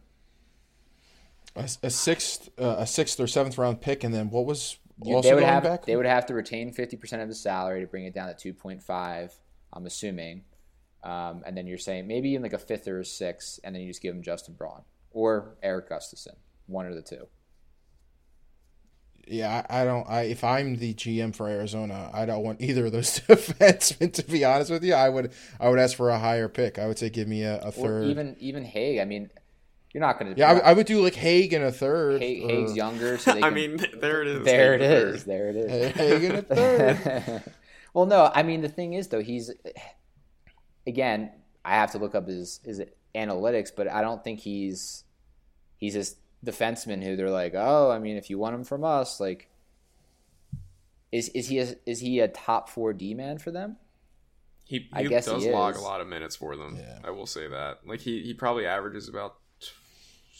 A, 1.55 1.69
a 1.83 1.89
sixth, 1.89 2.49
uh, 2.59 2.75
a 2.79 2.87
sixth 2.87 3.19
or 3.19 3.27
seventh 3.27 3.57
round 3.57 3.81
pick, 3.81 4.03
and 4.03 4.13
then 4.13 4.29
what 4.29 4.45
was 4.45 4.77
you, 5.03 5.21
they 5.21 5.33
would 5.33 5.43
have 5.43 5.63
back? 5.63 5.85
they 5.85 5.95
would 5.95 6.05
have 6.05 6.25
to 6.27 6.33
retain 6.33 6.71
fifty 6.71 6.97
percent 6.97 7.21
of 7.21 7.27
the 7.27 7.35
salary 7.35 7.81
to 7.81 7.87
bring 7.87 8.05
it 8.05 8.13
down 8.13 8.27
to 8.27 8.35
two 8.35 8.53
point 8.53 8.83
five. 8.83 9.33
I'm 9.73 9.85
assuming, 9.85 10.43
um, 11.03 11.43
and 11.45 11.57
then 11.57 11.65
you're 11.65 11.77
saying 11.77 12.07
maybe 12.07 12.35
in 12.35 12.41
like 12.41 12.53
a 12.53 12.59
fifth 12.59 12.87
or 12.87 12.99
a 12.99 13.05
sixth, 13.05 13.59
and 13.63 13.73
then 13.73 13.81
you 13.81 13.87
just 13.87 14.01
give 14.01 14.13
him 14.13 14.21
Justin 14.21 14.53
Braun 14.53 14.81
or 15.11 15.55
Erik 15.63 15.89
Gustafsson, 15.89 16.35
one 16.67 16.85
or 16.85 16.93
the 16.93 17.01
two 17.01 17.27
yeah, 19.27 19.65
I, 19.69 19.81
I 19.81 19.85
don't. 19.85 20.09
I 20.09 20.21
if 20.23 20.43
I'm 20.43 20.77
the 20.77 20.93
GM 20.93 21.35
for 21.35 21.47
Arizona, 21.47 22.09
I 22.13 22.25
don't 22.25 22.43
want 22.43 22.61
either 22.61 22.85
of 22.85 22.91
those 22.91 23.19
defensemen. 23.27 24.13
To 24.13 24.23
be 24.23 24.45
honest 24.45 24.71
with 24.71 24.83
you, 24.83 24.93
I 24.93 25.09
would 25.09 25.33
I 25.59 25.69
would 25.69 25.79
ask 25.79 25.97
for 25.97 26.09
a 26.09 26.19
higher 26.19 26.47
pick. 26.47 26.77
I 26.77 26.87
would 26.87 26.99
say 26.99 27.09
give 27.09 27.27
me 27.27 27.43
a, 27.43 27.59
a 27.59 27.71
third. 27.71 28.03
Or 28.03 28.09
even 28.09 28.35
even 28.39 28.63
Hägg. 28.63 29.01
I 29.01 29.05
mean, 29.05 29.29
you're 29.93 30.01
not 30.01 30.19
going 30.19 30.33
to. 30.33 30.39
Yeah, 30.39 30.51
I, 30.51 30.57
I, 30.71 30.73
would 30.73 30.85
do 30.85 31.01
like 31.01 31.15
Hägg 31.15 31.53
and 31.53 31.63
a 31.63 31.71
third. 31.71 32.21
Hägg, 32.21 32.43
or... 32.43 32.49
Hägg's 32.49 32.75
younger, 32.75 33.17
so 33.17 33.31
I 33.43 33.49
mean, 33.49 33.77
there 33.95 34.21
it 34.21 34.27
is. 34.27 34.45
There 34.45 34.73
it 34.75 34.81
is. 34.81 35.23
There 35.23 35.49
it 35.49 35.55
is. 35.55 35.91
Hägg 35.93 36.29
and 36.29 36.37
a 36.37 36.41
third. 36.41 37.53
well, 37.93 38.05
no, 38.05 38.31
I 38.33 38.43
mean 38.43 38.61
the 38.61 38.69
thing 38.69 38.93
is 38.93 39.07
though, 39.07 39.21
he's 39.21 39.51
again. 40.85 41.31
I 41.63 41.75
have 41.75 41.93
to 41.93 41.97
look 41.97 42.13
up 42.13 42.27
his 42.27 42.59
his 42.63 42.83
analytics, 43.15 43.71
but 43.75 43.87
I 43.87 44.01
don't 44.01 44.23
think 44.23 44.39
he's 44.39 45.03
he's 45.77 45.95
as 45.95 46.15
defensemen 46.43 47.03
who 47.03 47.15
they're 47.15 47.29
like, 47.29 47.53
oh, 47.55 47.91
I 47.91 47.99
mean, 47.99 48.17
if 48.17 48.29
you 48.29 48.39
want 48.39 48.55
him 48.55 48.63
from 48.63 48.83
us, 48.83 49.19
like, 49.19 49.49
is 51.11 51.29
is 51.29 51.47
he 51.47 51.59
a, 51.59 51.75
is 51.85 51.99
he 51.99 52.19
a 52.19 52.27
top 52.27 52.69
four 52.69 52.93
D 52.93 53.13
man 53.13 53.37
for 53.37 53.51
them? 53.51 53.77
He, 54.65 54.79
he 54.79 54.89
I 54.91 55.03
guess 55.03 55.25
does 55.25 55.43
he 55.43 55.51
log 55.51 55.75
a 55.75 55.81
lot 55.81 56.01
of 56.01 56.07
minutes 56.07 56.35
for 56.35 56.55
them. 56.55 56.75
Yeah. 56.77 56.99
I 57.03 57.11
will 57.11 57.27
say 57.27 57.47
that. 57.47 57.81
Like 57.85 58.01
he 58.01 58.23
he 58.23 58.33
probably 58.33 58.65
averages 58.65 59.07
about. 59.07 59.35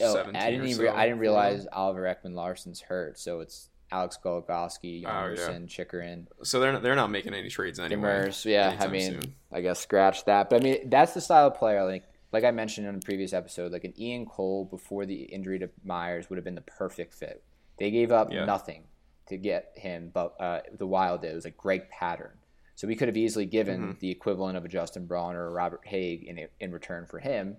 Oh, 0.01 0.19
I 0.19 0.51
didn't 0.51 0.67
even 0.67 0.87
so 0.87 0.93
I 0.93 1.05
didn't 1.05 1.19
realize 1.19 1.67
Oliver 1.71 2.01
Ekman-Larsson's 2.01 2.81
hurt, 2.81 3.17
so 3.17 3.39
it's 3.39 3.69
Alex 3.91 4.17
Goligoski, 4.21 5.03
Hjalmarsson, 5.03 5.47
oh, 5.47 5.59
yeah. 5.59 5.65
Chychrun. 5.67 6.27
So 6.43 6.59
they're 6.59 6.73
not, 6.73 6.83
they're 6.83 6.95
not 6.95 7.11
making 7.11 7.33
any 7.33 7.49
trades 7.49 7.79
anymore. 7.79 8.29
yeah. 8.43 8.75
I 8.77 8.87
mean, 8.87 9.21
soon. 9.21 9.35
I 9.53 9.61
guess 9.61 9.79
scratch 9.79 10.25
that. 10.25 10.49
But 10.49 10.61
I 10.61 10.63
mean, 10.63 10.89
that's 10.89 11.13
the 11.13 11.21
style 11.21 11.47
of 11.47 11.55
player. 11.55 11.85
Like 11.85 12.03
like 12.35 12.43
I 12.43 12.51
mentioned 12.51 12.85
in 12.85 12.95
a 12.95 12.99
previous 12.99 13.31
episode, 13.31 13.71
like 13.71 13.85
an 13.85 13.93
Ian 13.97 14.25
Cole 14.25 14.65
before 14.65 15.05
the 15.05 15.23
injury 15.23 15.57
to 15.59 15.69
Myers 15.85 16.29
would 16.29 16.35
have 16.35 16.43
been 16.43 16.55
the 16.55 16.59
perfect 16.59 17.13
fit. 17.13 17.41
They 17.79 17.91
gave 17.91 18.11
up 18.11 18.29
yeah. 18.29 18.43
nothing 18.43 18.83
to 19.27 19.37
get 19.37 19.71
him, 19.75 20.11
but 20.13 20.35
uh, 20.37 20.59
the 20.77 20.85
Wild 20.85 21.21
did. 21.21 21.31
It 21.31 21.35
was 21.35 21.45
a 21.45 21.51
great 21.51 21.89
pattern. 21.89 22.33
So 22.75 22.89
we 22.89 22.97
could 22.97 23.07
have 23.07 23.15
easily 23.15 23.45
given 23.45 23.79
mm-hmm. 23.79 23.99
the 24.01 24.11
equivalent 24.11 24.57
of 24.57 24.65
a 24.65 24.67
Justin 24.67 25.05
Braun 25.05 25.33
or 25.33 25.47
a 25.47 25.49
Robert 25.49 25.79
Hägg 25.89 26.25
in 26.25 26.47
in 26.59 26.73
return 26.73 27.05
for 27.05 27.19
him. 27.19 27.55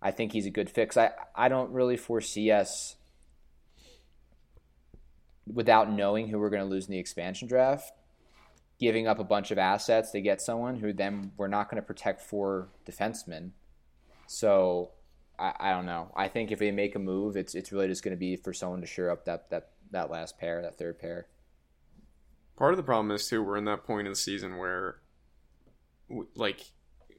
I 0.00 0.10
think 0.10 0.32
he's 0.32 0.46
a 0.46 0.50
good 0.50 0.70
fix. 0.70 0.96
I 0.96 1.10
I 1.34 1.50
don't 1.50 1.72
really 1.72 1.98
foresee 1.98 2.50
us 2.50 2.96
without 5.46 5.92
knowing 5.92 6.28
who 6.28 6.38
we're 6.38 6.48
going 6.48 6.62
to 6.62 6.68
lose 6.68 6.86
in 6.86 6.92
the 6.92 6.98
expansion 6.98 7.46
draft, 7.46 7.92
giving 8.80 9.06
up 9.06 9.18
a 9.18 9.24
bunch 9.24 9.50
of 9.50 9.58
assets 9.58 10.12
to 10.12 10.22
get 10.22 10.40
someone 10.40 10.76
who 10.76 10.94
then 10.94 11.32
we're 11.36 11.46
not 11.46 11.70
going 11.70 11.82
to 11.82 11.86
protect 11.86 12.22
for 12.22 12.68
defensemen 12.88 13.50
so 14.26 14.90
I, 15.38 15.52
I 15.58 15.70
don't 15.72 15.86
know. 15.86 16.12
I 16.16 16.28
think 16.28 16.50
if 16.50 16.58
they 16.58 16.70
make 16.70 16.94
a 16.94 16.98
move, 16.98 17.36
it's 17.36 17.54
it's 17.54 17.72
really 17.72 17.88
just 17.88 18.02
going 18.02 18.16
to 18.16 18.18
be 18.18 18.36
for 18.36 18.52
someone 18.52 18.80
to 18.80 18.86
shore 18.86 19.10
up 19.10 19.24
that 19.26 19.50
that 19.50 19.70
that 19.90 20.10
last 20.10 20.38
pair, 20.38 20.62
that 20.62 20.78
third 20.78 20.98
pair. 20.98 21.28
Part 22.56 22.72
of 22.72 22.76
the 22.76 22.82
problem 22.82 23.10
is 23.10 23.28
too 23.28 23.42
we're 23.42 23.56
in 23.56 23.64
that 23.64 23.84
point 23.84 24.06
of 24.06 24.12
the 24.12 24.18
season 24.18 24.58
where, 24.58 25.00
like, 26.36 26.60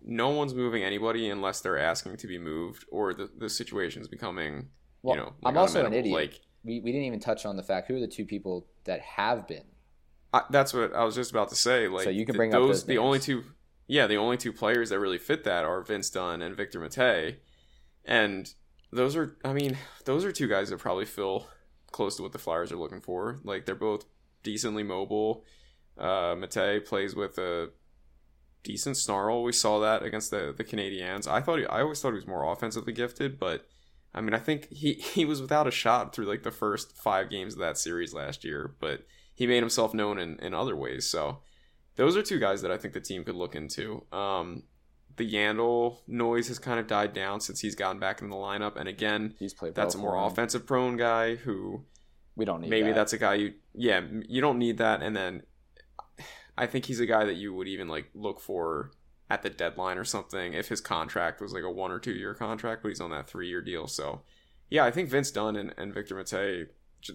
no 0.01 0.29
one's 0.29 0.53
moving 0.53 0.83
anybody 0.83 1.29
unless 1.29 1.59
they're 1.59 1.77
asking 1.77 2.17
to 2.17 2.27
be 2.27 2.37
moved, 2.37 2.85
or 2.89 3.13
the 3.13 3.29
the 3.37 3.49
situation 3.49 4.01
is 4.01 4.07
becoming. 4.07 4.69
Well, 5.01 5.15
you 5.15 5.21
know, 5.21 5.33
like 5.41 5.51
I'm 5.51 5.57
also 5.57 5.85
an 5.85 5.93
idiot. 5.93 6.15
Like, 6.15 6.39
we, 6.63 6.79
we 6.79 6.91
didn't 6.91 7.05
even 7.05 7.19
touch 7.19 7.45
on 7.45 7.57
the 7.57 7.63
fact 7.63 7.87
who 7.87 7.95
are 7.95 7.99
the 7.99 8.07
two 8.07 8.25
people 8.25 8.65
that 8.85 8.99
have 9.01 9.47
been. 9.47 9.65
I, 10.33 10.41
that's 10.49 10.73
what 10.73 10.95
I 10.95 11.03
was 11.03 11.15
just 11.15 11.31
about 11.31 11.49
to 11.49 11.55
say. 11.55 11.87
Like, 11.87 12.05
so 12.05 12.09
you 12.09 12.25
can 12.25 12.35
bring 12.35 12.51
th- 12.51 12.59
those, 12.59 12.79
those 12.81 12.85
the 12.85 12.97
only 12.97 13.19
two 13.19 13.43
yeah, 13.87 14.07
the 14.07 14.17
only 14.17 14.37
two 14.37 14.53
players 14.53 14.89
that 14.89 14.99
really 14.99 15.17
fit 15.17 15.43
that 15.43 15.65
are 15.65 15.81
Vince 15.81 16.09
Dunn 16.09 16.41
and 16.41 16.55
Victor 16.55 16.79
Mete. 16.79 17.39
And 18.03 18.51
those 18.91 19.15
are, 19.15 19.37
I 19.43 19.53
mean, 19.53 19.77
those 20.05 20.25
are 20.25 20.31
two 20.31 20.47
guys 20.47 20.69
that 20.69 20.79
probably 20.79 21.05
feel 21.05 21.47
close 21.91 22.15
to 22.17 22.23
what 22.23 22.31
the 22.31 22.39
Flyers 22.39 22.71
are 22.71 22.77
looking 22.77 23.01
for. 23.01 23.39
Like, 23.43 23.65
they're 23.65 23.75
both 23.75 24.05
decently 24.43 24.83
mobile. 24.83 25.43
Uh, 25.97 26.35
Mete 26.37 26.85
plays 26.85 27.15
with 27.15 27.37
a 27.37 27.69
decent 28.63 28.97
snarl. 28.97 29.43
We 29.43 29.53
saw 29.53 29.79
that 29.79 30.03
against 30.03 30.31
the, 30.31 30.53
the 30.55 30.63
Canadiens. 30.63 31.27
I 31.27 31.39
thought 31.39 31.59
he, 31.59 31.65
I 31.65 31.81
always 31.81 32.01
thought 32.01 32.09
he 32.11 32.15
was 32.15 32.27
more 32.27 32.51
offensively 32.51 32.91
gifted, 32.91 33.39
but 33.39 33.67
I 34.13 34.21
mean, 34.21 34.33
I 34.33 34.39
think 34.39 34.69
he, 34.71 34.93
he 35.13 35.23
was 35.23 35.41
without 35.41 35.67
a 35.67 35.71
shot 35.71 36.13
through 36.13 36.25
like 36.25 36.43
the 36.43 36.51
first 36.51 36.97
five 36.97 37.29
games 37.29 37.53
of 37.53 37.59
that 37.59 37.77
series 37.77 38.13
last 38.13 38.43
year, 38.43 38.75
but 38.79 39.05
he 39.33 39.47
made 39.47 39.61
himself 39.61 39.93
known 39.93 40.17
in, 40.17 40.39
in 40.39 40.53
other 40.53 40.75
ways. 40.75 41.09
So 41.09 41.39
those 41.95 42.17
are 42.17 42.21
two 42.21 42.39
guys 42.39 42.61
that 42.61 42.71
I 42.71 42.77
think 42.77 42.93
the 42.93 43.01
team 43.01 43.23
could 43.23 43.35
look 43.35 43.55
into. 43.55 44.03
Um, 44.11 44.63
the 45.17 45.31
Yandle 45.31 45.99
noise 46.07 46.49
has 46.49 46.59
kind 46.59 46.79
of 46.79 46.87
died 46.87 47.13
down 47.13 47.39
since 47.39 47.61
he's 47.61 47.75
gotten 47.75 47.99
back 47.99 48.21
in 48.21 48.29
the 48.29 48.35
lineup, 48.35 48.75
and 48.75 48.89
again, 48.89 49.35
he's 49.39 49.53
played. 49.53 49.75
That's 49.75 49.95
a 49.95 49.97
more 49.97 50.15
offensive 50.25 50.65
prone 50.65 50.97
guy 50.97 51.35
who 51.35 51.83
we 52.35 52.45
don't 52.45 52.61
need. 52.61 52.69
Maybe 52.69 52.89
that. 52.89 52.95
that's 52.95 53.13
a 53.13 53.17
guy 53.17 53.35
you, 53.35 53.53
yeah, 53.73 54.01
you 54.27 54.41
don't 54.41 54.59
need 54.59 54.77
that. 54.77 55.01
And 55.01 55.15
then 55.15 55.43
I 56.57 56.67
think 56.67 56.85
he's 56.85 56.99
a 56.99 57.05
guy 57.05 57.25
that 57.25 57.35
you 57.35 57.53
would 57.53 57.67
even 57.67 57.87
like 57.87 58.09
look 58.13 58.39
for 58.39 58.91
at 59.29 59.41
the 59.41 59.49
deadline 59.49 59.97
or 59.97 60.03
something 60.03 60.53
if 60.53 60.67
his 60.67 60.81
contract 60.81 61.41
was 61.41 61.51
like 61.51 61.63
a 61.63 61.71
one 61.71 61.91
or 61.91 61.99
two 61.99 62.13
year 62.13 62.33
contract, 62.33 62.83
but 62.83 62.89
he's 62.89 63.01
on 63.01 63.11
that 63.11 63.27
three 63.27 63.47
year 63.47 63.61
deal. 63.61 63.87
So 63.87 64.21
yeah, 64.69 64.83
I 64.83 64.91
think 64.91 65.09
Vince 65.09 65.31
Dunn 65.31 65.55
and, 65.55 65.73
and 65.77 65.93
Victor 65.93 66.15
Mete, 66.15 66.67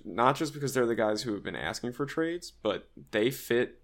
not 0.04 0.36
just 0.36 0.54
because 0.54 0.74
they're 0.74 0.86
the 0.86 0.94
guys 0.94 1.22
who 1.22 1.34
have 1.34 1.42
been 1.42 1.56
asking 1.56 1.92
for 1.92 2.06
trades, 2.06 2.52
but 2.62 2.88
they 3.10 3.30
fit 3.30 3.79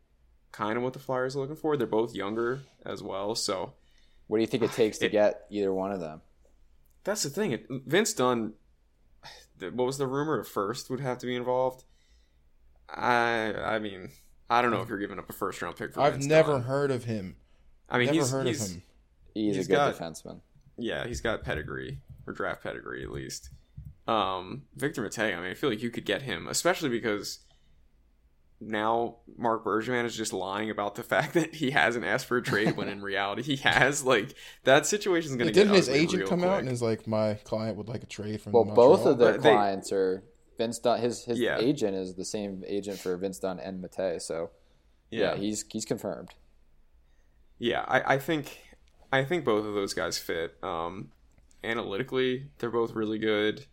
kind 0.53 0.77
of 0.77 0.83
what 0.83 0.93
the 0.93 0.99
Flyers 0.99 1.37
are 1.37 1.41
looking 1.41 1.57
for. 1.57 1.77
They're 1.77 1.87
both 1.87 2.15
younger 2.15 2.61
as 2.85 3.03
well, 3.03 3.35
so. 3.35 3.75
What 4.27 4.39
do 4.39 4.41
you 4.41 4.47
think 4.49 4.63
it 4.63 4.73
takes 4.73 4.99
to 4.99 5.07
it, 5.07 5.13
get 5.13 5.47
either 5.51 5.73
one 5.73 5.93
of 5.93 6.01
them? 6.01 6.21
That's 7.05 7.23
the 7.23 7.31
thing. 7.31 7.53
It, 7.53 7.67
Vince 7.71 8.13
Dunn, 8.13 8.55
what 9.61 9.87
was 9.87 9.99
the 9.99 10.07
rumor? 10.07 10.43
First 10.43 10.91
would 10.91 11.01
have 11.01 11.19
to 11.19 11.27
be 11.27 11.37
involved. 11.37 11.85
I 12.89 13.53
I 13.53 13.79
mean 13.79 14.11
I 14.49 14.63
don't 14.63 14.71
know 14.71 14.81
if 14.81 14.89
you're 14.89 14.99
giving 14.99 15.19
up 15.19 15.29
a 15.29 15.33
first 15.33 15.61
round 15.63 15.77
pick 15.77 15.93
for. 15.93 16.01
I've 16.01 16.15
Vince 16.15 16.27
never 16.27 16.53
Dunn. 16.53 16.63
heard 16.63 16.91
of 16.91 17.05
him. 17.05 17.37
I 17.89 17.99
mean, 17.99 18.07
never 18.07 18.19
he's, 18.19 18.31
heard 18.31 18.47
he's, 18.47 18.65
of 18.65 18.71
him. 18.71 18.83
He's, 19.35 19.57
he's 19.57 19.67
a 19.67 19.69
good 19.69 19.77
got, 19.77 19.95
defenseman. 19.95 20.41
Yeah, 20.77 21.07
he's 21.07 21.21
got 21.21 21.45
pedigree 21.45 22.01
or 22.27 22.33
draft 22.33 22.63
pedigree 22.63 23.03
at 23.03 23.11
least. 23.11 23.51
Um, 24.09 24.63
Victor 24.77 25.03
Mete, 25.03 25.19
I 25.19 25.37
mean, 25.37 25.51
I 25.51 25.55
feel 25.55 25.71
like 25.71 25.83
you 25.83 25.91
could 25.91 26.05
get 26.05 26.23
him, 26.23 26.47
especially 26.49 26.89
because 26.89 27.41
now 28.61 29.17
Marc 29.37 29.65
Bergevin 29.65 30.05
is 30.05 30.17
just 30.17 30.33
lying 30.33 30.71
about 30.71 30.95
the 30.95 31.03
fact 31.03 31.35
that 31.35 31.55
he 31.55 31.71
hasn't 31.71 32.05
asked 32.05 32.27
for 32.27 32.39
a 32.39 32.43
trade 32.43 32.77
when 32.77 32.89
in 32.89 33.03
reality 33.03 33.43
he 33.43 33.57
has. 33.57 34.05
Like 34.05 34.35
that 34.65 34.87
situation 34.87 35.33
is 35.33 35.37
going 35.37 35.49
to 35.49 35.53
get. 35.53 35.65
Didn't 35.65 35.77
his 35.77 35.89
agent 35.89 36.29
come 36.29 36.41
quick. 36.41 36.51
out 36.51 36.61
and 36.61 36.69
is 36.69 36.83
like, 36.83 37.07
my 37.07 37.35
client 37.35 37.77
would 37.77 37.89
like 37.89 38.03
a 38.03 38.07
trade 38.07 38.41
from? 38.41 38.53
Well, 38.53 38.65
both 38.65 39.05
of 39.07 39.19
their 39.19 39.39
clients 39.39 39.91
they, 39.91 39.97
are 39.97 40.25
Vince 40.59 40.79
Dunn. 40.79 41.01
His 41.01 41.25
his 41.25 41.39
yeah. 41.39 41.59
agent 41.59 41.97
is 41.97 42.15
the 42.15 42.25
same 42.25 42.63
agent 42.67 42.99
for 42.99 43.17
Vince 43.17 43.39
Dunn 43.39 43.59
and 43.59 43.81
Mete. 43.81 44.23
So 44.23 44.51
yeah. 45.11 45.33
yeah, 45.33 45.37
he's 45.37 45.65
he's 45.71 45.85
confirmed. 45.85 46.31
Yeah, 47.59 47.85
I, 47.87 48.15
I 48.15 48.19
think 48.19 48.59
I 49.13 49.25
think 49.25 49.45
both 49.45 49.65
of 49.65 49.75
those 49.75 49.95
guys 49.95 50.19
fit. 50.19 50.57
Um, 50.63 51.11
analytically, 51.63 52.49
they're 52.59 52.71
both 52.71 52.95
really 52.95 53.19
good. 53.19 53.67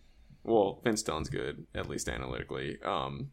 Well, 0.44 0.82
Vince 0.84 1.04
Dunn's 1.04 1.30
good, 1.30 1.66
at 1.74 1.88
least 1.90 2.10
analytically. 2.10 2.78
Um, 2.84 3.32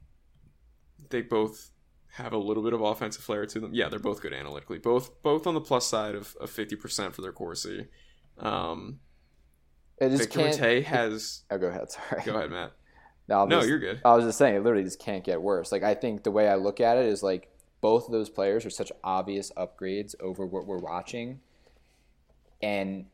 they 1.09 1.23
both 1.23 1.71
have 2.13 2.33
a 2.33 2.39
little 2.39 2.63
bit 2.63 2.73
of 2.73 2.81
offensive 2.81 3.23
flair 3.23 3.47
to 3.47 3.61
them. 3.61 3.71
Yeah, 3.73 3.89
they're 3.89 3.99
both 3.99 4.21
good 4.21 4.33
analytically. 4.33 4.79
Both 4.79 5.23
both 5.23 5.47
on 5.47 5.55
the 5.55 5.61
plus 5.61 5.87
side 5.87 6.15
of, 6.15 6.37
of 6.41 6.51
50% 6.51 7.15
for 7.15 7.23
their 7.23 7.33
Corsi. 7.33 7.87
Um, 8.39 9.01
it 9.99 10.11
just 10.11 10.33
Victor 10.33 10.65
Mete 10.65 10.85
has. 10.87 11.43
Oh, 11.51 11.59
go 11.59 11.69
ahead. 11.69 11.91
Sorry. 12.11 12.23
Go 12.25 12.37
ahead, 12.37 12.51
Matt. 12.51 12.73
No, 13.29 13.45
no 13.45 13.59
just, 13.59 13.69
you're 13.69 13.79
good. 13.79 14.01
I 14.05 14.17
was 14.17 14.25
just 14.25 14.39
saying, 14.39 14.57
it 14.57 14.65
literally 14.65 14.83
just 14.83 14.99
can't 14.99 15.23
get 15.23 15.41
worse. 15.41 15.71
Like 15.71 15.85
I 15.85 15.95
think 15.95 16.25
the 16.25 16.33
way 16.33 16.49
I 16.49 16.57
look 16.57 16.81
at 16.81 16.97
it 16.97 17.07
is 17.07 17.23
like 17.23 17.49
both 17.81 18.07
of 18.07 18.13
those 18.13 18.29
players 18.29 18.67
are 18.67 18.71
such 18.71 18.91
obvious 19.05 19.53
upgrades 19.57 20.15
over 20.21 20.45
what 20.45 20.67
we're 20.67 20.79
watching, 20.79 21.41
and 22.61 23.07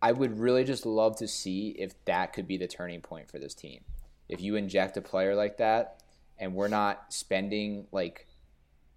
I 0.00 0.12
would 0.12 0.38
really 0.38 0.64
just 0.64 0.86
love 0.86 1.16
to 1.18 1.28
see 1.28 1.76
if 1.78 1.92
that 2.06 2.32
could 2.32 2.48
be 2.48 2.56
the 2.56 2.66
turning 2.66 3.00
point 3.00 3.30
for 3.30 3.38
this 3.38 3.54
team. 3.54 3.82
If 4.28 4.40
you 4.40 4.56
inject 4.56 4.96
a 4.96 5.02
player 5.02 5.34
like 5.34 5.58
that 5.58 5.95
and 6.38 6.54
we're 6.54 6.68
not 6.68 7.12
spending 7.12 7.86
like 7.92 8.26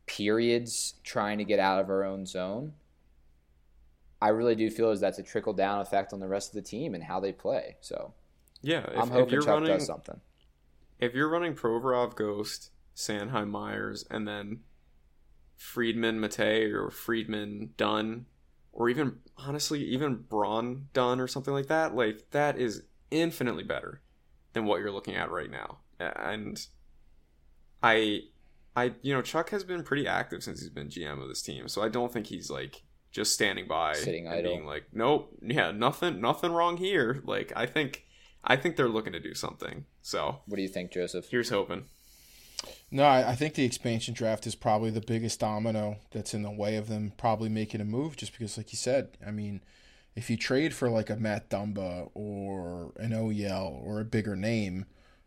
periods 0.05 0.95
trying 1.03 1.37
to 1.37 1.43
get 1.43 1.59
out 1.59 1.79
of 1.79 1.89
our 1.89 2.03
own 2.03 2.25
zone, 2.25 2.73
I 4.21 4.29
really 4.29 4.55
do 4.55 4.69
feel 4.69 4.89
as 4.89 4.99
that's 4.99 5.19
a 5.19 5.23
trickle 5.23 5.53
down 5.53 5.81
effect 5.81 6.13
on 6.13 6.19
the 6.19 6.27
rest 6.27 6.49
of 6.49 6.55
the 6.55 6.67
team 6.67 6.93
and 6.95 7.03
how 7.03 7.19
they 7.19 7.31
play. 7.31 7.77
So 7.81 8.13
yeah, 8.61 8.85
if, 8.91 8.99
I'm 8.99 9.09
hoping 9.09 9.39
Chuck 9.39 9.47
running, 9.47 9.69
does 9.69 9.85
something. 9.85 10.19
If 10.99 11.13
you're 11.13 11.29
running 11.29 11.55
Provorov, 11.55 12.15
Ghost, 12.15 12.71
Sanheim, 12.95 13.49
Myers, 13.49 14.05
and 14.09 14.27
then 14.27 14.59
Friedman, 15.55 16.19
Mete, 16.19 16.73
or 16.73 16.89
Friedman, 16.89 17.73
Dunn, 17.77 18.25
or 18.73 18.89
even 18.89 19.19
honestly, 19.37 19.83
even 19.85 20.15
Braun, 20.15 20.89
Dunn, 20.93 21.19
or 21.19 21.27
something 21.27 21.53
like 21.53 21.67
that, 21.67 21.95
like 21.95 22.31
that 22.31 22.57
is 22.57 22.83
infinitely 23.11 23.63
better 23.63 24.01
than 24.53 24.65
what 24.65 24.79
you're 24.79 24.91
looking 24.91 25.15
at 25.15 25.31
right 25.31 25.49
now. 25.49 25.77
And 25.99 26.65
I, 27.81 28.21
I, 28.75 28.93
you 29.01 29.13
know, 29.13 29.21
Chuck 29.21 29.49
has 29.51 29.63
been 29.63 29.83
pretty 29.83 30.07
active 30.07 30.43
since 30.43 30.59
he's 30.59 30.69
been 30.69 30.89
GM 30.89 31.21
of 31.21 31.27
this 31.27 31.41
team, 31.41 31.67
so 31.67 31.81
I 31.81 31.89
don't 31.89 32.11
think 32.11 32.27
he's 32.27 32.49
like 32.49 32.83
just 33.11 33.33
standing 33.33 33.67
by 33.67 33.93
sitting 33.93 34.27
and 34.27 34.35
idle. 34.35 34.51
being 34.51 34.65
like, 34.65 34.85
nope, 34.93 35.35
yeah, 35.41 35.71
nothing, 35.71 36.21
nothing 36.21 36.51
wrong 36.51 36.77
here. 36.77 37.21
Like 37.25 37.51
I 37.55 37.65
think, 37.65 38.05
I 38.43 38.55
think 38.55 38.75
they're 38.75 38.89
looking 38.89 39.13
to 39.13 39.19
do 39.19 39.33
something. 39.33 39.85
So, 40.01 40.41
what 40.45 40.55
do 40.55 40.61
you 40.61 40.67
think, 40.67 40.91
Joseph? 40.91 41.27
Here's 41.29 41.49
hoping. 41.49 41.85
No, 42.91 43.03
I, 43.03 43.31
I 43.31 43.35
think 43.35 43.53
the 43.53 43.65
expansion 43.65 44.13
draft 44.13 44.47
is 44.47 44.55
probably 44.55 44.89
the 44.89 45.01
biggest 45.01 45.39
domino 45.39 45.97
that's 46.11 46.33
in 46.33 46.41
the 46.41 46.51
way 46.51 46.75
of 46.75 46.87
them 46.87 47.13
probably 47.17 47.49
making 47.49 47.81
a 47.81 47.85
move. 47.85 48.15
Just 48.15 48.31
because, 48.31 48.57
like 48.57 48.71
you 48.71 48.77
said, 48.77 49.17
I 49.25 49.31
mean, 49.31 49.61
if 50.15 50.29
you 50.29 50.37
trade 50.37 50.73
for 50.73 50.89
like 50.89 51.09
a 51.09 51.15
Matt 51.15 51.49
Dumba 51.49 52.09
or 52.13 52.93
an 52.97 53.11
OEL 53.11 53.83
or 53.83 53.99
a 53.99 54.05
bigger 54.05 54.35
name, 54.35 54.85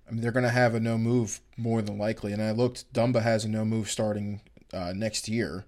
I 0.08 0.12
mean, 0.12 0.20
they're 0.20 0.32
going 0.32 0.44
to 0.44 0.50
have 0.50 0.74
a 0.74 0.80
no 0.80 0.98
move 0.98 1.40
more 1.56 1.82
than 1.82 1.98
likely. 1.98 2.32
And 2.32 2.42
I 2.42 2.50
looked, 2.50 2.92
Dumba 2.92 3.22
has 3.22 3.44
a 3.44 3.48
no 3.48 3.64
move 3.64 3.90
starting 3.90 4.40
uh, 4.72 4.92
next 4.94 5.28
year. 5.28 5.64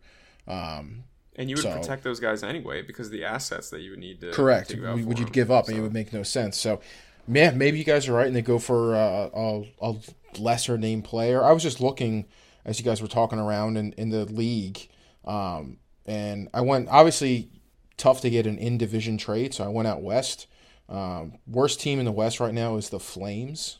Um, 0.47 1.05
and 1.37 1.49
you 1.49 1.57
would 1.57 1.62
so, 1.62 1.72
protect 1.72 2.05
those 2.05 2.20
guys 2.20 2.43
anyway 2.43 2.82
because 2.82 3.11
the 3.11 3.24
assets 3.24 3.70
that 3.70 3.80
you 3.80 3.91
would 3.91 3.99
need 3.99 4.20
to 4.20 4.32
correct 4.32 4.74
would 4.74 5.18
you 5.18 5.24
give 5.26 5.51
up, 5.51 5.66
so. 5.66 5.70
and 5.70 5.78
it 5.78 5.82
would 5.82 5.93
make 5.93 6.12
no 6.12 6.22
sense. 6.22 6.59
So, 6.59 6.80
yeah, 7.26 7.51
maybe 7.51 7.78
you 7.78 7.85
guys 7.85 8.09
are 8.09 8.12
right, 8.12 8.26
and 8.26 8.37
they 8.37 8.43
go 8.43 8.59
for 8.59 8.95
uh, 8.95 9.30
a, 9.35 9.64
a 9.82 9.95
lesser 10.39 10.78
name 10.78 11.03
player. 11.03 11.43
I 11.43 11.53
was 11.53 11.62
just 11.62 11.80
looking 11.80 12.26
as 12.64 12.78
you 12.78 12.85
guys 12.85 13.03
were 13.03 13.09
talking 13.09 13.39
around 13.39 13.76
in, 13.76 13.93
in 13.93 14.11
the 14.11 14.26
league, 14.26 14.89
um, 15.24 15.78
and 16.07 16.49
I 16.55 16.61
went 16.61 16.89
obviously 16.89 17.51
tough 17.97 18.20
to 18.20 18.30
get 18.30 18.47
an 18.47 18.59
in 18.59 18.78
division 18.78 19.18
trade, 19.18 19.55
so 19.55 19.64
I 19.64 19.68
went 19.68 19.89
out 19.89 20.03
west. 20.03 20.47
Um, 20.89 21.39
worst 21.47 21.80
team 21.80 21.99
in 21.99 22.05
the 22.05 22.12
West 22.12 22.41
right 22.41 22.53
now 22.53 22.76
is 22.76 22.91
the 22.91 23.01
Flames. 23.01 23.78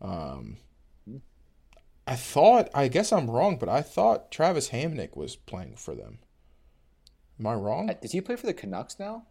Um, 0.00 0.58
I 2.06 2.14
thought, 2.14 2.68
I 2.72 2.88
guess 2.88 3.12
I'm 3.12 3.30
wrong, 3.30 3.56
but 3.56 3.68
I 3.68 3.82
thought 3.82 4.30
Travis 4.30 4.70
Hamonic 4.70 5.16
was 5.16 5.34
playing 5.34 5.76
for 5.76 5.94
them. 5.94 6.18
Am 7.38 7.46
I 7.46 7.54
wrong? 7.54 7.90
Does 8.00 8.12
he 8.12 8.20
play 8.20 8.36
for 8.36 8.46
the 8.46 8.54
Canucks 8.54 8.98
now? 8.98 9.24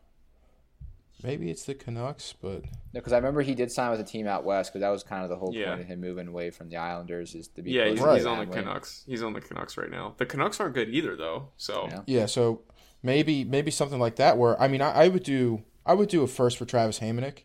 Maybe 1.23 1.49
it's 1.49 1.63
the 1.63 1.73
Canucks, 1.73 2.33
but 2.33 2.63
no, 2.63 2.69
because 2.93 3.13
I 3.13 3.17
remember 3.17 3.41
he 3.41 3.55
did 3.55 3.71
sign 3.71 3.89
with 3.89 4.01
a 4.01 4.03
team 4.03 4.27
out 4.27 4.43
west 4.43 4.71
because 4.71 4.81
that 4.81 4.89
was 4.89 5.01
kind 5.01 5.23
of 5.23 5.29
the 5.29 5.37
whole 5.37 5.53
yeah. 5.53 5.69
point 5.69 5.81
of 5.81 5.87
him 5.87 6.01
moving 6.01 6.27
away 6.27 6.49
from 6.49 6.69
the 6.69 6.75
Islanders 6.75 7.33
is 7.33 7.47
to 7.49 7.61
be. 7.61 7.71
Yeah, 7.71 7.87
he's, 7.87 7.99
he's 7.99 8.25
on 8.25 8.39
the 8.39 8.45
Canucks. 8.45 9.03
He's 9.07 9.23
on 9.23 9.33
the 9.33 9.41
Canucks 9.41 9.77
right 9.77 9.89
now. 9.89 10.13
The 10.17 10.25
Canucks 10.25 10.59
aren't 10.59 10.75
good 10.75 10.89
either, 10.89 11.15
though. 11.15 11.49
So 11.55 11.87
yeah, 11.89 12.01
yeah 12.05 12.25
so 12.25 12.61
maybe 13.01 13.45
maybe 13.45 13.71
something 13.71 13.99
like 13.99 14.17
that. 14.17 14.37
Where 14.37 14.61
I 14.61 14.67
mean, 14.67 14.81
I, 14.81 14.91
I 14.91 15.07
would 15.07 15.23
do 15.23 15.63
I 15.85 15.93
would 15.93 16.09
do 16.09 16.21
a 16.21 16.27
first 16.27 16.57
for 16.57 16.65
Travis 16.65 16.99
Hamonic. 16.99 17.43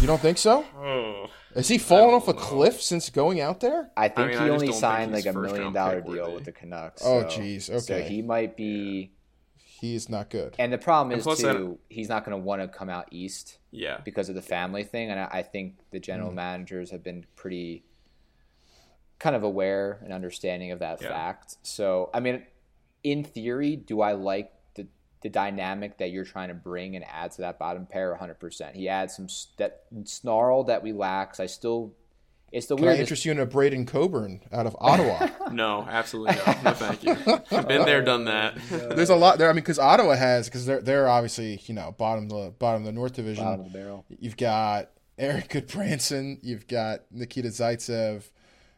You 0.00 0.06
don't 0.06 0.20
think 0.20 0.38
so? 0.38 0.64
Oh, 0.76 1.26
Is 1.54 1.68
he 1.68 1.78
fallen 1.78 2.14
off 2.14 2.28
a 2.28 2.32
know. 2.32 2.38
cliff 2.38 2.82
since 2.82 3.10
going 3.10 3.40
out 3.40 3.60
there? 3.60 3.90
I 3.96 4.08
think 4.08 4.18
I 4.18 4.30
mean, 4.30 4.38
he 4.38 4.44
I 4.44 4.48
only 4.48 4.72
signed 4.72 5.12
like 5.12 5.26
a 5.26 5.32
million 5.32 5.72
dollar 5.72 6.00
deal 6.00 6.34
with 6.34 6.44
the 6.44 6.52
Canucks. 6.52 7.02
Oh, 7.04 7.20
so, 7.22 7.26
oh, 7.26 7.30
jeez. 7.30 7.70
Okay. 7.70 7.78
So 7.78 8.02
he 8.02 8.22
might 8.22 8.56
be 8.56 9.12
he's 9.82 10.08
not 10.08 10.30
good. 10.30 10.54
And 10.58 10.72
the 10.72 10.78
problem 10.78 11.18
is 11.18 11.26
too, 11.38 11.78
he's 11.88 12.08
not 12.08 12.24
going 12.24 12.38
to 12.38 12.42
want 12.42 12.62
to 12.62 12.68
come 12.68 12.88
out 12.88 13.08
east. 13.10 13.58
Yeah. 13.72 13.98
Because 14.04 14.28
of 14.28 14.34
the 14.34 14.42
family 14.42 14.84
thing, 14.84 15.10
and 15.10 15.18
I, 15.18 15.28
I 15.30 15.42
think 15.42 15.78
the 15.90 15.98
general 15.98 16.30
mm. 16.30 16.34
managers 16.34 16.90
have 16.90 17.02
been 17.02 17.26
pretty 17.36 17.84
kind 19.18 19.34
of 19.34 19.42
aware 19.42 20.00
and 20.04 20.12
understanding 20.12 20.72
of 20.72 20.78
that 20.80 21.02
yeah. 21.02 21.08
fact. 21.08 21.56
So, 21.62 22.10
I 22.14 22.20
mean, 22.20 22.44
in 23.02 23.24
theory, 23.24 23.76
do 23.76 24.00
I 24.00 24.12
like 24.12 24.52
the 25.22 25.28
the 25.28 25.30
dynamic 25.30 25.98
that 25.98 26.10
you're 26.10 26.24
trying 26.24 26.48
to 26.48 26.54
bring 26.54 26.96
and 26.96 27.04
add 27.04 27.32
to 27.32 27.42
that 27.42 27.58
bottom 27.58 27.86
pair 27.86 28.16
100%. 28.20 28.74
He 28.74 28.88
adds 28.88 29.16
some 29.16 29.28
that 29.58 29.82
snarl 30.04 30.64
that 30.64 30.82
we 30.82 30.92
lack. 30.92 31.38
I 31.40 31.46
still 31.46 31.94
it's 32.50 32.66
the 32.66 32.76
Can 32.76 32.84
weirdest. 32.84 32.98
I 32.98 33.00
interest 33.00 33.24
you 33.24 33.32
in 33.32 33.38
a 33.38 33.46
Braydon 33.46 33.86
Coburn 33.86 34.42
out 34.52 34.66
of 34.66 34.76
Ottawa? 34.78 35.28
no, 35.52 35.86
absolutely 35.88 36.36
not. 36.36 36.62
No, 36.62 36.72
thank 36.72 37.02
you. 37.02 37.16
I've 37.50 37.66
been 37.66 37.86
there, 37.86 38.02
done 38.02 38.26
that. 38.26 38.56
There's 38.68 39.08
a 39.08 39.16
lot 39.16 39.38
there. 39.38 39.48
I 39.48 39.52
mean, 39.52 39.62
because 39.62 39.78
Ottawa 39.78 40.16
has 40.16 40.48
because 40.48 40.66
they're 40.66 40.82
they're 40.82 41.08
obviously 41.08 41.62
you 41.64 41.74
know 41.74 41.94
bottom 41.96 42.24
of 42.24 42.30
the 42.30 42.50
bottom 42.58 42.82
of 42.82 42.86
the 42.86 42.92
North 42.92 43.14
Division. 43.14 43.44
Bottom 43.44 43.66
of 43.66 43.72
the 43.72 43.78
barrel. 43.78 44.04
You've 44.18 44.36
got 44.36 44.90
Erik 45.16 45.48
Gudbranson. 45.48 46.40
You've 46.42 46.66
got 46.66 47.04
Nikita 47.10 47.48
Zaitsev. 47.48 48.24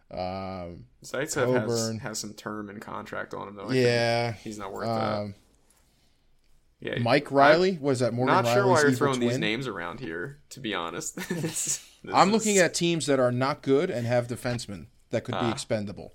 Um, 0.08 0.84
Zaitsev 1.02 1.68
has, 1.68 1.98
has 2.00 2.18
some 2.20 2.34
term 2.34 2.70
and 2.70 2.80
contract 2.80 3.34
on 3.34 3.48
him 3.48 3.56
though. 3.56 3.70
I 3.70 3.74
yeah, 3.74 4.32
he's 4.32 4.58
not 4.58 4.72
worth 4.72 4.88
um, 4.88 4.94
that. 4.96 5.34
Yeah, 6.80 6.98
Mike 6.98 7.30
Reilly. 7.30 7.76
I'm 7.76 7.80
was 7.80 8.00
that 8.00 8.12
Morgan? 8.12 8.34
Not 8.34 8.44
Riley's 8.44 8.54
sure 8.54 8.66
why 8.70 8.80
you're 8.82 8.92
throwing 8.92 9.16
twin? 9.16 9.28
these 9.28 9.38
names 9.38 9.66
around 9.66 10.00
here. 10.00 10.40
To 10.50 10.60
be 10.60 10.74
honest, 10.74 11.16
this, 11.16 11.28
this 12.02 12.14
I'm 12.14 12.28
is... 12.28 12.34
looking 12.34 12.58
at 12.58 12.74
teams 12.74 13.06
that 13.06 13.18
are 13.18 13.32
not 13.32 13.62
good 13.62 13.90
and 13.90 14.06
have 14.06 14.28
defensemen 14.28 14.86
that 15.10 15.24
could 15.24 15.32
be 15.32 15.46
ah. 15.46 15.50
expendable. 15.50 16.12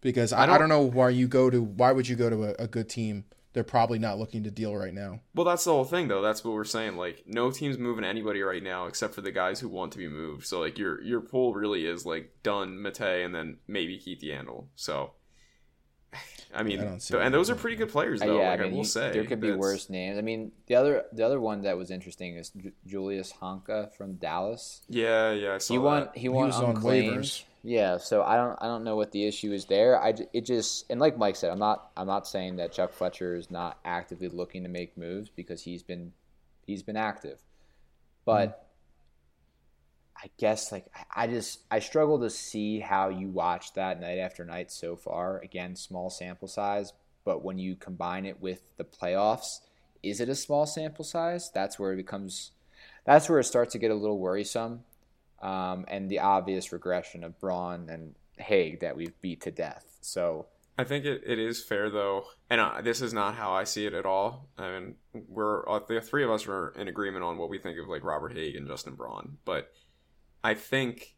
Because 0.00 0.32
I, 0.32 0.42
I, 0.42 0.46
don't, 0.46 0.54
I, 0.54 0.58
don't, 0.58 0.68
know 0.68 0.82
why 0.82 1.10
you 1.10 1.26
go 1.26 1.50
to 1.50 1.62
why 1.62 1.92
would 1.92 2.08
you 2.08 2.16
go 2.16 2.30
to 2.30 2.44
a, 2.44 2.64
a 2.64 2.66
good 2.66 2.88
team? 2.88 3.24
They're 3.52 3.64
probably 3.64 3.98
not 3.98 4.18
looking 4.18 4.44
to 4.44 4.50
deal 4.50 4.76
right 4.76 4.92
now. 4.92 5.20
Well, 5.34 5.46
that's 5.46 5.64
the 5.64 5.72
whole 5.72 5.84
thing, 5.84 6.08
though. 6.08 6.20
That's 6.20 6.44
what 6.44 6.52
we're 6.52 6.64
saying. 6.64 6.98
Like, 6.98 7.24
no 7.26 7.50
team's 7.50 7.78
moving 7.78 8.04
anybody 8.04 8.42
right 8.42 8.62
now 8.62 8.84
except 8.84 9.14
for 9.14 9.22
the 9.22 9.32
guys 9.32 9.60
who 9.60 9.68
want 9.70 9.92
to 9.92 9.98
be 9.98 10.08
moved. 10.08 10.46
So, 10.46 10.60
like, 10.60 10.76
your 10.76 11.00
your 11.02 11.22
pool 11.22 11.54
really 11.54 11.86
is 11.86 12.04
like 12.04 12.36
Dunn, 12.42 12.82
Mete, 12.82 13.00
and 13.00 13.34
then 13.34 13.56
maybe 13.66 13.96
Keith 13.96 14.20
Yandle. 14.20 14.66
So, 14.76 15.12
I 16.54 16.62
mean, 16.62 16.80
I 16.80 17.16
and 17.16 17.34
those 17.34 17.50
are 17.50 17.54
pretty 17.54 17.76
good 17.76 17.90
players, 17.90 18.20
though. 18.20 18.36
Uh, 18.36 18.40
yeah, 18.40 18.50
like, 18.50 18.60
I, 18.60 18.62
mean, 18.64 18.72
I 18.72 18.76
will 18.76 18.84
say 18.84 19.12
there 19.12 19.24
could 19.24 19.40
be 19.40 19.52
worse 19.52 19.90
names. 19.90 20.18
I 20.18 20.22
mean, 20.22 20.52
the 20.66 20.74
other 20.76 21.04
the 21.12 21.24
other 21.24 21.40
one 21.40 21.62
that 21.62 21.76
was 21.76 21.90
interesting 21.90 22.36
is 22.36 22.50
J- 22.50 22.72
Julius 22.86 23.32
Honka 23.32 23.94
from 23.94 24.14
Dallas. 24.14 24.82
Yeah, 24.88 25.32
yeah, 25.32 25.58
he 25.58 25.78
won. 25.78 26.08
He 26.14 26.28
won 26.28 26.50
he 26.50 26.56
on 26.56 26.76
waivers. 26.76 27.44
Yeah, 27.62 27.98
so 27.98 28.22
I 28.22 28.36
don't 28.36 28.56
I 28.60 28.66
don't 28.66 28.84
know 28.84 28.96
what 28.96 29.12
the 29.12 29.26
issue 29.26 29.52
is 29.52 29.64
there. 29.64 30.00
I 30.00 30.14
it 30.32 30.42
just 30.42 30.86
and 30.88 31.00
like 31.00 31.18
Mike 31.18 31.36
said, 31.36 31.50
I'm 31.50 31.58
not 31.58 31.90
I'm 31.96 32.06
not 32.06 32.26
saying 32.26 32.56
that 32.56 32.72
Chuck 32.72 32.92
Fletcher 32.92 33.34
is 33.34 33.50
not 33.50 33.78
actively 33.84 34.28
looking 34.28 34.62
to 34.62 34.68
make 34.68 34.96
moves 34.96 35.28
because 35.28 35.62
he's 35.62 35.82
been 35.82 36.12
he's 36.66 36.82
been 36.82 36.96
active, 36.96 37.40
but. 38.24 38.48
Mm 38.50 38.62
I 40.26 40.30
guess 40.38 40.72
like 40.72 40.86
I 41.14 41.28
just 41.28 41.60
I 41.70 41.78
struggle 41.78 42.18
to 42.18 42.30
see 42.30 42.80
how 42.80 43.10
you 43.10 43.28
watch 43.28 43.74
that 43.74 44.00
night 44.00 44.18
after 44.18 44.44
night 44.44 44.72
so 44.72 44.96
far. 44.96 45.38
Again, 45.38 45.76
small 45.76 46.10
sample 46.10 46.48
size, 46.48 46.92
but 47.24 47.44
when 47.44 47.58
you 47.58 47.76
combine 47.76 48.26
it 48.26 48.40
with 48.40 48.76
the 48.76 48.82
playoffs, 48.82 49.60
is 50.02 50.20
it 50.20 50.28
a 50.28 50.34
small 50.34 50.66
sample 50.66 51.04
size? 51.04 51.52
That's 51.54 51.78
where 51.78 51.92
it 51.92 51.96
becomes 51.96 52.50
that's 53.04 53.28
where 53.28 53.38
it 53.38 53.44
starts 53.44 53.72
to 53.74 53.78
get 53.78 53.92
a 53.92 53.94
little 53.94 54.18
worrisome. 54.18 54.82
Um, 55.40 55.84
and 55.86 56.10
the 56.10 56.18
obvious 56.18 56.72
regression 56.72 57.22
of 57.22 57.38
Braun 57.38 57.88
and 57.88 58.16
Hägg 58.40 58.80
that 58.80 58.96
we've 58.96 59.20
beat 59.20 59.42
to 59.42 59.52
death. 59.52 59.98
So 60.00 60.46
I 60.76 60.82
think 60.82 61.04
it, 61.04 61.22
it 61.24 61.38
is 61.38 61.62
fair 61.62 61.88
though, 61.88 62.24
and 62.50 62.60
uh, 62.60 62.80
this 62.82 63.00
is 63.00 63.12
not 63.12 63.36
how 63.36 63.52
I 63.52 63.62
see 63.62 63.86
it 63.86 63.94
at 63.94 64.06
all. 64.06 64.48
I 64.58 64.70
mean, 64.70 64.94
we're 65.28 65.68
uh, 65.68 65.78
the 65.88 66.00
three 66.00 66.24
of 66.24 66.32
us 66.32 66.48
are 66.48 66.70
in 66.70 66.88
agreement 66.88 67.22
on 67.22 67.38
what 67.38 67.48
we 67.48 67.58
think 67.58 67.78
of 67.78 67.86
like 67.86 68.02
Robert 68.02 68.34
Hägg 68.34 68.56
and 68.56 68.66
Justin 68.66 68.96
Braun, 68.96 69.38
but 69.44 69.72
I 70.46 70.54
think 70.54 71.16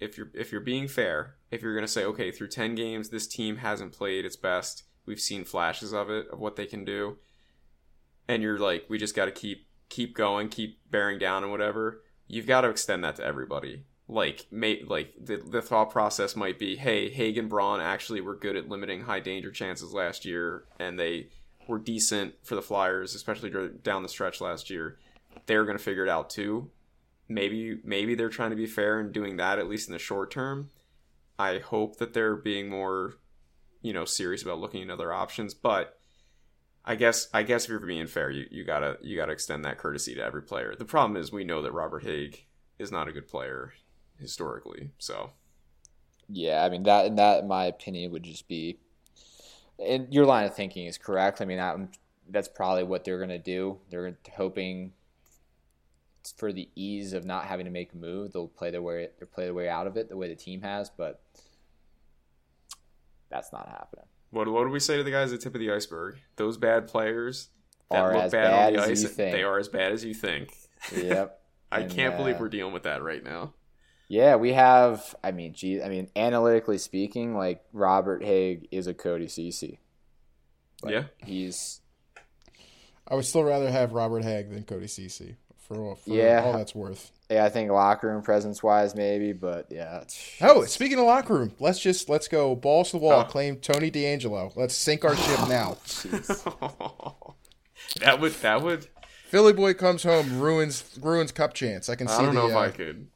if 0.00 0.18
you're 0.18 0.30
if 0.34 0.52
you're 0.52 0.60
being 0.60 0.86
fair, 0.86 1.36
if 1.50 1.62
you're 1.62 1.72
going 1.72 1.86
to 1.86 1.90
say 1.90 2.04
okay, 2.04 2.30
through 2.30 2.48
10 2.48 2.74
games 2.74 3.08
this 3.08 3.26
team 3.26 3.56
hasn't 3.56 3.92
played 3.92 4.26
its 4.26 4.36
best, 4.36 4.82
we've 5.06 5.18
seen 5.18 5.44
flashes 5.44 5.94
of 5.94 6.10
it 6.10 6.26
of 6.30 6.38
what 6.38 6.56
they 6.56 6.66
can 6.66 6.84
do. 6.84 7.16
And 8.28 8.42
you're 8.42 8.58
like 8.58 8.84
we 8.90 8.98
just 8.98 9.16
got 9.16 9.24
to 9.24 9.32
keep 9.32 9.66
keep 9.88 10.14
going, 10.14 10.50
keep 10.50 10.78
bearing 10.90 11.18
down 11.18 11.42
and 11.42 11.50
whatever. 11.50 12.02
You've 12.26 12.46
got 12.46 12.60
to 12.60 12.68
extend 12.68 13.02
that 13.02 13.16
to 13.16 13.24
everybody. 13.24 13.86
Like 14.06 14.46
may, 14.50 14.82
like 14.86 15.14
the 15.18 15.38
the 15.38 15.62
thought 15.62 15.88
process 15.88 16.36
might 16.36 16.58
be, 16.58 16.76
hey, 16.76 17.10
Hägg 17.10 17.38
and 17.38 17.48
Braun 17.48 17.80
actually 17.80 18.20
were 18.20 18.36
good 18.36 18.56
at 18.56 18.68
limiting 18.68 19.00
high 19.00 19.20
danger 19.20 19.50
chances 19.50 19.94
last 19.94 20.26
year 20.26 20.64
and 20.78 21.00
they 21.00 21.30
were 21.66 21.78
decent 21.78 22.34
for 22.42 22.56
the 22.56 22.62
Flyers, 22.62 23.14
especially 23.14 23.70
down 23.82 24.02
the 24.02 24.08
stretch 24.10 24.38
last 24.38 24.68
year. 24.68 24.98
They're 25.46 25.64
going 25.64 25.78
to 25.78 25.82
figure 25.82 26.04
it 26.04 26.10
out 26.10 26.28
too 26.28 26.70
maybe 27.30 27.78
maybe 27.84 28.14
they're 28.14 28.28
trying 28.28 28.50
to 28.50 28.56
be 28.56 28.66
fair 28.66 28.98
and 28.98 29.12
doing 29.12 29.36
that 29.36 29.58
at 29.58 29.68
least 29.68 29.88
in 29.88 29.92
the 29.92 29.98
short 29.98 30.30
term. 30.30 30.68
I 31.38 31.58
hope 31.58 31.96
that 31.96 32.12
they're 32.12 32.36
being 32.36 32.68
more, 32.68 33.14
you 33.80 33.94
know, 33.94 34.04
serious 34.04 34.42
about 34.42 34.58
looking 34.58 34.82
at 34.82 34.90
other 34.90 35.12
options. 35.12 35.54
But 35.54 35.98
I 36.84 36.96
guess 36.96 37.28
I 37.32 37.44
guess 37.44 37.64
if 37.64 37.70
you're 37.70 37.78
being 37.78 38.08
fair, 38.08 38.30
you, 38.30 38.46
you 38.50 38.64
gotta 38.64 38.98
you 39.00 39.16
gotta 39.16 39.32
extend 39.32 39.64
that 39.64 39.78
courtesy 39.78 40.14
to 40.16 40.22
every 40.22 40.42
player. 40.42 40.74
The 40.76 40.84
problem 40.84 41.16
is 41.16 41.32
we 41.32 41.44
know 41.44 41.62
that 41.62 41.72
Robert 41.72 42.04
Hägg 42.04 42.40
is 42.78 42.90
not 42.90 43.08
a 43.08 43.12
good 43.12 43.28
player 43.28 43.72
historically, 44.18 44.90
so 44.98 45.30
Yeah, 46.28 46.64
I 46.64 46.68
mean 46.68 46.82
that 46.82 47.16
that 47.16 47.42
in 47.42 47.48
my 47.48 47.66
opinion 47.66 48.10
would 48.10 48.24
just 48.24 48.48
be 48.48 48.78
and 49.78 50.12
your 50.12 50.26
line 50.26 50.46
of 50.46 50.54
thinking 50.54 50.86
is 50.86 50.98
correct. 50.98 51.40
I 51.40 51.44
mean 51.44 51.58
that 51.58 51.78
that's 52.28 52.48
probably 52.48 52.82
what 52.82 53.04
they're 53.04 53.24
to 53.24 53.38
do. 53.38 53.78
They're 53.88 54.16
hoping 54.36 54.92
for 56.36 56.52
the 56.52 56.68
ease 56.74 57.12
of 57.12 57.24
not 57.24 57.46
having 57.46 57.64
to 57.64 57.70
make 57.70 57.92
a 57.92 57.96
move, 57.96 58.32
they'll 58.32 58.48
play 58.48 58.70
their 58.70 58.82
way 58.82 59.08
they 59.18 59.26
play 59.26 59.44
their 59.44 59.54
way 59.54 59.68
out 59.68 59.86
of 59.86 59.96
it 59.96 60.08
the 60.08 60.16
way 60.16 60.28
the 60.28 60.34
team 60.34 60.62
has, 60.62 60.90
but 60.90 61.22
that's 63.30 63.52
not 63.52 63.68
happening. 63.68 64.06
What 64.30 64.48
what 64.48 64.64
do 64.64 64.70
we 64.70 64.80
say 64.80 64.96
to 64.96 65.02
the 65.02 65.10
guys 65.10 65.32
at 65.32 65.40
the 65.40 65.44
tip 65.44 65.54
of 65.54 65.60
the 65.60 65.70
iceberg? 65.72 66.18
Those 66.36 66.56
bad 66.56 66.88
players 66.88 67.48
that 67.90 68.00
are 68.00 68.12
look 68.12 68.30
bad, 68.30 68.32
bad, 68.32 68.66
on 68.66 68.72
the 68.74 68.90
ice, 68.90 69.14
they 69.14 69.42
are 69.42 69.58
as 69.58 69.68
bad 69.68 69.92
as 69.92 70.04
you 70.04 70.14
think. 70.14 70.54
Yep. 70.94 71.36
I 71.72 71.80
and, 71.80 71.90
can't 71.90 72.14
uh, 72.14 72.16
believe 72.16 72.40
we're 72.40 72.48
dealing 72.48 72.72
with 72.72 72.82
that 72.82 73.02
right 73.02 73.22
now. 73.22 73.54
Yeah, 74.08 74.36
we 74.36 74.52
have. 74.52 75.14
I 75.22 75.30
mean, 75.30 75.54
gee, 75.54 75.80
I 75.80 75.88
mean, 75.88 76.08
analytically 76.16 76.78
speaking, 76.78 77.36
like 77.36 77.62
Robert 77.72 78.22
Hägg 78.22 78.66
is 78.72 78.88
a 78.88 78.94
Cody 78.94 79.28
Ceci. 79.28 79.78
Like, 80.82 80.92
yeah, 80.92 81.04
he's. 81.24 81.80
I 83.06 83.14
would 83.14 83.24
still 83.24 83.44
rather 83.44 83.70
have 83.70 83.92
Robert 83.92 84.24
Hägg 84.24 84.50
than 84.52 84.64
Cody 84.64 84.88
Ceci 84.88 85.36
for, 85.70 85.94
for 85.96 86.10
yeah. 86.10 86.42
all 86.44 86.52
that's 86.52 86.74
worth. 86.74 87.12
Yeah, 87.30 87.44
I 87.44 87.48
think 87.48 87.70
locker 87.70 88.08
room 88.08 88.22
presence 88.22 88.60
wise, 88.60 88.96
maybe, 88.96 89.32
but 89.32 89.66
yeah. 89.70 90.02
Oh, 90.40 90.64
speaking 90.64 90.98
of 90.98 91.04
locker 91.04 91.34
room, 91.34 91.52
let's 91.60 91.78
just 91.78 92.08
let's 92.08 92.26
go 92.26 92.56
balls 92.56 92.90
to 92.90 92.98
the 92.98 93.04
wall. 93.04 93.20
Oh. 93.20 93.24
Claim 93.24 93.56
Tony 93.58 93.88
DeAngelo. 93.88 94.56
Let's 94.56 94.74
sink 94.74 95.04
our 95.04 95.14
ship 95.14 95.48
now. 95.48 95.76
that 98.00 98.18
would 98.20 98.32
that 98.32 98.62
would. 98.62 98.88
Philly 99.28 99.52
boy 99.52 99.74
comes 99.74 100.02
home, 100.02 100.40
ruins 100.40 100.98
ruins 101.00 101.30
cup 101.30 101.54
chance. 101.54 101.88
I 101.88 101.94
can 101.94 102.08
see. 102.08 102.14
I 102.14 102.22
don't 102.22 102.34
the, 102.34 102.40
know 102.40 102.48
if 102.48 102.54
uh, 102.54 102.58
I 102.58 102.70
could. 102.70 103.06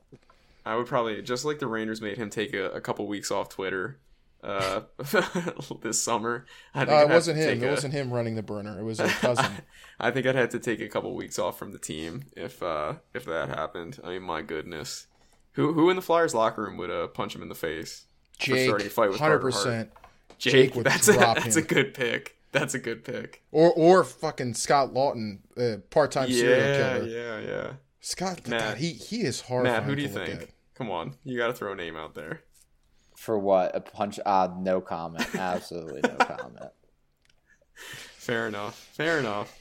I 0.64 0.76
would 0.76 0.86
probably 0.86 1.20
just 1.22 1.44
like 1.44 1.58
the 1.58 1.66
Rangers 1.66 2.00
made 2.00 2.16
him 2.16 2.30
take 2.30 2.54
a, 2.54 2.70
a 2.70 2.80
couple 2.80 3.08
weeks 3.08 3.32
off 3.32 3.48
Twitter 3.48 3.98
uh, 4.44 4.82
this 5.82 6.00
summer. 6.02 6.46
I 6.74 6.84
think 6.84 6.90
uh, 6.90 7.02
it 7.02 7.08
wasn't 7.08 7.38
him. 7.38 7.62
It 7.62 7.66
a, 7.66 7.70
wasn't 7.70 7.94
him 7.94 8.12
running 8.12 8.34
the 8.34 8.42
burner. 8.42 8.78
It 8.78 8.84
was 8.84 9.00
a 9.00 9.08
cousin. 9.08 9.50
I 10.00 10.10
think 10.10 10.26
I'd 10.26 10.34
have 10.34 10.50
to 10.50 10.58
take 10.58 10.80
a 10.80 10.88
couple 10.88 11.14
weeks 11.14 11.38
off 11.38 11.58
from 11.58 11.72
the 11.72 11.78
team 11.78 12.24
if 12.36 12.62
uh, 12.62 12.94
if 13.14 13.24
that 13.24 13.48
happened. 13.48 13.98
I 14.04 14.10
mean, 14.10 14.22
my 14.22 14.42
goodness, 14.42 15.06
who 15.52 15.72
who 15.72 15.90
in 15.90 15.96
the 15.96 16.02
Flyers 16.02 16.34
locker 16.34 16.62
room 16.62 16.76
would 16.76 16.90
uh, 16.90 17.06
punch 17.08 17.34
him 17.34 17.42
in 17.42 17.48
the 17.48 17.54
face 17.54 18.04
Jake, 18.38 18.56
for 18.56 18.64
starting 18.64 18.86
a 18.86 18.90
fight 18.90 19.10
with 19.10 19.20
hundred 19.20 19.40
percent. 19.40 19.90
Jake, 20.38 20.74
Jake 20.74 20.84
that's 20.84 21.08
a 21.08 21.12
that's 21.12 21.56
him. 21.56 21.64
a 21.64 21.66
good 21.66 21.94
pick. 21.94 22.36
That's 22.52 22.74
a 22.74 22.78
good 22.78 23.04
pick. 23.04 23.42
Or 23.50 23.72
or 23.72 24.04
fucking 24.04 24.54
Scott 24.54 24.92
Laughton, 24.92 25.38
uh, 25.56 25.78
part 25.90 26.12
time 26.12 26.28
yeah, 26.28 26.36
serial 26.36 26.76
killer. 26.76 27.08
Yeah, 27.08 27.40
yeah. 27.40 27.72
Scott, 28.00 28.46
Matt, 28.46 28.60
God, 28.60 28.76
he 28.76 28.92
he 28.92 29.22
is 29.22 29.40
hard. 29.40 29.64
Matt, 29.64 29.84
who 29.84 29.96
do 29.96 30.02
you 30.02 30.08
think? 30.08 30.52
Come 30.74 30.90
on, 30.90 31.14
you 31.24 31.38
got 31.38 31.46
to 31.46 31.52
throw 31.54 31.72
a 31.72 31.76
name 31.76 31.96
out 31.96 32.14
there. 32.14 32.42
For 33.24 33.38
what? 33.38 33.74
A 33.74 33.80
punch? 33.80 34.20
Uh, 34.26 34.50
no 34.58 34.82
comment. 34.82 35.34
Absolutely 35.34 36.02
no 36.02 36.16
comment. 36.18 36.72
Fair 37.74 38.46
enough. 38.46 38.78
Fair 38.92 39.18
enough. 39.18 39.58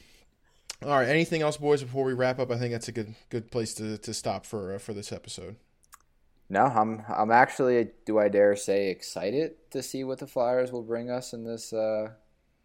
All 0.84 0.90
right. 0.90 1.08
Anything 1.08 1.42
else, 1.42 1.56
boys? 1.56 1.82
Before 1.82 2.04
we 2.04 2.12
wrap 2.12 2.40
up, 2.40 2.52
I 2.52 2.58
think 2.58 2.74
that's 2.74 2.90
a 2.90 2.92
good 2.92 3.16
good 3.30 3.52
place 3.52 3.74
to, 3.76 3.98
to 3.98 4.14
stop 4.14 4.46
for 4.46 4.76
uh, 4.76 4.80
for 4.80 4.94
this 4.94 5.14
episode. 5.14 5.56
No, 6.50 6.66
I'm 6.66 7.04
I'm 7.08 7.32
actually, 7.32 7.88
do 8.06 8.20
I 8.20 8.28
dare 8.28 8.58
say, 8.58 8.90
excited 8.90 9.54
to 9.72 9.82
see 9.82 10.04
what 10.04 10.20
the 10.20 10.28
Flyers 10.28 10.74
will 10.74 10.84
bring 10.84 11.10
us 11.10 11.32
in 11.32 11.46
this 11.46 11.72
uh, 11.72 12.10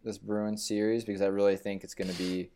this 0.03 0.19
Bruins 0.19 0.67
series 0.67 1.05
because 1.05 1.23
I 1.23 1.27
really 1.27 1.57
think 1.57 1.85
it's 1.85 1.95
going 1.95 2.11
to 2.11 2.19
be. 2.19 2.51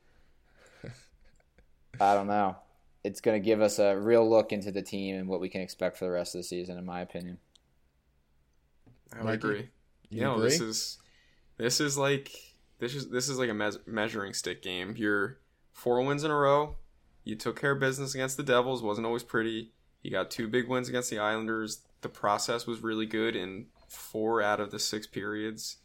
I 2.01 2.14
don't 2.14 2.26
know. 2.26 2.57
It's 3.05 3.20
going 3.20 3.40
to 3.40 3.45
give 3.45 3.61
us 3.61 3.78
a 3.78 3.97
real 3.97 4.28
look 4.28 4.51
into 4.51 4.72
the 4.72 4.82
team 4.82 5.14
and 5.14 5.28
what 5.28 5.40
we 5.40 5.49
can 5.49 5.61
expect 5.61 5.97
for 5.97 6.07
the 6.07 6.11
rest 6.11 6.34
of 6.34 6.40
the 6.40 6.45
season, 6.45 6.76
in 6.76 6.84
my 6.84 7.03
opinion. 7.03 7.38
I 9.19 9.25
would 9.25 9.35
agree. 9.35 9.69
You, 10.11 10.23
know, 10.23 10.35
agree? 10.35 10.51
this 10.51 10.61
is 10.61 10.99
this 11.57 11.81
is 11.81 11.97
like 11.99 12.31
this 12.79 12.95
is 12.95 13.09
this 13.11 13.29
is 13.29 13.39
like 13.39 13.51
a 13.51 13.55
me- 13.55 13.71
measuring 13.87 14.35
stick 14.35 14.63
game. 14.63 14.95
You're 14.97 15.39
four 15.73 16.03
wins 16.03 16.25
in 16.25 16.31
a 16.31 16.37
row. 16.37 16.77
You 17.25 17.37
took 17.37 17.61
care 17.61 17.73
of 17.73 17.81
business 17.81 18.15
against 18.15 18.37
the 18.37 18.43
Devils. 18.43 18.83
wasn't 18.83 19.07
always 19.07 19.23
pretty. 19.23 19.73
You 20.03 20.11
got 20.11 20.31
two 20.31 20.49
big 20.49 20.69
wins 20.69 20.89
against 20.89 21.11
the 21.11 21.19
Islanders. 21.19 21.83
The 22.01 22.09
process 22.09 22.67
was 22.67 22.81
really 22.81 23.07
good 23.07 23.37
in 23.37 23.67
four 23.89 24.43
out 24.43 24.61
of 24.61 24.71
the 24.71 24.79
six 24.79 25.07
periods. 25.07 25.77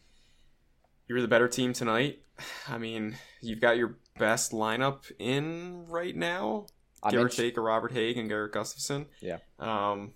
You're 1.07 1.21
the 1.21 1.27
better 1.27 1.47
team 1.47 1.73
tonight. 1.73 2.21
I 2.67 2.77
mean, 2.77 3.15
you've 3.41 3.61
got 3.61 3.77
your 3.77 3.97
best 4.17 4.51
lineup 4.51 5.11
in 5.19 5.85
right 5.87 6.15
now. 6.15 6.67
Give 7.09 7.21
or 7.21 7.29
take 7.29 7.57
a 7.57 7.61
Robert 7.61 7.93
Hägg 7.93 8.17
and 8.17 8.27
Garrett 8.27 8.51
Gustafsson. 8.51 9.05
Yeah. 9.21 9.37
Um, 9.59 10.13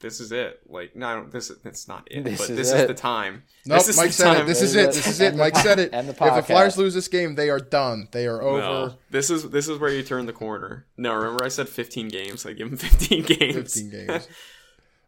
this 0.00 0.20
is 0.20 0.30
it. 0.32 0.60
Like, 0.68 0.94
no, 0.94 1.26
this 1.26 1.50
it's 1.64 1.88
not 1.88 2.06
it, 2.10 2.24
this 2.24 2.38
but 2.38 2.50
is 2.50 2.56
this 2.56 2.72
it. 2.72 2.80
is 2.80 2.86
the 2.88 2.94
time. 2.94 3.42
Nope, 3.64 3.84
this 3.84 3.96
Mike 3.96 4.12
said 4.12 4.24
time. 4.34 4.42
it. 4.42 4.46
This 4.46 4.62
is 4.62 4.74
it. 4.76 4.86
This 4.92 5.06
is 5.06 5.20
it. 5.20 5.34
Mike 5.36 5.56
said 5.56 5.78
it. 5.78 5.90
And 5.92 6.08
the 6.08 6.12
podcast. 6.12 6.38
if 6.38 6.46
the 6.46 6.52
Flyers 6.52 6.78
lose 6.78 6.94
this 6.94 7.08
game, 7.08 7.34
they 7.34 7.48
are 7.50 7.58
done. 7.58 8.08
They 8.12 8.26
are 8.26 8.42
over. 8.42 8.60
No, 8.60 8.94
this 9.10 9.30
is 9.30 9.50
this 9.50 9.68
is 9.68 9.78
where 9.78 9.90
you 9.90 10.02
turn 10.02 10.26
the 10.26 10.32
corner. 10.32 10.86
No, 10.96 11.14
remember 11.14 11.44
I 11.44 11.48
said 11.48 11.68
15 11.68 12.08
games. 12.08 12.44
I 12.44 12.52
give 12.52 12.68
them 12.68 12.78
15 12.78 13.22
games. 13.24 13.80
15 13.80 13.90
games. 13.90 14.28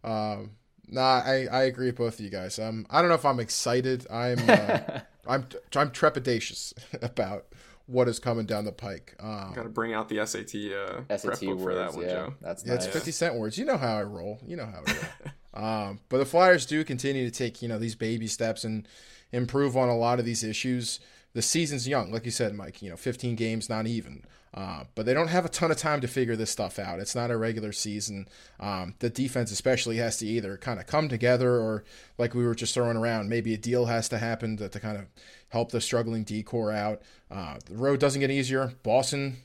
um, 0.05 0.53
nah, 0.89 1.23
I 1.25 1.47
I 1.51 1.63
agree 1.65 1.87
with 1.87 1.97
both 1.97 2.19
of 2.19 2.25
you 2.25 2.31
guys. 2.31 2.59
Um, 2.59 2.87
I 2.89 3.01
don't 3.01 3.09
know 3.09 3.15
if 3.15 3.27
I'm 3.27 3.41
excited. 3.41 4.07
I'm 4.11 4.39
uh, 4.49 4.81
I'm 5.29 5.47
I'm 5.77 5.91
trepidatious 5.91 6.73
about 7.03 7.47
what 7.89 8.07
is 8.07 8.19
coming 8.19 8.47
down 8.47 8.65
the 8.65 8.73
pike. 8.73 9.17
Um, 9.19 9.53
Got 9.55 9.63
to 9.65 9.69
bring 9.69 9.95
out 9.95 10.09
the 10.09 10.25
SAT 10.25 10.55
uh, 10.73 11.17
SAT 11.17 11.49
words, 11.49 11.63
for 11.63 11.75
that 11.75 11.95
one, 11.95 12.05
yeah. 12.05 12.13
Joe. 12.13 12.35
That's 12.41 12.65
yeah, 12.65 12.75
nice. 12.75 12.85
it's 12.85 12.95
fifty 12.95 13.11
cent 13.11 13.35
words. 13.35 13.59
You 13.59 13.65
know 13.65 13.79
how 13.79 13.97
I 13.97 14.03
roll. 14.03 14.39
You 14.47 14.57
know 14.57 14.67
how 14.67 14.83
I 14.87 14.93
roll. 14.93 15.09
um, 15.65 16.01
but 16.09 16.19
the 16.19 16.27
Flyers 16.27 16.67
do 16.67 16.85
continue 16.85 17.29
to 17.29 17.37
take 17.37 17.63
you 17.63 17.69
know 17.69 17.79
these 17.79 17.95
baby 17.95 18.27
steps 18.27 18.63
and 18.63 18.87
improve 19.33 19.77
on 19.77 19.89
a 19.89 19.97
lot 19.97 20.19
of 20.19 20.25
these 20.25 20.45
issues. 20.45 21.01
The 21.33 21.43
season's 21.43 21.89
young, 21.89 22.13
like 22.13 22.25
you 22.25 22.31
said, 22.31 22.55
Mike. 22.55 22.83
You 22.83 22.91
know, 22.91 22.97
fifteen 22.97 23.35
games, 23.35 23.69
not 23.69 23.87
even. 23.87 24.25
Uh, 24.55 24.85
but 24.95 25.05
they 25.05 25.13
don't 25.13 25.29
have 25.29 25.45
a 25.45 25.49
ton 25.49 25.71
of 25.71 25.77
time 25.77 26.01
to 26.01 26.09
figure 26.09 26.35
this 26.35 26.51
stuff 26.51 26.79
out. 26.79 27.01
It's 27.01 27.15
not 27.15 27.31
a 27.31 27.37
regular 27.37 27.71
season. 27.71 28.27
Um, 28.59 28.95
the 28.99 29.11
defense, 29.11 29.53
especially, 29.53 29.99
has 29.99 30.17
to 30.19 30.27
either 30.27 30.57
kind 30.57 30.81
of 30.81 30.87
come 30.87 31.09
together 31.09 31.51
or, 31.57 31.85
like 32.17 32.35
we 32.35 32.45
were 32.45 32.55
just 32.55 32.73
throwing 32.75 32.97
around, 32.97 33.29
maybe 33.29 33.53
a 33.53 33.59
deal 33.59 33.87
has 33.87 34.09
to 34.09 34.19
happen 34.19 34.57
to, 34.57 34.69
to 34.69 34.81
kind 34.81 34.97
of 34.97 35.05
help 35.49 35.71
the 35.71 35.81
struggling 35.81 36.25
D 36.25 36.43
corps 36.43 36.73
out. 36.73 37.03
Uh, 37.31 37.57
the 37.67 37.77
road 37.77 38.01
doesn't 38.01 38.21
get 38.21 38.31
easier. 38.31 38.73
Boston, 38.83 39.39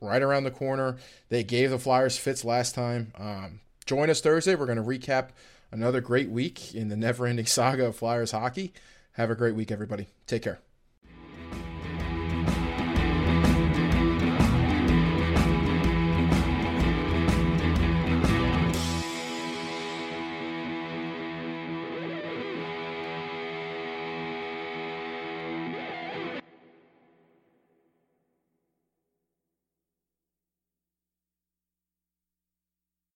right 0.00 0.22
around 0.22 0.44
the 0.44 0.50
corner. 0.50 0.96
They 1.28 1.44
gave 1.44 1.70
the 1.70 1.78
Flyers 1.78 2.16
fits 2.16 2.44
last 2.44 2.74
time. 2.74 3.12
Um, 3.18 3.60
join 3.84 4.10
us 4.10 4.20
Thursday. 4.20 4.54
We're 4.54 4.66
going 4.66 4.76
to 4.76 4.84
recap 4.84 5.28
another 5.70 6.00
great 6.00 6.30
week 6.30 6.74
in 6.74 6.88
the 6.88 6.96
never 6.96 7.26
ending 7.26 7.46
saga 7.46 7.86
of 7.86 7.96
Flyers 7.96 8.32
hockey. 8.32 8.72
Have 9.12 9.30
a 9.30 9.34
great 9.34 9.54
week, 9.54 9.70
everybody. 9.70 10.08
Take 10.26 10.42
care. 10.42 10.58